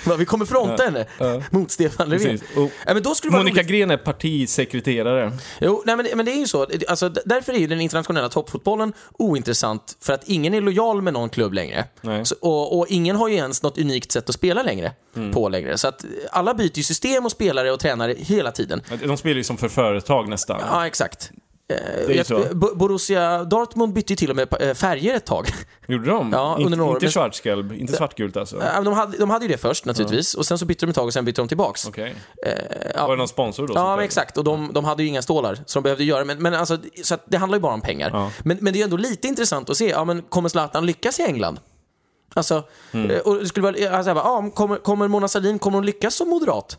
Bara, 0.06 0.16
Vi 0.18 0.26
kommer 0.26 0.46
fronta 0.46 0.84
henne 0.84 1.06
Ja. 1.18 1.42
mot 1.50 1.72
Stefan 1.72 2.10
Löfven. 2.10 2.40
Ja, 2.88 2.94
men 2.94 3.04
då 3.04 3.16
skulle 3.16 3.32
Monica 3.38 3.56
roligt. 3.60 3.68
Gren 3.68 3.92
är 3.92 3.98
partisekreterare. 3.98 5.32
Jo, 5.62 5.84
nej, 5.86 5.96
men, 5.96 6.06
det- 6.06 6.16
men 6.16 6.26
det 6.26 6.32
är 6.32 6.40
ju 6.40 6.48
så. 6.48 6.68
Alltså, 6.88 7.10
därför 7.10 7.54
är 7.54 7.58
ju 7.58 7.68
den 7.68 7.82
internationella 7.82 8.30
toppfotbollen 8.30 8.94
ointressant. 9.14 9.98
För 10.02 10.14
att 10.14 10.24
ingen 10.30 10.54
är 10.54 10.62
lojal 10.62 11.02
med 11.02 11.14
någon 11.14 11.30
klubb 11.30 11.54
längre. 11.54 11.86
Så, 12.24 12.36
och, 12.42 12.80
och 12.80 12.86
ingen 12.90 13.16
har 13.16 13.28
ju 13.28 13.36
ens 13.36 13.64
något 13.64 13.78
unikt 13.78 14.12
sätt 14.12 14.30
att 14.30 14.36
spela 14.36 14.64
längre. 14.64 14.92
Mm. 15.16 15.32
På 15.32 15.50
längre. 15.50 15.78
Så 15.78 15.88
att 15.88 16.06
alla 16.32 16.54
byter 16.54 16.78
ju 16.78 16.84
system 16.84 17.26
och 17.26 17.32
spelare 17.32 17.72
och 17.72 17.80
tränare 17.80 18.16
hela 18.18 18.52
tiden. 18.52 18.82
De 19.06 19.18
spelar 19.18 19.38
ju 19.38 19.44
som 19.44 19.58
för 19.58 19.70
företag 19.70 20.30
nästan. 20.30 20.62
Ja, 20.72 20.88
exakt. 20.88 21.32
Jag- 21.70 22.58
Borussia 22.78 23.44
Dortmund 23.44 23.94
bytte 23.94 24.14
ju 24.14 24.18
till 24.18 24.30
och 24.30 24.36
med 24.36 24.48
eh, 24.62 24.74
färger 24.74 25.16
ett 25.16 25.26
tag. 25.26 25.48
Gjorde 25.88 26.10
de? 26.10 26.30
Ja, 26.34 26.58
In, 26.60 26.66
under 26.66 26.78
några 26.78 26.92
år, 26.92 26.96
inte 26.98 27.10
schwarzgelb, 27.12 27.74
inte 27.74 27.94
svartgult 27.94 28.38
alltså? 28.38 28.62
De 28.84 28.94
hade, 28.94 29.18
de 29.18 29.30
hade 29.30 29.46
ju 29.46 29.52
det 29.52 29.58
först 29.58 29.86
naturligtvis, 29.86 30.34
och 30.34 30.46
sen 30.46 30.58
så 30.58 30.66
bytte 30.66 30.86
de 30.86 30.90
ett 30.90 30.96
tag 30.96 31.06
och 31.06 31.14
sen 31.14 31.26
bytte 31.26 31.42
de 31.42 31.48
tillbaks. 31.48 31.88
Okej. 31.88 32.16
Eh, 32.46 32.52
ja. 32.96 33.08
Var 33.08 33.16
det 33.16 33.18
någon 33.18 33.28
sponsor 33.28 33.68
då? 33.68 33.74
Ja, 33.76 33.96
men 33.96 34.06
exakt. 34.06 34.38
Och 34.38 34.44
de, 34.44 34.72
de 34.74 34.86
hade 34.86 35.04
ju 35.04 35.10
inga 35.10 35.22
stålar, 35.22 35.56
så 35.66 35.80
de 35.80 35.84
behövde 35.84 36.04
göra 36.04 36.26
men, 36.26 36.42
men 36.42 36.54
alltså, 36.54 36.78
så 37.04 37.18
det 37.26 37.38
handlar 37.38 37.58
ju 37.58 37.62
bara 37.62 37.74
om 37.74 37.82
pengar. 37.82 38.10
Ja. 38.14 38.32
Men, 38.44 38.58
men 38.62 38.74
det 38.74 38.80
är 38.80 38.84
ändå 38.84 38.98
lite 38.98 39.28
intressant 39.28 39.70
att 39.70 39.78
se, 39.78 39.90
ja 39.90 40.04
men 40.06 40.22
kommer 40.22 40.50
Zlatan 40.50 40.86
lyckas 40.86 41.20
i 41.20 41.24
England? 41.24 41.60
Alltså, 42.34 42.64
Mm. 42.92 43.12
eh, 43.12 43.20
och 43.20 43.36
det 43.36 43.46
skulle 43.48 43.64
vara, 43.72 43.98
alltså, 43.98 44.14
bara, 44.14 44.24
ja, 44.26 44.52
kommer, 44.56 44.76
kommer 44.78 45.08
Mona 45.08 45.28
Sahlin, 45.28 45.60
kommer 45.60 45.78
hon 45.78 45.86
lyckas 45.86 46.16
som 46.16 46.30
moderat? 46.30 46.78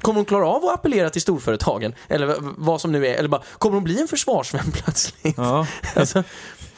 Kommer 0.00 0.18
hon 0.18 0.24
klara 0.24 0.46
av 0.48 0.64
att 0.64 0.74
appellera 0.74 1.10
till 1.10 1.22
storföretagen? 1.22 1.94
Eller 2.08 2.36
vad 2.40 2.80
som 2.80 2.92
nu 2.92 3.06
är, 3.06 3.14
eller 3.14 3.28
bara, 3.28 3.42
kommer 3.58 3.74
hon 3.74 3.84
bli 3.84 4.00
en 4.00 4.08
försvarsvän 4.08 4.70
plötsligt? 4.72 5.34
Ja. 5.36 5.66
Alltså, 5.94 6.24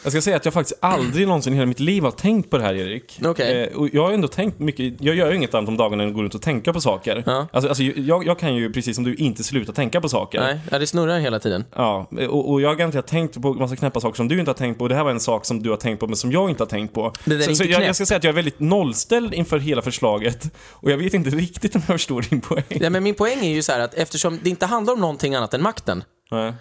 Jag 0.02 0.12
ska 0.12 0.22
säga 0.22 0.36
att 0.36 0.44
jag 0.44 0.54
faktiskt 0.54 0.78
aldrig 0.80 1.26
någonsin 1.26 1.52
i 1.52 1.56
hela 1.56 1.66
mitt 1.66 1.80
liv 1.80 2.02
har 2.02 2.10
tänkt 2.10 2.50
på 2.50 2.58
det 2.58 2.64
här, 2.64 2.74
Erik. 2.74 3.20
Okej. 3.24 3.62
Eh, 3.62 3.78
och 3.78 3.88
jag 3.92 4.02
har 4.04 4.12
ändå 4.12 4.28
tänkt 4.28 4.58
mycket, 4.58 4.94
jag 5.00 5.14
gör 5.14 5.30
ju 5.30 5.36
inget 5.36 5.54
annat 5.54 5.68
om 5.68 5.76
dagarna 5.76 6.02
än 6.02 6.08
att 6.08 6.14
gå 6.14 6.22
runt 6.22 6.34
och 6.34 6.42
tänka 6.42 6.72
på 6.72 6.80
saker. 6.80 7.22
Ja. 7.26 7.46
Alltså, 7.52 7.68
alltså 7.68 7.82
jag, 7.82 8.26
jag 8.26 8.38
kan 8.38 8.54
ju, 8.54 8.72
precis 8.72 8.94
som 8.94 9.04
du, 9.04 9.14
inte 9.14 9.44
sluta 9.44 9.72
tänka 9.72 10.00
på 10.00 10.08
saker. 10.08 10.40
Nej, 10.40 10.60
ja, 10.70 10.78
det 10.78 10.86
snurrar 10.86 11.18
hela 11.18 11.38
tiden. 11.38 11.64
Ja, 11.76 12.08
och, 12.28 12.50
och 12.50 12.60
jag 12.60 12.68
har 12.68 12.74
garanterat 12.74 13.06
tänkt 13.06 13.42
på 13.42 13.54
massa 13.54 13.76
knäppa 13.76 14.00
saker 14.00 14.16
som 14.16 14.28
du 14.28 14.38
inte 14.38 14.50
har 14.50 14.56
tänkt 14.56 14.78
på. 14.78 14.84
Och 14.84 14.88
det 14.88 14.94
här 14.94 15.04
var 15.04 15.10
en 15.10 15.20
sak 15.20 15.46
som 15.46 15.62
du 15.62 15.70
har 15.70 15.76
tänkt 15.76 16.00
på, 16.00 16.06
men 16.06 16.16
som 16.16 16.32
jag 16.32 16.50
inte 16.50 16.62
har 16.62 16.68
tänkt 16.68 16.94
på. 16.94 17.12
Det 17.24 17.30
där 17.30 17.36
är 17.36 17.42
så, 17.42 17.50
inte 17.50 17.64
så 17.64 17.70
jag, 17.70 17.82
jag 17.82 17.96
ska 17.96 18.06
säga 18.06 18.18
att 18.18 18.24
jag 18.24 18.32
är 18.32 18.36
väldigt 18.36 18.60
nollställd 18.60 19.34
inför 19.34 19.58
hela 19.58 19.82
förslaget. 19.82 20.50
Och 20.70 20.90
jag 20.90 20.98
vet 20.98 21.14
inte 21.14 21.30
riktigt 21.30 21.74
om 21.74 21.82
jag 21.86 21.94
förstår 21.94 22.26
din 22.30 22.40
poäng. 22.40 22.64
Ja, 22.68 22.90
men 22.90 23.02
min 23.02 23.14
poäng 23.14 23.38
är 23.44 23.54
ju 23.54 23.62
så 23.62 23.72
här 23.72 23.80
att 23.80 23.94
eftersom 23.94 24.38
det 24.42 24.50
inte 24.50 24.66
handlar 24.66 24.92
om 24.92 25.00
någonting 25.00 25.34
annat 25.34 25.54
än 25.54 25.62
makten 25.62 26.04
Nej. 26.30 26.52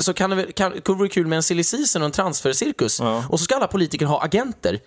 Så 0.00 0.12
kan 0.14 0.30
det, 0.30 0.52
kan, 0.52 0.72
det 0.72 0.88
vore 0.88 1.08
kul 1.08 1.26
med 1.26 1.36
en 1.36 1.42
silly 1.42 1.64
season 1.64 2.02
och 2.02 2.06
en 2.06 2.12
transfercirkus. 2.12 3.00
Ja. 3.00 3.24
Och 3.28 3.38
så 3.40 3.44
ska 3.44 3.56
alla 3.56 3.66
politiker 3.66 4.06
ha 4.06 4.22
agenter. 4.22 4.80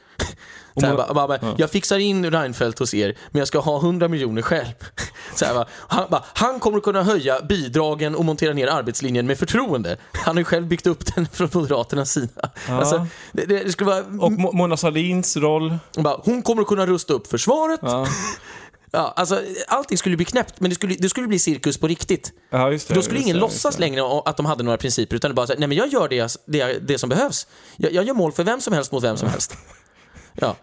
Här, 0.81 0.91
må- 0.91 1.13
bara, 1.13 1.27
bara, 1.27 1.55
Jag 1.57 1.69
fixar 1.71 1.97
in 1.99 2.31
Reinfeldt 2.31 2.79
hos 2.79 2.93
er, 2.93 3.17
men 3.31 3.39
jag 3.39 3.47
ska 3.47 3.59
ha 3.59 3.77
100 3.77 4.07
miljoner 4.07 4.41
själv. 4.41 4.65
Här, 5.41 5.53
bara, 5.53 5.65
han, 5.87 6.05
bara, 6.09 6.23
han 6.33 6.59
kommer 6.59 6.79
kunna 6.79 7.03
höja 7.03 7.41
bidragen 7.41 8.15
och 8.15 8.25
montera 8.25 8.53
ner 8.53 8.67
arbetslinjen 8.67 9.27
med 9.27 9.37
förtroende. 9.39 9.97
Han 10.13 10.35
har 10.35 10.41
ju 10.41 10.45
själv 10.45 10.67
byggt 10.67 10.87
upp 10.87 11.15
den 11.15 11.27
från 11.33 11.49
Moderaternas 11.53 12.11
sida. 12.11 12.49
Alltså, 12.69 13.07
det, 13.31 13.45
det, 13.45 13.63
det 13.63 13.71
skulle 13.71 13.89
vara... 13.89 13.99
Och 13.99 14.31
Mo- 14.31 14.53
Mona 14.53 14.77
Sahlins 14.77 15.37
roll. 15.37 15.77
bara, 15.97 16.19
hon 16.23 16.41
kommer 16.41 16.61
att 16.61 16.67
kunna 16.67 16.85
rusta 16.85 17.13
upp 17.13 17.27
försvaret. 17.27 17.79
Ja. 18.91 19.13
Alltså, 19.15 19.41
allting 19.67 19.97
skulle 19.97 20.15
bli 20.15 20.25
knäppt, 20.25 20.59
men 20.59 20.69
det 20.69 20.75
skulle, 20.75 20.95
det 20.95 21.09
skulle 21.09 21.27
bli 21.27 21.39
cirkus 21.39 21.77
på 21.77 21.87
riktigt. 21.87 22.31
ja 22.49 22.71
just 22.71 22.87
det. 22.87 22.93
Då 22.93 23.01
skulle 23.01 23.17
just 23.17 23.25
ingen 23.25 23.35
det, 23.35 23.41
låtsas 23.41 23.75
det. 23.75 23.81
längre 23.81 24.01
att 24.25 24.37
de 24.37 24.45
hade 24.45 24.63
några 24.63 24.77
principer, 24.77 25.15
utan 25.15 25.31
det 25.31 25.35
bara 25.35 25.47
så 25.47 25.53
här, 25.53 25.59
nej 25.59 25.67
men 25.67 25.77
jag 25.77 25.87
gör 25.87 26.07
det, 26.09 26.37
det, 26.45 26.87
det 26.87 26.97
som 26.97 27.09
behövs. 27.09 27.47
Jag, 27.77 27.93
jag 27.93 28.03
gör 28.03 28.13
mål 28.13 28.31
för 28.31 28.43
vem 28.43 28.61
som 28.61 28.73
helst 28.73 28.91
mot 28.91 29.03
vem 29.03 29.17
som 29.17 29.29
helst. 29.29 29.53
Ja. 30.41 30.55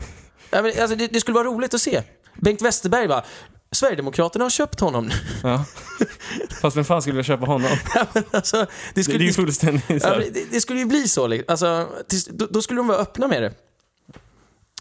Ja, 0.51 0.63
men, 0.63 0.73
alltså, 0.81 0.97
det, 0.97 1.07
det 1.07 1.21
skulle 1.21 1.35
vara 1.35 1.45
roligt 1.49 1.75
att 1.75 1.81
se. 1.81 2.03
Bengt 2.35 2.63
Westerberg 2.63 3.09
bara, 3.09 3.25
Sverigedemokraterna 3.73 4.45
har 4.45 4.51
köpt 4.51 4.81
honom. 4.81 5.11
Ja. 5.43 5.65
Fast 6.61 6.77
vem 6.77 6.85
fan 6.85 7.03
skulle 7.03 7.13
vilja 7.13 7.25
köpa 7.25 7.47
honom? 7.47 7.71
Ja, 7.95 8.07
alltså, 8.31 8.57
det, 8.57 8.67
Det, 8.95 9.03
skulle, 9.05 9.19
det 9.19 9.23
är 9.23 9.25
ju 9.25 9.31
det, 9.31 9.35
fullständigt 9.35 10.03
ja, 10.05 10.15
det, 10.19 10.51
det 10.51 10.61
skulle 10.61 10.79
ju 10.79 10.87
bli 10.87 11.09
så. 11.09 11.27
liksom. 11.27 11.45
Alltså, 11.53 11.89
då, 12.31 12.47
då 12.51 12.63
skulle 12.63 12.79
de 12.81 12.87
vara 12.87 12.99
öppna 12.99 13.29
med 13.29 13.43
det. 13.43 13.55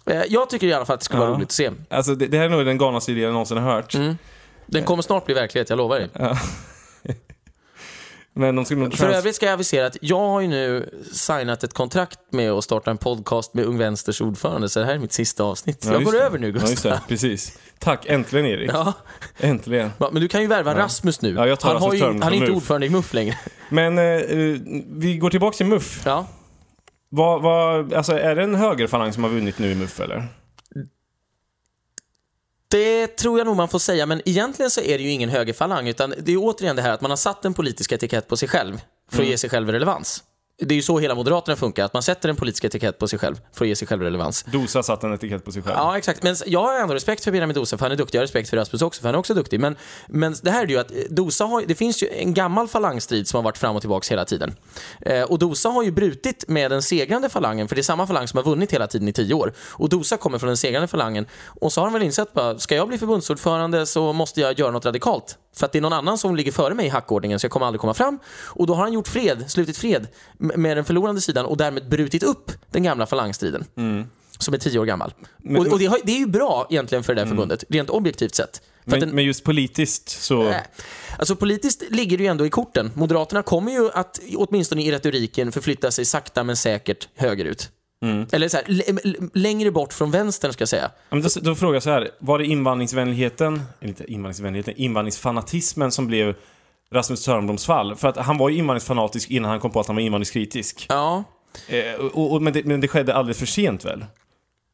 Eh, 0.05 0.21
Jag 0.29 0.49
tycker 0.49 0.67
i 0.67 0.73
alla 0.73 0.85
fall 0.85 0.93
att 0.93 0.99
det 0.99 1.05
skulle 1.05 1.19
vara 1.19 1.29
Ja. 1.29 1.35
roligt 1.35 1.47
att 1.47 1.51
se. 1.51 1.71
Alltså 1.89 2.15
det, 2.15 2.27
det 2.27 2.37
här 2.37 2.45
är 2.45 2.49
nog 2.49 2.65
den 2.65 2.77
galnaste 2.77 3.11
idén 3.11 3.23
jag 3.23 3.31
någonsin 3.31 3.57
har 3.57 3.71
hört. 3.73 3.95
Mm. 3.95 4.17
Den 4.65 4.83
kommer 4.83 5.03
snart 5.03 5.25
bli 5.25 5.33
verklighet, 5.35 5.69
jag 5.69 5.77
lovar 5.77 5.99
dig. 5.99 6.09
Men 8.35 8.55
de 8.55 8.65
skulle 8.65 8.79
nog 8.81 8.93
För 8.97 9.09
övrigt 9.09 9.35
ska 9.35 9.45
jag 9.45 9.53
avisera 9.53 9.85
att 9.87 9.97
jag 10.01 10.19
har 10.19 10.41
ju 10.41 10.47
nu 10.47 10.89
signat 11.13 11.63
ett 11.63 11.73
kontrakt 11.73 12.19
med 12.29 12.51
att 12.51 12.63
starta 12.63 12.91
en 12.91 12.97
podcast 12.97 13.53
med 13.53 13.65
Ung 13.65 13.77
Vänsters 13.77 14.21
ordförande, 14.21 14.69
så 14.69 14.79
det 14.79 14.85
här 14.85 14.93
är 14.93 14.99
mitt 14.99 15.13
sista 15.13 15.43
avsnitt. 15.43 15.85
Ja, 15.85 15.93
jag 15.93 16.03
går 16.03 16.11
det. 16.11 16.21
över 16.21 16.39
nu, 16.39 16.47
Ja, 16.47 16.51
Gustav. 16.59 16.91
det. 16.91 17.01
Precis. 17.07 17.57
Tack, 17.79 18.05
äntligen 18.05 18.45
Erik. 18.45 18.71
Ja. 18.73 18.93
Äntligen. 19.37 19.91
Ja, 19.97 20.09
men 20.11 20.21
du 20.21 20.27
kan 20.27 20.41
ju 20.41 20.47
värva 20.47 20.75
Rasmus 20.77 21.21
nu. 21.21 21.29
Ja, 21.33 21.39
han, 21.41 21.49
har 21.49 21.73
Rasmus 21.73 21.95
ju, 21.95 21.99
Törn 21.99 22.21
han 22.21 22.31
är 22.33 22.37
inte 22.37 22.47
MUF. 22.47 22.55
ordförande 22.57 22.87
i 22.87 22.89
MUF 22.89 23.13
längre. 23.13 23.37
Men 23.69 23.97
eh, 23.97 24.03
eh, 24.05 24.57
vi 24.87 25.17
går 25.17 25.29
tillbaka 25.29 25.57
till 25.57 25.65
MUF. 25.65 26.01
Ja. 26.05 26.27
Vad, 27.15 27.41
vad, 27.41 27.93
alltså, 27.93 28.19
är 28.19 28.35
det 28.35 28.43
en 28.43 28.55
högerfalang 28.55 29.13
som 29.13 29.23
har 29.23 29.31
vunnit 29.31 29.59
nu 29.59 29.71
i 29.71 29.75
MUF 29.75 29.99
eller? 29.99 30.27
Det 32.67 33.07
tror 33.07 33.37
jag 33.37 33.45
nog 33.45 33.55
man 33.55 33.69
får 33.69 33.79
säga, 33.79 34.05
men 34.05 34.21
egentligen 34.25 34.71
så 34.71 34.81
är 34.81 34.97
det 34.97 35.03
ju 35.03 35.09
ingen 35.09 35.29
högerfalang, 35.29 35.87
utan 35.87 36.13
det 36.19 36.31
är 36.31 36.37
återigen 36.37 36.75
det 36.75 36.81
här 36.81 36.91
att 36.91 37.01
man 37.01 37.11
har 37.11 37.15
satt 37.17 37.45
en 37.45 37.53
politisk 37.53 37.91
etikett 37.91 38.27
på 38.27 38.37
sig 38.37 38.49
själv 38.49 38.81
för 39.11 39.17
Mm. 39.17 39.25
att 39.25 39.29
ge 39.29 39.37
sig 39.37 39.49
själv 39.49 39.71
relevans. 39.71 40.23
Det 40.57 40.73
är 40.73 40.75
ju 40.75 40.81
så 40.81 40.99
hela 40.99 41.15
Moderaterna 41.15 41.55
funkar, 41.55 41.85
att 41.85 41.93
man 41.93 42.03
sätter 42.03 42.29
en 42.29 42.35
politisk 42.35 42.63
etikett 42.63 42.99
på 42.99 43.07
sig 43.07 43.19
själv 43.19 43.35
för 43.53 43.65
att 43.65 43.69
ge 43.69 43.75
sig 43.75 43.87
själv 43.87 44.01
relevans. 44.01 44.43
Dosa 44.43 44.83
satt 44.83 45.03
en 45.03 45.13
etikett 45.13 45.45
på 45.45 45.51
sig 45.51 45.61
själv. 45.61 45.75
Ja, 45.77 45.97
exakt. 45.97 46.23
Men 46.23 46.35
jag 46.45 46.63
har 46.63 46.79
ändå 46.79 46.93
respekt 46.93 47.23
för 47.23 47.31
Benjamin 47.31 47.55
Dosa, 47.55 47.77
för 47.77 47.85
han 47.85 47.91
är 47.91 47.95
duktig. 47.95 48.17
Jag 48.17 48.21
har 48.21 48.25
respekt 48.25 48.49
för 48.49 48.57
Rasmus 48.57 48.81
också, 48.81 49.01
för 49.01 49.07
han 49.07 49.15
är 49.15 49.19
också 49.19 49.33
duktig. 49.33 49.59
Men, 49.59 49.75
men 50.07 50.35
det 50.41 50.51
här 50.51 50.63
är 50.63 50.67
ju 50.67 50.77
att 50.77 50.91
Dosa 51.09 51.45
har, 51.45 51.63
det 51.67 51.75
finns 51.75 52.03
ju 52.03 52.07
en 52.07 52.33
gammal 52.33 52.67
falangstrid 52.67 53.27
som 53.27 53.37
har 53.37 53.43
varit 53.43 53.57
fram 53.57 53.75
och 53.75 53.81
tillbaka 53.81 54.07
hela 54.09 54.25
tiden. 54.25 54.55
Eh, 55.01 55.23
och 55.23 55.39
Dosa 55.39 55.69
har 55.69 55.83
ju 55.83 55.91
brutit 55.91 56.47
med 56.47 56.71
den 56.71 56.81
segrande 56.81 57.29
falangen, 57.29 57.67
för 57.67 57.75
det 57.75 57.81
är 57.81 57.83
samma 57.83 58.07
falang 58.07 58.27
som 58.27 58.37
har 58.37 58.43
vunnit 58.43 58.73
hela 58.73 58.87
tiden 58.87 59.07
i 59.07 59.13
tio 59.13 59.33
år. 59.33 59.53
Och 59.59 59.89
Dosa 59.89 60.17
kommer 60.17 60.39
från 60.39 60.47
den 60.47 60.57
segrande 60.57 60.87
falangen. 60.87 61.27
Och 61.45 61.73
så 61.73 61.81
har 61.81 61.85
han 61.85 61.93
väl 61.93 62.03
insett 62.03 62.33
bara, 62.33 62.59
ska 62.59 62.75
jag 62.75 62.87
bli 62.87 62.97
förbundsordförande 62.97 63.85
så 63.85 64.13
måste 64.13 64.41
jag 64.41 64.59
göra 64.59 64.71
något 64.71 64.85
radikalt. 64.85 65.37
För 65.55 65.65
att 65.65 65.71
det 65.71 65.79
är 65.79 65.81
någon 65.81 65.93
annan 65.93 66.17
som 66.17 66.35
ligger 66.35 66.51
före 66.51 66.73
mig 66.73 66.85
i 66.85 66.89
hackordningen, 66.89 67.39
så 67.39 67.45
jag 67.45 67.51
kommer 67.51 67.65
aldrig 67.65 67.81
komma 67.81 67.93
fram. 67.93 68.19
Och 68.45 68.67
då 68.67 68.73
har 68.73 68.83
han 68.83 68.93
gjort 68.93 69.07
fred, 69.07 69.43
slutit 69.47 69.77
fred 69.77 70.07
med 70.37 70.77
den 70.77 70.85
förlorande 70.85 71.21
sidan 71.21 71.45
och 71.45 71.57
därmed 71.57 71.89
brutit 71.89 72.23
upp 72.23 72.51
den 72.71 72.83
gamla 72.83 73.05
falangstriden 73.05 73.65
som 74.39 74.53
är 74.53 74.57
tio 74.57 74.79
år 74.79 74.85
gammal. 74.85 75.13
och 75.57 75.67
och 75.67 75.79
det, 75.79 75.85
har, 75.85 75.99
det 76.03 76.11
är 76.11 76.19
ju 76.19 76.27
bra 76.27 76.67
egentligen 76.69 77.03
för 77.03 77.15
det 77.15 77.21
där 77.21 77.27
förbundet, 77.27 77.63
rent 77.69 77.89
objektivt 77.89 78.35
sett. 78.35 78.61
Men, 78.85 78.99
den, 78.99 79.09
men 79.09 79.23
just 79.23 79.43
politiskt 79.43 80.09
så... 80.09 80.49
äh, 80.49 80.55
alltså 81.17 81.35
politiskt 81.35 81.83
ligger 81.89 82.17
det 82.17 82.23
ju 82.23 82.29
ändå 82.29 82.45
i 82.45 82.49
korten. 82.49 82.91
Moderaterna 82.93 83.43
kommer 83.43 83.71
ju 83.71 83.91
att, 83.91 84.19
åtminstone 84.35 84.83
i 84.83 84.91
retoriken, 84.91 85.51
förflytta 85.51 85.91
sig 85.91 86.05
sakta 86.05 86.43
men 86.43 86.55
säkert 86.55 87.07
högerut. 87.15 87.69
Eller 88.31 88.47
så 88.47 88.57
här, 88.57 89.37
längre 89.37 89.71
bort 89.71 89.93
från 89.93 90.11
vänstern 90.11 90.53
ska 90.53 90.61
jag 90.61 90.69
säga. 90.69 90.91
Ja, 91.09 91.15
men 91.15 91.21
då, 91.21 91.29
då 91.41 91.55
frågar 91.55 91.73
jag 91.73 91.83
så 91.83 91.89
här, 91.89 92.11
var 92.19 92.39
det 92.39 92.45
invandringsvänligheten, 92.45 93.61
eller 93.79 93.89
inte 93.89 94.11
invandringsvänligheten, 94.11 94.73
invandringsfanatismen 94.77 95.91
som 95.91 96.07
blev 96.07 96.35
Rasmus 96.91 97.25
Törnbloms 97.25 97.65
fall? 97.65 97.95
För 97.95 98.07
att 98.07 98.17
han 98.17 98.37
var 98.37 98.49
ju 98.49 98.57
invandringsfanatisk 98.57 99.29
innan 99.29 99.51
han 99.51 99.59
kom 99.59 99.71
på 99.71 99.79
att 99.79 99.87
han 99.87 99.95
var 99.95 100.03
invandringskritisk. 100.03 100.85
Ja, 100.89 101.23
Eh, 101.67 101.95
och, 101.95 102.33
och, 102.33 102.41
men, 102.41 102.53
det, 102.53 102.65
men 102.65 102.81
det 102.81 102.87
skedde 102.87 103.13
alldeles 103.13 103.37
för 103.37 103.45
sent 103.45 103.85
väl? 103.85 104.05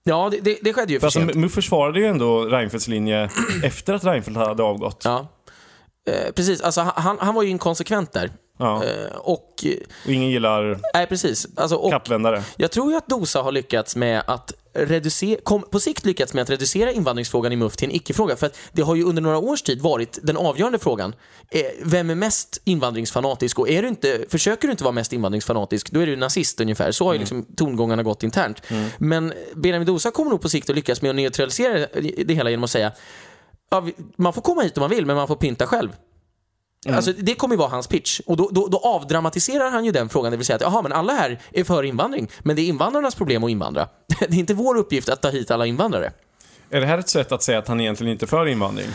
ja 0.03 0.29
det, 0.31 0.39
det, 0.39 0.57
det 0.61 0.73
skedde 0.73 0.93
ju 0.93 0.99
För 0.99 1.09
för 1.09 1.19
alltså, 1.19 1.33
sent. 1.33 1.35
MUF 1.35 1.53
försvarade 1.53 1.99
ju 1.99 2.05
ändå 2.05 2.45
Reinfeldts 2.45 2.87
linje 2.87 3.29
efter 3.63 3.93
att 3.93 4.03
Reinfeldt 4.03 4.39
hade 4.39 4.63
avgått. 4.63 5.01
Ja. 5.05 5.27
Eh, 6.09 6.31
precis, 6.31 6.61
alltså 6.61 6.81
han, 6.81 7.17
han 7.19 7.35
var 7.35 7.43
ju 7.43 7.49
inkonsekvent 7.49 8.11
där. 8.11 8.31
Ja. 8.59 8.83
Eh, 8.83 9.15
och, 9.15 9.65
Och 10.05 10.11
ingen 10.11 10.29
gillar 10.29 10.79
nej 10.93 11.07
precis. 11.07 11.47
Alltså, 11.55 11.89
kappvändare. 11.89 12.43
Jag 12.57 12.71
tror 12.71 12.91
ju 12.91 12.97
att 12.97 13.07
Dosa 13.07 13.41
har 13.41 13.51
lyckats 13.51 13.95
med 13.95 14.23
att 14.27 14.53
reducera, 14.73 15.39
kom, 15.43 15.61
på 15.61 15.79
sikt 15.79 16.05
lyckats 16.05 16.33
med 16.33 16.41
att 16.41 16.49
reducera 16.49 16.91
invandringsfrågan 16.91 17.51
i 17.51 17.55
MUF 17.55 17.75
till 17.75 17.89
en 17.89 17.95
icke-fråga. 17.95 18.35
För 18.35 18.45
att 18.45 18.57
det 18.71 18.81
har 18.81 18.95
ju 18.95 19.03
under 19.03 19.21
några 19.21 19.37
års 19.37 19.61
tid 19.61 19.81
varit 19.81 20.19
den 20.23 20.37
avgörande 20.37 20.79
frågan. 20.79 21.15
Eh, 21.51 21.61
vem 21.83 22.09
är 22.09 22.15
mest 22.15 22.61
invandringsfanatisk? 22.63 23.59
Och 23.59 23.69
är 23.69 23.81
du 23.81 23.87
inte, 23.87 24.25
försöker 24.29 24.67
du 24.67 24.71
inte 24.71 24.83
vara 24.83 24.91
mest 24.91 25.13
invandringsfanatisk, 25.13 25.91
då 25.91 25.99
är 25.99 26.05
du 26.05 26.15
nazist 26.15 26.61
ungefär. 26.61 26.91
Så 26.91 27.05
har 27.05 27.13
ju 27.13 27.19
liksom 27.19 27.45
tongångarna 27.55 28.03
gått 28.03 28.23
internt. 28.23 28.61
Men 28.97 29.33
Benjamin 29.55 29.85
Dosa 29.85 30.11
kommer 30.11 30.31
nog 30.31 30.41
på 30.41 30.49
sikt 30.49 30.69
att 30.69 30.75
lyckas 30.75 31.01
med 31.01 31.09
att 31.09 31.15
neutralisera 31.15 31.87
det 32.25 32.33
hela 32.33 32.49
genom 32.49 32.63
att 32.63 32.69
säga 32.69 32.91
ja, 33.69 33.87
man 34.15 34.33
får 34.33 34.41
komma 34.41 34.61
hit 34.61 34.77
om 34.77 34.81
man 34.81 34.89
vill, 34.89 35.05
men 35.05 35.15
man 35.15 35.27
får 35.27 35.35
pynta 35.35 35.67
själv. 35.67 35.89
Alltså, 36.87 37.13
det 37.13 37.35
kommer 37.35 37.55
ju 37.55 37.59
vara 37.59 37.69
hans 37.69 37.87
pitch. 37.87 38.19
Och 38.25 38.37
då, 38.37 38.49
då, 38.51 38.67
då 38.67 38.77
avdramatiserar 38.77 39.69
han 39.71 39.85
ju 39.85 39.91
den 39.91 40.09
frågan, 40.09 40.31
det 40.31 40.37
vill 40.37 40.45
säga 40.45 40.55
att 40.55 40.61
jaha, 40.61 40.81
men 40.81 40.91
alla 40.91 41.13
här 41.13 41.41
är 41.51 41.63
för 41.63 41.83
invandring, 41.83 42.29
men 42.39 42.55
det 42.55 42.61
är 42.61 42.67
invandrarnas 42.67 43.15
problem 43.15 43.43
att 43.43 43.49
invandra. 43.49 43.89
Det 44.19 44.25
är 44.25 44.39
inte 44.39 44.53
vår 44.53 44.77
uppgift 44.77 45.09
att 45.09 45.21
ta 45.21 45.29
hit 45.29 45.51
alla 45.51 45.65
invandrare. 45.65 46.11
Är 46.69 46.81
det 46.81 46.87
här 46.87 46.97
ett 46.97 47.09
sätt 47.09 47.31
att 47.31 47.43
säga 47.43 47.59
att 47.59 47.67
han 47.67 47.79
egentligen 47.81 48.11
inte 48.13 48.25
är 48.25 48.27
för 48.27 48.47
invandring? 48.47 48.87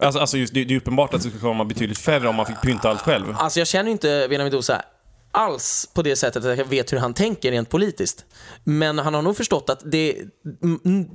Alltså, 0.00 0.20
alltså 0.20 0.36
just, 0.38 0.54
det, 0.54 0.64
det 0.64 0.74
är 0.74 0.78
uppenbart 0.78 1.14
att 1.14 1.22
det 1.22 1.28
skulle 1.28 1.40
komma 1.40 1.64
betydligt 1.64 1.98
färre 1.98 2.28
om 2.28 2.34
man 2.34 2.46
fick 2.46 2.62
pynta 2.62 2.90
allt 2.90 3.00
själv. 3.00 3.36
Alltså 3.38 3.60
jag 3.60 3.68
känner 3.68 3.84
ju 3.84 3.92
inte 3.92 4.26
Benjamin 4.30 4.52
Dosa 4.52 4.82
alls 5.30 5.90
på 5.94 6.02
det 6.02 6.16
sättet 6.16 6.44
att 6.44 6.58
jag 6.58 6.64
vet 6.64 6.92
hur 6.92 6.98
han 6.98 7.14
tänker 7.14 7.50
rent 7.50 7.70
politiskt. 7.70 8.24
Men 8.64 8.98
han 8.98 9.14
har 9.14 9.22
nog 9.22 9.36
förstått 9.36 9.70
att 9.70 9.82
det... 9.84 10.16
mm, 10.62 10.80
mm, 10.84 11.06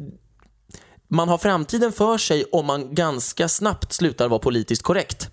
Man 1.07 1.29
har 1.29 1.37
framtiden 1.37 1.91
för 1.91 2.17
sig 2.17 2.43
om 2.51 2.65
man 2.65 2.95
ganska 2.95 3.47
snabbt 3.47 3.93
slutar 3.93 4.27
vara 4.27 4.39
politiskt 4.39 4.83
korrekt. 4.83 5.29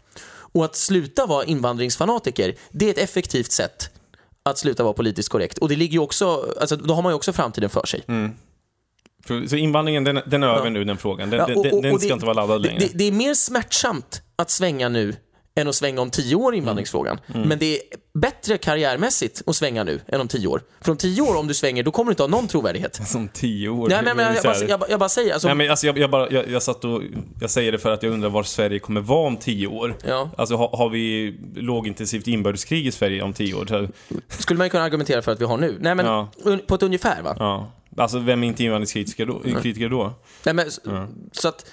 Och 0.56 0.64
att 0.64 0.76
sluta 0.76 1.26
vara 1.26 1.44
invandringsfanatiker, 1.44 2.54
det 2.70 2.86
är 2.86 2.90
ett 2.90 2.98
effektivt 2.98 3.52
sätt 3.52 3.90
att 4.42 4.58
sluta 4.58 4.82
vara 4.82 4.92
politiskt 4.94 5.28
korrekt. 5.28 5.58
Och 5.58 5.68
det 5.68 5.76
ligger 5.76 5.92
ju 5.92 5.98
också, 5.98 6.54
alltså 6.60 6.76
då 6.76 6.94
har 6.94 7.02
man 7.02 7.12
ju 7.12 7.16
också 7.16 7.32
framtiden 7.32 7.70
för 7.70 7.86
sig. 7.86 8.02
För, 9.26 9.46
så 9.46 9.56
invandringen, 9.56 10.04
den, 10.04 10.20
den 10.26 10.42
är 10.42 10.46
över 10.46 10.70
nu, 10.70 10.84
den 10.84 10.96
frågan. 10.96 11.30
Den, 11.30 11.38
Ja, 11.38 11.54
och- 11.60 11.66
och- 11.72 11.82
den 11.82 11.98
ska 11.98 12.08
det- 12.08 12.12
inte 12.14 12.26
vara 12.26 12.34
laddad 12.34 12.62
längre. 12.62 12.78
Det, 12.78 12.90
det 12.94 13.04
är 13.04 13.12
mer 13.12 13.34
smärtsamt 13.34 14.22
att 14.36 14.50
svänga 14.50 14.88
nu 14.88 15.16
än 15.56 15.68
att 15.68 15.74
svänga 15.74 16.00
om 16.00 16.10
tio 16.10 16.34
år 16.36 16.54
i 16.54 16.58
invandringsfrågan. 16.58 17.20
Mm. 17.34 17.48
Men 17.48 17.58
det 17.58 17.76
är 17.76 17.80
bättre 18.14 18.58
karriärmässigt 18.58 19.42
att 19.46 19.56
svänga 19.56 19.84
nu 19.84 20.00
än 20.08 20.20
om 20.20 20.28
tio 20.28 20.46
år. 20.46 20.62
För 20.80 20.90
om 20.92 20.96
tio 20.98 21.22
år, 21.22 21.36
om 21.36 21.46
du 21.48 21.54
svänger, 21.54 21.82
då 21.82 21.90
kommer 21.90 22.10
du 22.10 22.12
inte 22.12 22.22
ha 22.22 22.28
någon 22.28 22.48
trovärdighet. 22.48 22.94
Som 23.08 23.28
tio 23.28 23.68
år. 23.68 23.88
Nej, 23.88 24.00
men, 24.04 24.16
men, 24.16 24.34
jag, 24.34 24.44
bara, 24.44 24.56
jag, 24.68 24.82
jag 24.90 24.98
bara 25.00 25.08
säger, 25.08 25.32
alltså, 25.32 25.48
Nej, 25.48 25.54
men 25.56 25.70
alltså, 25.70 25.86
jag, 25.86 25.98
jag, 25.98 26.10
bara, 26.10 26.30
jag, 26.30 26.48
jag 26.50 26.62
satt 26.62 26.84
och... 26.84 27.02
Jag 27.40 27.50
säger 27.50 27.72
det 27.72 27.78
för 27.78 27.90
att 27.90 28.02
jag 28.02 28.12
undrar 28.12 28.28
var 28.30 28.42
Sverige 28.42 28.78
kommer 28.78 29.00
vara 29.00 29.26
om 29.26 29.36
tio 29.36 29.66
år. 29.66 29.96
Ja. 30.08 30.30
Alltså, 30.38 30.56
har, 30.56 30.68
har 30.76 30.88
vi 30.90 31.34
lågintensivt 31.56 32.26
inbördeskrig 32.26 32.86
i 32.86 32.92
Sverige 32.92 33.22
om 33.22 33.32
tio 33.32 33.54
år? 33.54 33.66
Så, 33.66 33.88
skulle 34.28 34.58
man 34.58 34.66
ju 34.66 34.70
kunna 34.70 34.84
argumentera 34.84 35.22
för 35.22 35.32
att 35.32 35.40
vi 35.40 35.44
har 35.44 35.56
nu. 35.58 35.76
Nej, 35.80 35.94
men 35.94 36.06
Ja. 36.06 36.28
un, 36.44 36.60
på 36.66 36.74
ett 36.74 36.82
ungefär 36.82 37.22
va? 37.22 37.36
ja. 37.38 37.72
Alltså, 37.98 38.18
vem 38.18 38.42
är 38.44 38.48
inte 38.48 38.64
invandringskritiker 38.64 39.26
då? 39.26 39.40
Kritiker 39.62 39.88
då? 39.88 40.12
Nej, 40.44 40.54
men, 40.54 40.66
s- 40.66 40.80
Så 41.32 41.48
att 41.48 41.66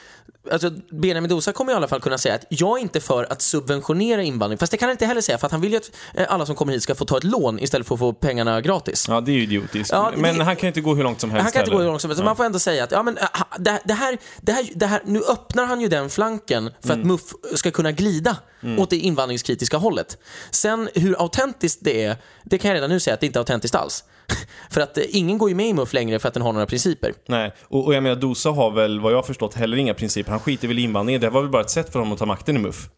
Alltså, 0.52 0.70
Benjamin 0.92 1.30
Dosa 1.30 1.52
kommer 1.54 1.72
i 1.74 1.76
alla 1.76 1.88
fall 1.88 2.02
kunna 2.02 2.18
säga 2.18 2.36
att 2.36 2.46
jag 2.50 2.78
är 2.78 2.82
inte 2.82 3.00
för 3.00 3.28
att 3.30 3.42
subventionera 3.42 4.22
invandring. 4.24 4.58
Fast 4.58 4.72
det 4.72 4.78
kan 4.78 4.88
han 4.88 4.92
inte 4.92 5.06
heller 5.06 5.22
säga, 5.22 5.38
för 5.38 5.46
att 5.46 5.52
han 5.52 5.62
vill 5.62 5.72
ju 5.72 5.78
att 5.78 5.92
eh, 6.14 6.26
alla 6.30 6.46
som 6.46 6.56
kommer 6.56 6.74
hit 6.74 6.84
ska 6.84 6.96
få 6.96 7.06
ta 7.06 7.18
ett 7.18 7.24
lån 7.24 7.60
istället 7.60 7.88
för 7.88 7.96
att 7.96 8.00
få 8.00 8.14
pengarna 8.14 8.62
gratis. 8.62 9.06
Ja, 9.10 9.22
det 9.22 9.32
är 9.32 9.34
ju 9.36 9.44
idiotiskt. 9.44 9.92
Ja, 9.92 10.12
det- 10.16 10.22
men 10.22 10.42
han 10.42 10.56
kan 10.56 10.62
ju 10.62 10.68
inte 10.68 10.82
gå 10.82 10.96
hur 10.96 11.04
långt 11.04 11.22
som 11.22 11.32
helst 11.32 11.44
Han 11.44 11.52
kan 11.52 11.60
inte 11.62 11.72
gå 11.72 11.78
heller. 11.78 11.84
hur 11.86 11.92
långt 11.92 12.02
som 12.02 12.10
helst. 12.10 12.20
så 12.20 12.26
Man 12.26 12.36
får 12.36 12.44
ändå 12.44 12.60
säga 12.60 12.84
att 12.84 12.92
ja, 12.92 13.04
men, 13.04 13.18
äh, 13.18 13.24
det, 13.60 13.80
det, 13.86 13.94
här, 13.94 14.18
det, 14.42 14.52
här, 14.52 14.70
det 14.76 14.86
här, 14.86 15.02
nu 15.06 15.22
öppnar 15.30 15.66
han 15.66 15.82
ju 15.82 15.88
den 15.88 16.10
flanken 16.10 16.70
för 16.82 16.94
Mm. 16.94 17.00
att 17.02 17.06
MUF 17.08 17.22
ska 17.56 17.72
kunna 17.72 17.92
glida 17.92 18.36
åt 18.80 18.90
det 18.90 18.98
invandringskritiska 18.98 19.78
hållet. 19.78 20.18
Sen 20.52 20.90
hur 20.96 21.22
autentiskt 21.22 21.80
det 21.82 22.04
är, 22.04 22.16
det 22.44 22.58
kan 22.58 22.70
jag 22.70 22.76
redan 22.76 22.90
nu 22.90 23.00
säga 23.00 23.14
att 23.14 23.20
det 23.20 23.26
inte 23.26 23.40
är 23.40 23.42
autentiskt 23.42 23.76
alls. 23.76 24.04
för 24.72 24.82
att 24.82 24.98
eh, 24.98 25.04
ingen 25.10 25.38
går 25.38 25.50
ju 25.50 25.56
med 25.56 25.68
i 25.68 25.74
MUF 25.74 25.94
längre 25.94 26.20
för 26.20 26.28
att 26.28 26.34
den 26.34 26.44
har 26.44 26.54
några 26.54 26.66
principer. 26.66 27.14
Nej, 27.28 27.54
och, 27.64 27.86
och 27.86 27.94
jag 27.94 28.04
menar 28.04 28.16
Dosa 28.16 28.50
har 28.50 28.72
väl, 28.72 29.00
vad 29.00 29.12
jag 29.12 29.18
har 29.18 29.24
förstått, 29.24 29.54
heller 29.54 29.78
inga 29.78 29.94
principer. 29.94 30.32
Han 30.32 30.40
skiter 30.40 30.68
väl 30.68 30.80
i 30.80 30.82
invandringen. 30.82 31.22
Det 31.22 31.30
var 31.30 31.42
väl 31.42 31.50
bara 31.50 31.62
ett 31.62 31.70
sätt 31.70 31.92
för 31.92 32.00
honom 32.00 32.14
att 32.14 32.20
ta 32.20 32.26
makten 32.26 32.56
i 32.56 32.60
MUF. 32.60 32.90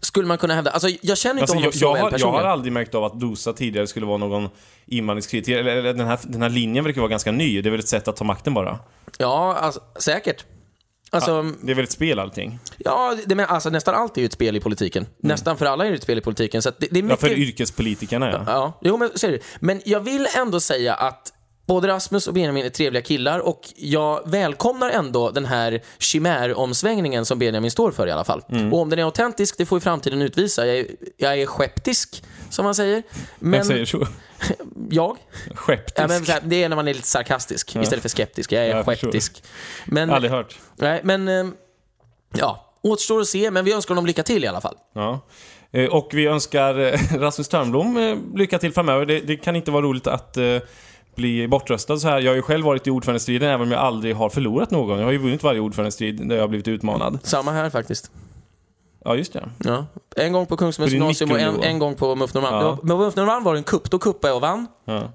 Skulle 0.00 0.28
man 0.28 0.38
kunna 0.38 0.54
hävda, 0.54 0.70
alltså 0.70 0.88
jag 1.00 1.18
känner 1.18 1.34
inte 1.34 1.42
Alltså, 1.42 1.54
honom 1.54 1.64
jag, 1.64 1.74
så 1.74 1.84
jag, 1.84 1.92
väl 1.94 2.02
har, 2.02 2.18
jag 2.18 2.32
har 2.32 2.44
aldrig 2.44 2.72
märkt 2.72 2.94
av 2.94 3.04
att 3.04 3.20
Dosa 3.20 3.52
tidigare 3.52 3.86
skulle 3.86 4.06
vara 4.06 4.18
någon 4.18 4.48
invandringskritiker. 4.86 5.62
Den, 5.82 6.06
här, 6.06 6.18
den 6.22 6.42
här 6.42 6.48
linjen 6.48 6.84
verkar 6.84 7.00
vara 7.00 7.10
ganska 7.10 7.32
ny. 7.32 7.62
Det 7.62 7.68
är 7.68 7.70
väl 7.70 7.80
ett 7.80 7.88
sätt 7.88 8.08
att 8.08 8.16
ta 8.16 8.24
makten 8.24 8.54
bara. 8.54 8.78
Ja, 9.18 9.56
alltså, 9.60 9.80
säkert. 9.98 10.44
Alltså, 11.14 11.42
Det 11.62 11.72
är 11.72 11.76
väl 11.76 11.84
ett 11.84 11.92
spel 11.92 12.18
allting. 12.18 12.58
ja, 12.78 13.16
det, 13.26 13.34
men, 13.34 13.46
alltså, 13.46 13.70
nästan 13.70 13.94
allt 13.94 14.16
är 14.16 14.20
ju 14.20 14.26
ett 14.26 14.32
spel 14.32 14.56
i 14.56 14.60
politiken. 14.60 15.06
Nästan 15.18 15.56
för 15.56 15.66
alla 15.66 15.86
är 15.86 15.90
det 15.90 15.96
ett 15.96 16.02
spel 16.02 16.18
i 16.18 16.20
politiken. 16.20 16.62
Så 16.62 16.70
det, 16.70 16.76
det 16.78 16.86
är 16.86 16.90
Mm. 16.90 17.08
Ja, 17.10 17.14
mycket... 17.14 17.28
för 17.28 17.38
yrkespolitikerna 17.38 18.30
ja. 18.30 18.44
Ja, 18.46 18.78
jo 18.82 18.96
men 18.96 19.10
så 19.14 19.26
är 19.26 19.30
det. 19.32 19.38
Men 19.60 19.80
jag 19.84 20.00
vill 20.00 20.26
ändå 20.36 20.60
säga 20.60 20.94
att 20.94 21.32
både 21.66 21.88
Rasmus 21.88 22.26
och 22.26 22.34
Benjamin 22.34 22.64
är 22.64 22.68
trevliga 22.70 23.02
killar 23.02 23.38
och 23.38 23.60
jag 23.76 24.30
välkomnar 24.30 24.90
ändå 24.90 25.30
den 25.30 25.44
här 25.44 25.80
chimäromsvängningen 25.98 27.24
som 27.24 27.38
Benjamin 27.38 27.70
står 27.70 27.90
för 27.90 28.06
i 28.06 28.10
alla 28.10 28.24
fall. 28.24 28.42
Mm. 28.48 28.72
Och 28.72 28.80
om 28.80 28.90
den 28.90 28.98
är 28.98 29.02
autentisk, 29.04 29.58
det 29.58 29.66
får 29.66 29.76
ju 29.76 29.80
framtiden 29.80 30.22
utvisa. 30.22 30.66
Jag 30.66 30.76
är, 30.78 30.86
jag 31.16 31.38
är 31.40 31.46
skeptisk, 31.46 32.24
som 32.50 32.64
man 32.64 32.74
säger. 32.74 33.02
Men 33.38 33.50
Vem 33.52 33.64
säger 33.64 33.84
så? 33.84 34.06
jag? 34.90 35.16
Skeptisk. 35.56 35.98
Ja, 35.98 36.06
men, 36.08 36.22
det 36.50 36.62
är 36.62 36.68
när 36.68 36.76
man 36.76 36.88
är 36.88 36.94
lite 36.94 37.06
sarkastisk 37.06 37.76
istället 37.76 38.02
för 38.02 38.08
skeptisk. 38.08 38.52
Jag 38.52 38.64
är 38.64 38.68
Jag 38.76 38.84
förstår. 38.84 38.94
skeptisk. 39.08 39.42
Men, 39.86 40.10
Aldrig 40.10 40.32
hört. 40.32 40.58
nej, 40.76 41.00
men 41.04 41.28
eh, 41.28 41.46
ja, 42.38 42.72
återstår 42.82 43.20
att 43.20 43.26
se, 43.28 43.50
men 43.50 43.64
vi 43.64 43.72
önskar 43.72 43.94
honom 43.94 44.06
lycka 44.06 44.22
till 44.22 44.44
i 44.44 44.46
alla 44.46 44.60
fall. 44.60 44.76
Ja. 44.94 45.20
Eh, 45.72 45.84
Och 45.88 46.08
vi 46.12 46.26
önskar 46.26 46.78
eh, 46.78 47.00
Rasmus 47.18 47.48
Törnblom 47.48 47.96
eh, 47.96 48.16
lycka 48.38 48.58
till 48.58 48.72
framöver. 48.72 49.06
Det, 49.06 49.20
det 49.20 49.36
kan 49.36 49.56
inte 49.56 49.70
vara 49.70 49.82
roligt 49.82 50.06
att 50.06 50.38
bli 51.16 51.48
bortröstad 51.48 51.96
så 51.96 52.08
här. 52.08 52.20
Jag 52.20 52.30
har 52.30 52.36
ju 52.36 52.42
själv 52.42 52.64
varit 52.66 52.86
i 52.86 52.90
ordförandestriden 52.90 53.48
även 53.48 53.60
om 53.60 53.72
jag 53.72 53.80
aldrig 53.80 54.16
har 54.16 54.28
förlorat 54.28 54.70
någon. 54.70 54.98
Jag 54.98 55.04
har 55.04 55.12
ju 55.12 55.18
vunnit 55.18 55.42
varje 55.42 55.60
ordförandestrid 55.60 56.28
där 56.28 56.34
jag 56.36 56.42
har 56.42 56.48
blivit 56.48 56.68
utmanad. 56.68 57.18
Samma 57.22 57.50
här 57.50 57.70
faktiskt. 57.70 58.10
Ja, 59.04 59.16
just 59.16 59.32
det. 59.32 59.48
Ja. 59.58 59.86
En 60.16 60.32
gång 60.32 60.46
på 60.46 60.56
din 60.56 60.70
gymnasium 60.86 61.30
och 61.30 61.38
en, 61.40 61.62
en 61.62 61.78
gång 61.78 61.94
på 61.94 62.14
MUF 62.14 62.34
Norrmalm. 62.34 62.56
Ja. 62.56 62.78
Ja. 62.82 62.88
På 62.88 62.96
MUF 62.96 63.16
Norrmalm 63.16 63.44
var 63.44 63.52
det 63.52 63.58
en 63.60 63.64
kupp, 63.64 63.90
då 63.90 63.98
kuppade 63.98 64.28
jag 64.30 64.36
och 64.36 64.42
vann. 64.42 64.66
Ja. 64.84 65.12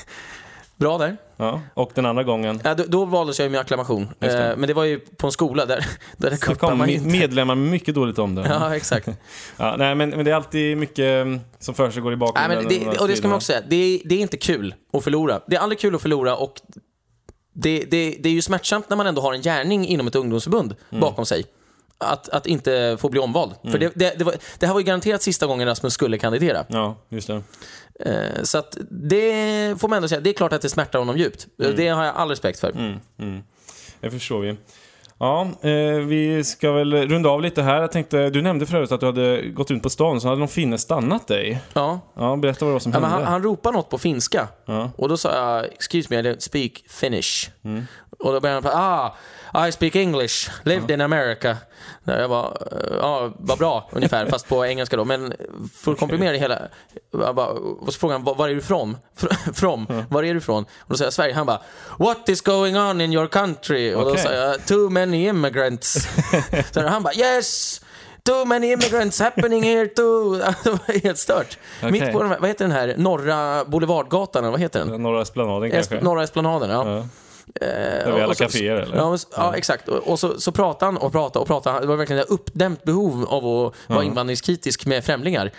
Bra 0.76 0.98
där. 0.98 1.16
Ja. 1.36 1.60
Och 1.74 1.90
den 1.94 2.06
andra 2.06 2.22
gången 2.24 2.60
Ja, 2.64 2.74
då, 2.74 2.84
då 2.88 3.04
valdes 3.04 3.40
jag 3.40 3.50
med 3.50 3.60
acklamation. 3.60 4.08
Det. 4.18 4.50
Eh, 4.50 4.56
men 4.56 4.68
det 4.68 4.74
var 4.74 4.84
ju 4.84 4.98
på 4.98 5.26
en 5.26 5.32
skola 5.32 5.66
där, 5.66 5.86
där 6.16 6.30
det 6.30 6.40
kuppade 6.40 6.74
man 6.74 6.88
inte. 6.88 7.06
medlemmar 7.08 7.54
med 7.54 7.70
mycket 7.70 7.94
dåligt 7.94 8.18
omdöme. 8.18 8.48
Ja. 8.48 8.58
Ja, 8.60 8.76
exakt. 8.76 9.06
nej, 9.58 9.94
men, 9.94 10.10
men 10.10 10.24
det 10.24 10.30
är 10.30 10.34
alltid 10.34 10.76
mycket 10.76 10.98
mm, 11.22 11.40
som 11.58 11.74
försiggår 11.74 12.12
i 12.12 12.16
Nej, 12.16 12.18
bakgrunden. 12.18 12.58
men 12.58 12.90
det, 12.92 12.98
och 12.98 13.08
det 13.08 13.16
ska 13.16 13.28
man 13.28 13.36
också 13.36 13.46
säga, 13.46 13.62
det 13.68 13.76
är, 13.76 14.00
det 14.04 14.14
är 14.14 14.20
inte 14.20 14.36
kul 14.36 14.74
att 14.92 15.04
förlora. 15.04 15.40
Det 15.46 15.56
är 15.56 15.60
aldrig 15.60 15.78
kul 15.78 15.94
att 15.94 16.02
förlora 16.02 16.36
och 16.36 16.60
det, 17.52 17.84
det, 17.90 18.16
det 18.20 18.28
är 18.28 18.32
ju 18.32 18.42
smärtsamt 18.42 18.90
när 18.90 18.96
man 18.96 19.06
ändå 19.06 19.22
har 19.22 19.32
en 19.34 19.42
gärning 19.42 19.86
inom 19.86 20.06
ett 20.06 20.14
ungdomsförbund 20.14 20.74
Mm. 20.90 21.00
bakom 21.00 21.26
sig. 21.26 21.44
Att, 21.98 22.28
att 22.28 22.46
inte 22.46 22.96
få 23.00 23.08
bli 23.08 23.20
omvald. 23.20 23.52
För 23.70 23.78
det, 23.78 23.92
det, 23.94 24.18
det, 24.18 24.24
var, 24.24 24.34
det 24.58 24.66
här 24.66 24.72
var 24.72 24.80
ju 24.80 24.86
garanterat 24.86 25.22
sista 25.22 25.46
gången 25.46 25.68
Rasmus 25.68 25.92
skulle 25.94 26.18
kandidera. 26.18 26.64
Ja, 26.68 26.96
just 27.08 27.26
det. 27.28 27.42
Eh, 28.00 28.42
Så 28.42 28.58
att 28.58 28.76
det 28.90 29.80
får 29.80 29.88
man 29.88 29.96
ändå 29.96 30.08
säga, 30.08 30.20
det 30.20 30.30
är 30.30 30.34
klart 30.34 30.52
att 30.52 30.62
det 30.62 30.68
smärtar 30.68 30.98
honom 30.98 31.16
djupt. 31.18 31.46
Det 31.76 31.88
har 31.88 32.04
jag 32.04 32.14
all 32.16 32.28
respekt 32.28 32.60
för. 32.60 32.98
Det 34.00 34.10
förstår 34.10 34.40
vi. 34.40 34.56
Ja, 35.18 35.48
eh, 35.60 35.70
vi 36.06 36.44
ska 36.44 36.72
väl 36.72 36.92
runda 37.08 37.28
av 37.30 37.42
lite 37.42 37.62
här. 37.62 37.80
Jag 37.80 37.92
tänkte, 37.92 38.30
du 38.30 38.42
nämnde 38.42 38.66
förut 38.66 38.92
att 38.92 39.00
du 39.00 39.06
hade 39.06 39.42
gått 39.42 39.70
ut 39.70 39.82
på 39.82 39.90
stan, 39.90 40.20
så 40.20 40.28
hade 40.28 40.38
någon 40.38 40.48
finne 40.48 40.78
stannat 40.78 41.26
dig. 41.28 41.60
Ja. 41.72 42.00
Ja, 42.16 42.36
berätta 42.36 42.64
vad 42.64 42.70
det 42.70 42.72
var 42.72 42.80
som 42.80 42.92
Ja, 42.92 42.98
hände. 43.00 43.14
han, 43.14 43.24
han 43.24 43.42
ropar 43.42 43.72
något 43.72 43.90
på 43.90 43.98
finska. 43.98 44.48
Ja. 44.66 44.90
Och 44.96 45.08
då 45.08 45.16
sa 45.16 45.34
jag, 45.34 45.64
excuse 45.72 46.06
me, 46.10 46.16
I 46.18 46.22
don't 46.22 46.38
speak 46.38 46.72
Finnish. 46.88 47.50
Mm. 47.64 47.84
Och 48.18 48.32
då 48.32 48.40
började 48.40 48.68
han 48.68 49.12
ah, 49.52 49.68
I 49.68 49.72
speak 49.72 49.94
English, 49.96 50.50
lived 50.64 50.90
in 50.90 51.00
America. 51.00 51.56
Ja, 52.04 52.18
Jag 52.18 52.28
var, 52.28 52.56
ja, 53.00 53.32
vad 53.38 53.58
bra, 53.58 53.88
ungefär, 53.92 54.26
fast 54.30 54.48
på 54.48 54.66
engelska 54.66 54.96
då. 54.96 55.04
Men 55.04 55.34
för 55.82 55.92
att 55.92 55.98
komprimera 55.98 56.32
det 56.32 56.38
hela, 56.38 56.58
jag 57.12 57.34
bara, 57.34 57.46
och 57.46 57.92
så 57.94 57.98
frågade 58.00 58.18
han, 58.24 58.36
var, 58.36 58.48
är 58.48 58.52
du 58.52 58.58
ifrån? 58.60 58.96
Fr- 59.18 59.52
From? 59.54 60.04
Var 60.10 60.22
är 60.22 60.32
du 60.34 60.38
ifrån? 60.38 60.62
Och 60.78 60.88
då 60.88 60.96
sa 60.96 61.04
jag 61.04 61.12
Sverige. 61.12 61.34
Han 61.34 61.46
bara, 61.46 61.60
what 61.98 62.28
is 62.28 62.40
going 62.40 62.78
on 62.78 63.00
in 63.00 63.12
your 63.12 63.26
country? 63.26 63.94
Och 63.94 64.04
då 64.04 64.16
sa 64.16 64.32
jag, 64.32 64.66
too 64.66 64.90
many 64.90 65.26
immigrants. 65.28 66.08
så 66.72 66.86
han 66.88 67.02
bara, 67.02 67.14
yes! 67.14 67.80
Too 68.22 68.44
many 68.44 68.72
immigrants 68.72 69.20
happening 69.20 69.62
here 69.62 69.86
too. 69.86 70.34
Det 70.36 70.70
var 70.70 71.00
helt 71.02 71.18
stört. 71.18 71.58
Okej. 71.78 71.90
Mitt 71.92 72.12
på 72.12 72.22
den 72.22 72.30
här, 72.30 72.38
vad 72.38 72.48
heter 72.48 72.64
den 72.64 72.72
här, 72.72 72.94
Norra 72.98 73.64
Boulevardgatan, 73.64 74.50
vad 74.50 74.60
heter 74.60 74.84
den? 74.84 75.02
Norra 75.02 75.22
Esplanaden 75.22 75.70
kanske? 75.70 75.96
Esp- 75.96 76.04
Norra 76.04 76.22
Esplanaden, 76.22 76.70
ja. 76.70 76.96
Ja. 76.96 77.06
Eh, 77.54 78.14
vi 78.14 78.22
alla 78.22 78.34
kaféer 78.34 78.76
eller? 78.76 78.96
Ja, 78.96 79.16
ja 79.36 79.56
exakt. 79.56 79.88
Och, 79.88 79.98
och 79.98 80.20
så, 80.20 80.40
så 80.40 80.52
pratade 80.52 80.92
han 80.92 80.96
och 80.96 81.12
pratade 81.12 81.40
och 81.40 81.46
pratade. 81.46 81.80
Det 81.80 81.86
var 81.86 81.96
verkligen 81.96 82.22
ett 82.22 82.28
uppdämt 82.28 82.84
behov 82.84 83.24
av 83.28 83.66
att 83.66 83.74
vara 83.86 84.04
invandringskritisk 84.04 84.86
med 84.86 85.04
främlingar. 85.04 85.50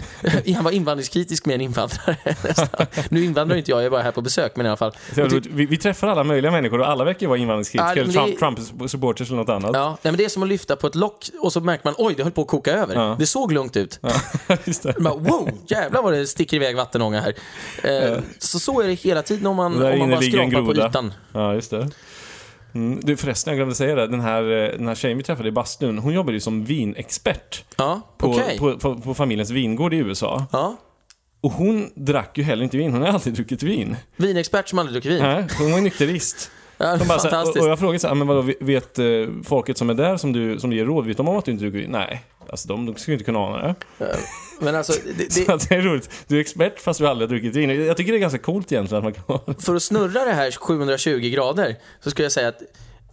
han 0.54 0.64
var 0.64 0.70
invandringskritisk 0.70 1.46
med 1.46 1.54
en 1.54 1.60
invandrare 1.60 2.16
nästan. 2.44 2.86
Nu 3.08 3.24
invandrar 3.24 3.56
inte 3.56 3.70
jag, 3.70 3.78
jag 3.80 3.86
är 3.86 3.90
bara 3.90 4.02
här 4.02 4.12
på 4.12 4.20
besök, 4.22 4.56
men 4.56 4.66
i 4.66 4.68
alla 4.68 4.76
fall. 4.76 4.92
Vi, 5.50 5.66
vi 5.66 5.76
träffar 5.76 6.08
alla 6.08 6.24
möjliga 6.24 6.52
människor 6.52 6.80
och 6.80 6.88
alla 6.88 7.04
verkar 7.04 7.26
vara 7.26 7.38
invandringskritiker, 7.38 7.96
Ja, 7.96 8.26
det- 8.26 8.36
Trump, 8.38 8.38
Trump-supporters 8.38 9.28
eller 9.28 9.36
något 9.36 9.48
annat. 9.48 9.70
Ja, 9.74 9.88
nej, 9.88 9.96
men 10.12 10.16
det 10.16 10.24
är 10.24 10.28
som 10.28 10.42
att 10.42 10.48
lyfta 10.48 10.76
på 10.76 10.86
ett 10.86 10.94
lock 10.94 11.30
och 11.40 11.52
så 11.52 11.60
märker 11.60 11.84
man 11.84 11.94
oj, 11.98 12.14
det 12.16 12.22
höll 12.22 12.32
på 12.32 12.42
att 12.42 12.48
koka 12.48 12.72
över. 12.72 12.94
Ja. 12.94 13.16
Det 13.18 13.26
såg 13.26 13.52
lugnt 13.52 13.76
ut. 13.76 14.00
Just 14.64 14.82
det. 14.82 14.94
Man, 14.98 15.24
wow, 15.24 15.50
jävlar 15.66 16.02
vad 16.02 16.12
det 16.12 16.26
sticker 16.26 16.56
iväg 16.56 16.76
vattenånga 16.76 17.20
här. 17.20 17.34
Eh, 18.12 18.18
så 18.38 18.58
så 18.58 18.80
är 18.80 18.88
det 18.88 18.94
hela 18.94 19.22
tiden 19.22 19.46
om 19.46 19.56
man, 19.56 19.82
om 19.92 19.98
man 19.98 20.10
bara 20.10 20.22
skrapar 20.22 20.64
på 20.64 20.74
ytan. 20.76 21.12
Ja, 21.32 21.54
just 21.54 21.70
det. 21.70 21.90
Mm. 22.74 23.00
Du 23.02 23.16
förresten, 23.16 23.50
jag 23.50 23.56
glömde 23.58 23.74
säga 23.74 23.94
det. 23.94 24.06
Den 24.06 24.20
här, 24.20 24.42
eh, 24.42 24.78
den 24.78 24.88
här 24.88 24.94
tjejen 24.94 25.18
vi 25.18 25.24
träffade 25.24 25.48
i 25.48 25.52
bastun, 25.52 25.98
hon 25.98 26.12
jobbade 26.14 26.32
ju 26.32 26.40
som 26.40 26.64
vinexpert 26.64 27.64
Ja, 27.76 28.00
på, 28.18 28.26
okej. 28.30 28.58
på, 28.58 28.78
på, 28.78 28.94
på 28.94 29.14
familjens 29.14 29.50
vingård 29.50 29.94
i 29.94 29.96
USA. 29.96 30.46
Ja. 30.52 30.76
Och 31.40 31.52
hon 31.52 31.90
drack 31.94 32.38
ju 32.38 32.44
heller 32.44 32.64
inte 32.64 32.76
vin, 32.76 32.92
hon 32.92 33.02
har 33.02 33.08
alltid 33.08 33.34
druckit 33.34 33.62
vin. 33.62 33.96
Vinexpert 34.16 34.68
som 34.68 34.78
aldrig 34.78 34.94
druckit 34.94 35.12
vin. 35.12 35.22
Nej, 35.22 35.46
hon 35.58 35.72
var 35.72 35.80
nykterist. 35.80 36.50
Ja, 36.78 36.96
De 36.96 37.08
bara, 37.08 37.18
så 37.18 37.28
här, 37.28 37.42
och, 37.42 37.56
och 37.56 37.68
jag 37.68 37.78
frågade 37.78 37.98
så 37.98 38.08
här, 38.08 38.14
men 38.14 38.26
vadå, 38.26 38.52
vet 38.60 38.98
eh, 38.98 39.04
folket 39.44 39.78
som 39.78 39.90
är 39.90 39.94
där, 39.94 40.16
som 40.16 40.32
du, 40.32 40.60
som 40.60 40.70
du 40.70 40.76
ger 40.76 40.84
råd, 40.84 41.06
vet 41.06 41.16
de 41.16 41.28
om 41.28 41.36
att 41.36 41.44
du 41.44 41.52
inte 41.52 41.64
dricker 41.64 41.78
vin? 41.78 41.90
Nej, 41.90 42.24
alltså 42.52 42.68
de, 42.68 42.86
de 42.86 42.96
skulle 42.96 43.14
inte 43.14 43.24
kunna 43.24 43.38
ana 43.38 43.62
det. 43.62 43.74
Men 44.60 44.74
alltså, 44.74 44.92
det, 45.16 45.32
Så 45.32 45.40
det, 45.40 45.52
att 45.54 45.68
det 45.68 45.74
är 45.74 45.82
roligt. 45.82 46.10
Du 46.26 46.36
är 46.36 46.40
expert 46.40 46.80
fast 46.80 47.00
du 47.00 47.08
aldrig 47.08 47.28
har 47.28 47.36
druckit 47.36 47.56
vin. 47.56 47.86
Jag 47.86 47.96
tycker 47.96 48.12
det 48.12 48.18
är 48.18 48.20
ganska 48.20 48.38
coolt 48.38 48.72
egentligen 48.72 49.06
att 49.06 49.26
man 49.26 49.40
kan 49.44 49.54
för 49.54 49.76
att 49.76 49.82
snurra 49.82 50.24
det 50.24 50.32
här 50.32 50.50
720 50.50 51.18
grader 51.18 51.76
så 52.00 52.10
skulle 52.10 52.24
jag 52.24 52.32
säga 52.32 52.48
att 52.48 52.62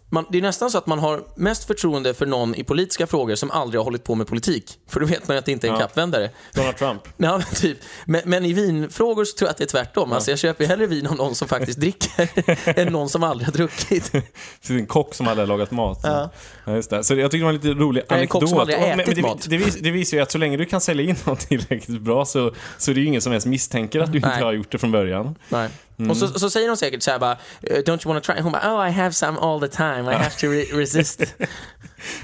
man, 0.09 0.25
det 0.31 0.37
är 0.37 0.41
nästan 0.41 0.71
så 0.71 0.77
att 0.77 0.87
man 0.87 0.99
har 0.99 1.23
mest 1.35 1.63
förtroende 1.63 2.13
för 2.13 2.25
någon 2.25 2.55
i 2.55 2.63
politiska 2.63 3.07
frågor 3.07 3.35
som 3.35 3.51
aldrig 3.51 3.79
har 3.79 3.83
hållit 3.83 4.03
på 4.03 4.15
med 4.15 4.27
politik. 4.27 4.77
För 4.87 4.99
då 4.99 5.05
vet 5.05 5.27
man 5.27 5.35
ju 5.35 5.39
att 5.39 5.45
det 5.45 5.51
inte 5.51 5.67
är 5.67 5.69
en 5.69 5.75
Ja. 5.75 5.79
kappvändare. 5.81 6.29
Donald 6.53 6.77
Trump. 6.77 7.01
Ja, 7.17 7.37
men, 7.37 7.41
typ. 7.55 7.77
men, 8.05 8.21
men 8.25 8.45
i 8.45 8.53
vinfrågor 8.53 9.25
så 9.25 9.37
tror 9.37 9.47
jag 9.47 9.51
att 9.51 9.57
det 9.57 9.63
är 9.63 9.67
tvärtom. 9.67 10.11
Alltså, 10.11 10.31
jag 10.31 10.39
köper 10.39 10.65
hellre 10.65 10.85
vin 10.85 11.07
av 11.07 11.15
någon 11.15 11.35
som 11.35 11.47
faktiskt 11.47 11.79
dricker 11.79 12.29
än 12.79 12.93
någon 12.93 13.09
som 13.09 13.23
aldrig 13.23 13.47
har 13.47 13.53
druckit. 13.53 14.11
Det 14.67 14.73
är 14.73 14.77
en 14.77 14.85
kock 14.87 15.13
som 15.13 15.27
aldrig 15.27 15.47
har 15.47 15.57
lagat 15.57 15.71
mat. 15.71 15.99
Ja. 16.03 16.29
Ja, 16.65 16.75
just 16.75 16.89
det. 16.89 17.03
Så 17.03 17.15
jag 17.15 17.31
tycker 17.31 17.39
det 17.39 17.43
var 17.43 17.49
en 17.49 17.55
lite 17.55 17.83
rolig 17.83 18.01
Nej, 18.01 18.05
en 18.09 18.17
anekdot. 18.17 18.41
kock 18.41 18.49
som 18.49 18.59
aldrig 18.59 18.77
har 18.79 18.87
men- 18.87 18.99
ätit 18.99 19.15
men 19.15 19.23
det, 19.23 19.29
mat. 19.29 19.45
Det, 19.49 19.57
vis, 19.57 19.75
det 19.75 19.91
visar 19.91 20.17
ju 20.17 20.23
att 20.23 20.31
så 20.31 20.37
länge 20.37 20.57
du 20.57 20.65
kan 20.65 20.81
sälja 20.81 21.09
in 21.09 21.15
något 21.25 21.39
tillräckligt 21.39 22.01
bra 22.01 22.25
så, 22.25 22.53
så 22.77 22.91
är 22.91 22.95
det 22.95 23.01
ju 23.01 23.07
ingen 23.07 23.21
som 23.21 23.31
ens 23.31 23.45
misstänker 23.45 23.99
att 23.99 24.11
du 24.11 24.17
inte 24.17 24.29
Nej. 24.29 24.41
har 24.43 24.53
gjort 24.53 24.71
det 24.71 24.77
från 24.77 24.91
början. 24.91 25.35
Nej. 25.49 25.69
Mm. 25.99 26.11
Och 26.11 26.17
så, 26.17 26.27
så 26.27 26.49
säger 26.49 26.67
de 26.67 26.77
säkert 26.77 27.03
så 27.03 27.11
här 27.11 27.19
bara, 27.19 27.31
"Eh, 27.61 27.77
don't 27.77 27.89
you 27.89 27.99
wanna 28.05 28.21
try? 28.21 28.41
Hon 28.41 28.51
bara, 28.51 28.75
oh 28.75 28.87
I 28.89 28.91
have 28.91 29.11
some 29.13 29.39
all 29.39 29.59
the 29.61 29.67
time, 29.67 30.11
I 30.11 30.15
have 30.15 30.29
to 30.39 30.47
re- 30.47 30.77
resist, 30.77 31.21
I 31.21 31.25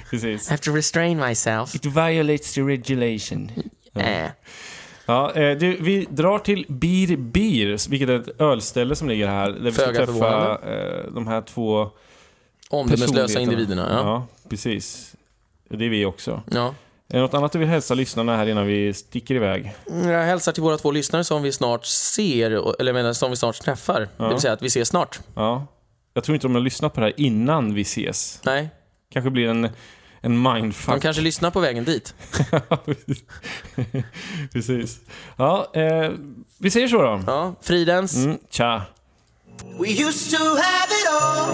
Precis. 0.09 0.49
have 0.49 0.61
to 0.61 0.71
restrain 0.75 1.19
myself. 1.19 1.75
It 1.75 1.85
violates 1.85 2.53
the 2.53 2.61
regulation. 2.61 3.51
Äh. 3.95 4.29
Ja, 5.05 5.33
eh, 5.33 5.57
du, 5.57 5.77
vi 5.81 6.07
drar 6.09 6.39
till 6.39 6.65
Bir 6.69 7.17
Bir, 7.17 7.89
vilket 7.89 8.09
är 8.09 8.19
ett 8.19 8.41
ölställe 8.41 8.95
som 8.95 9.09
ligger 9.09 9.27
här. 9.27 9.51
Där 9.51 9.59
vi 9.59 9.71
ska 9.71 9.85
Föga 9.85 10.05
träffa 10.05 10.59
eh, 10.63 11.11
de 11.11 11.27
här 11.27 11.41
två 11.41 11.89
Omdömeslösa 12.69 13.39
individerna. 13.39 13.87
Ja. 13.89 13.99
ja, 13.99 14.27
precis. 14.49 15.15
Det 15.69 15.85
är 15.85 15.89
vi 15.89 16.05
också. 16.05 16.41
Ja. 16.51 16.73
Är 17.09 17.15
det 17.15 17.21
något 17.21 17.33
annat 17.33 17.51
du 17.51 17.59
vill 17.59 17.67
hälsa 17.67 17.93
lyssnarna 17.93 18.37
här 18.37 18.47
innan 18.47 18.67
vi 18.67 18.93
sticker 18.93 19.35
iväg? 19.35 19.73
Jag 19.87 20.23
hälsar 20.23 20.51
till 20.51 20.63
våra 20.63 20.77
två 20.77 20.91
lyssnare 20.91 21.23
som 21.23 21.43
vi 21.43 21.51
snart 21.51 21.85
ser, 21.85 22.79
eller 22.81 22.93
menar 22.93 23.13
som 23.13 23.29
vi 23.29 23.35
snart 23.37 23.61
träffar. 23.61 24.09
Det 24.17 24.29
vill 24.29 24.39
säga 24.39 24.53
att 24.53 24.61
vi 24.61 24.67
ses 24.67 24.89
snart. 24.89 25.19
Ja. 25.35 25.67
Jag 26.13 26.23
tror 26.23 26.35
inte 26.35 26.47
de 26.47 26.55
har 26.55 26.61
lyssnat 26.61 26.93
på 26.93 26.99
det 26.99 27.05
här 27.05 27.13
innan 27.17 27.73
vi 27.73 27.81
ses. 27.81 28.39
Nej. 28.43 28.69
kanske 29.13 29.29
blir 29.29 29.47
en, 29.47 29.69
en 30.21 30.41
mindfuck. 30.41 30.95
De 30.95 31.01
kanske 31.01 31.21
lyssnar 31.21 31.51
på 31.51 31.59
vägen 31.59 31.83
dit. 31.83 32.15
Precis. 34.53 34.99
Ja, 35.37 35.71
eh, 35.73 36.11
vi 36.57 36.71
säger 36.71 36.87
så 36.87 37.01
då. 37.01 37.23
Ja, 37.27 37.55
fridens. 37.61 38.15
Mm, 38.15 38.37
tja. 38.49 38.81
We 39.79 39.87
used 39.89 40.39
to 40.39 40.43
have 40.43 40.89
it 40.91 41.07
all, 41.11 41.47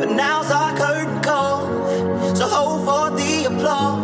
but 0.00 0.08
now's 0.08 0.50
our 0.50 0.76
curtain 0.76 1.20
call. 1.22 1.60
So 2.36 2.44
hold 2.44 2.84
for 2.84 3.16
the 3.18 3.46
applause. 3.46 4.03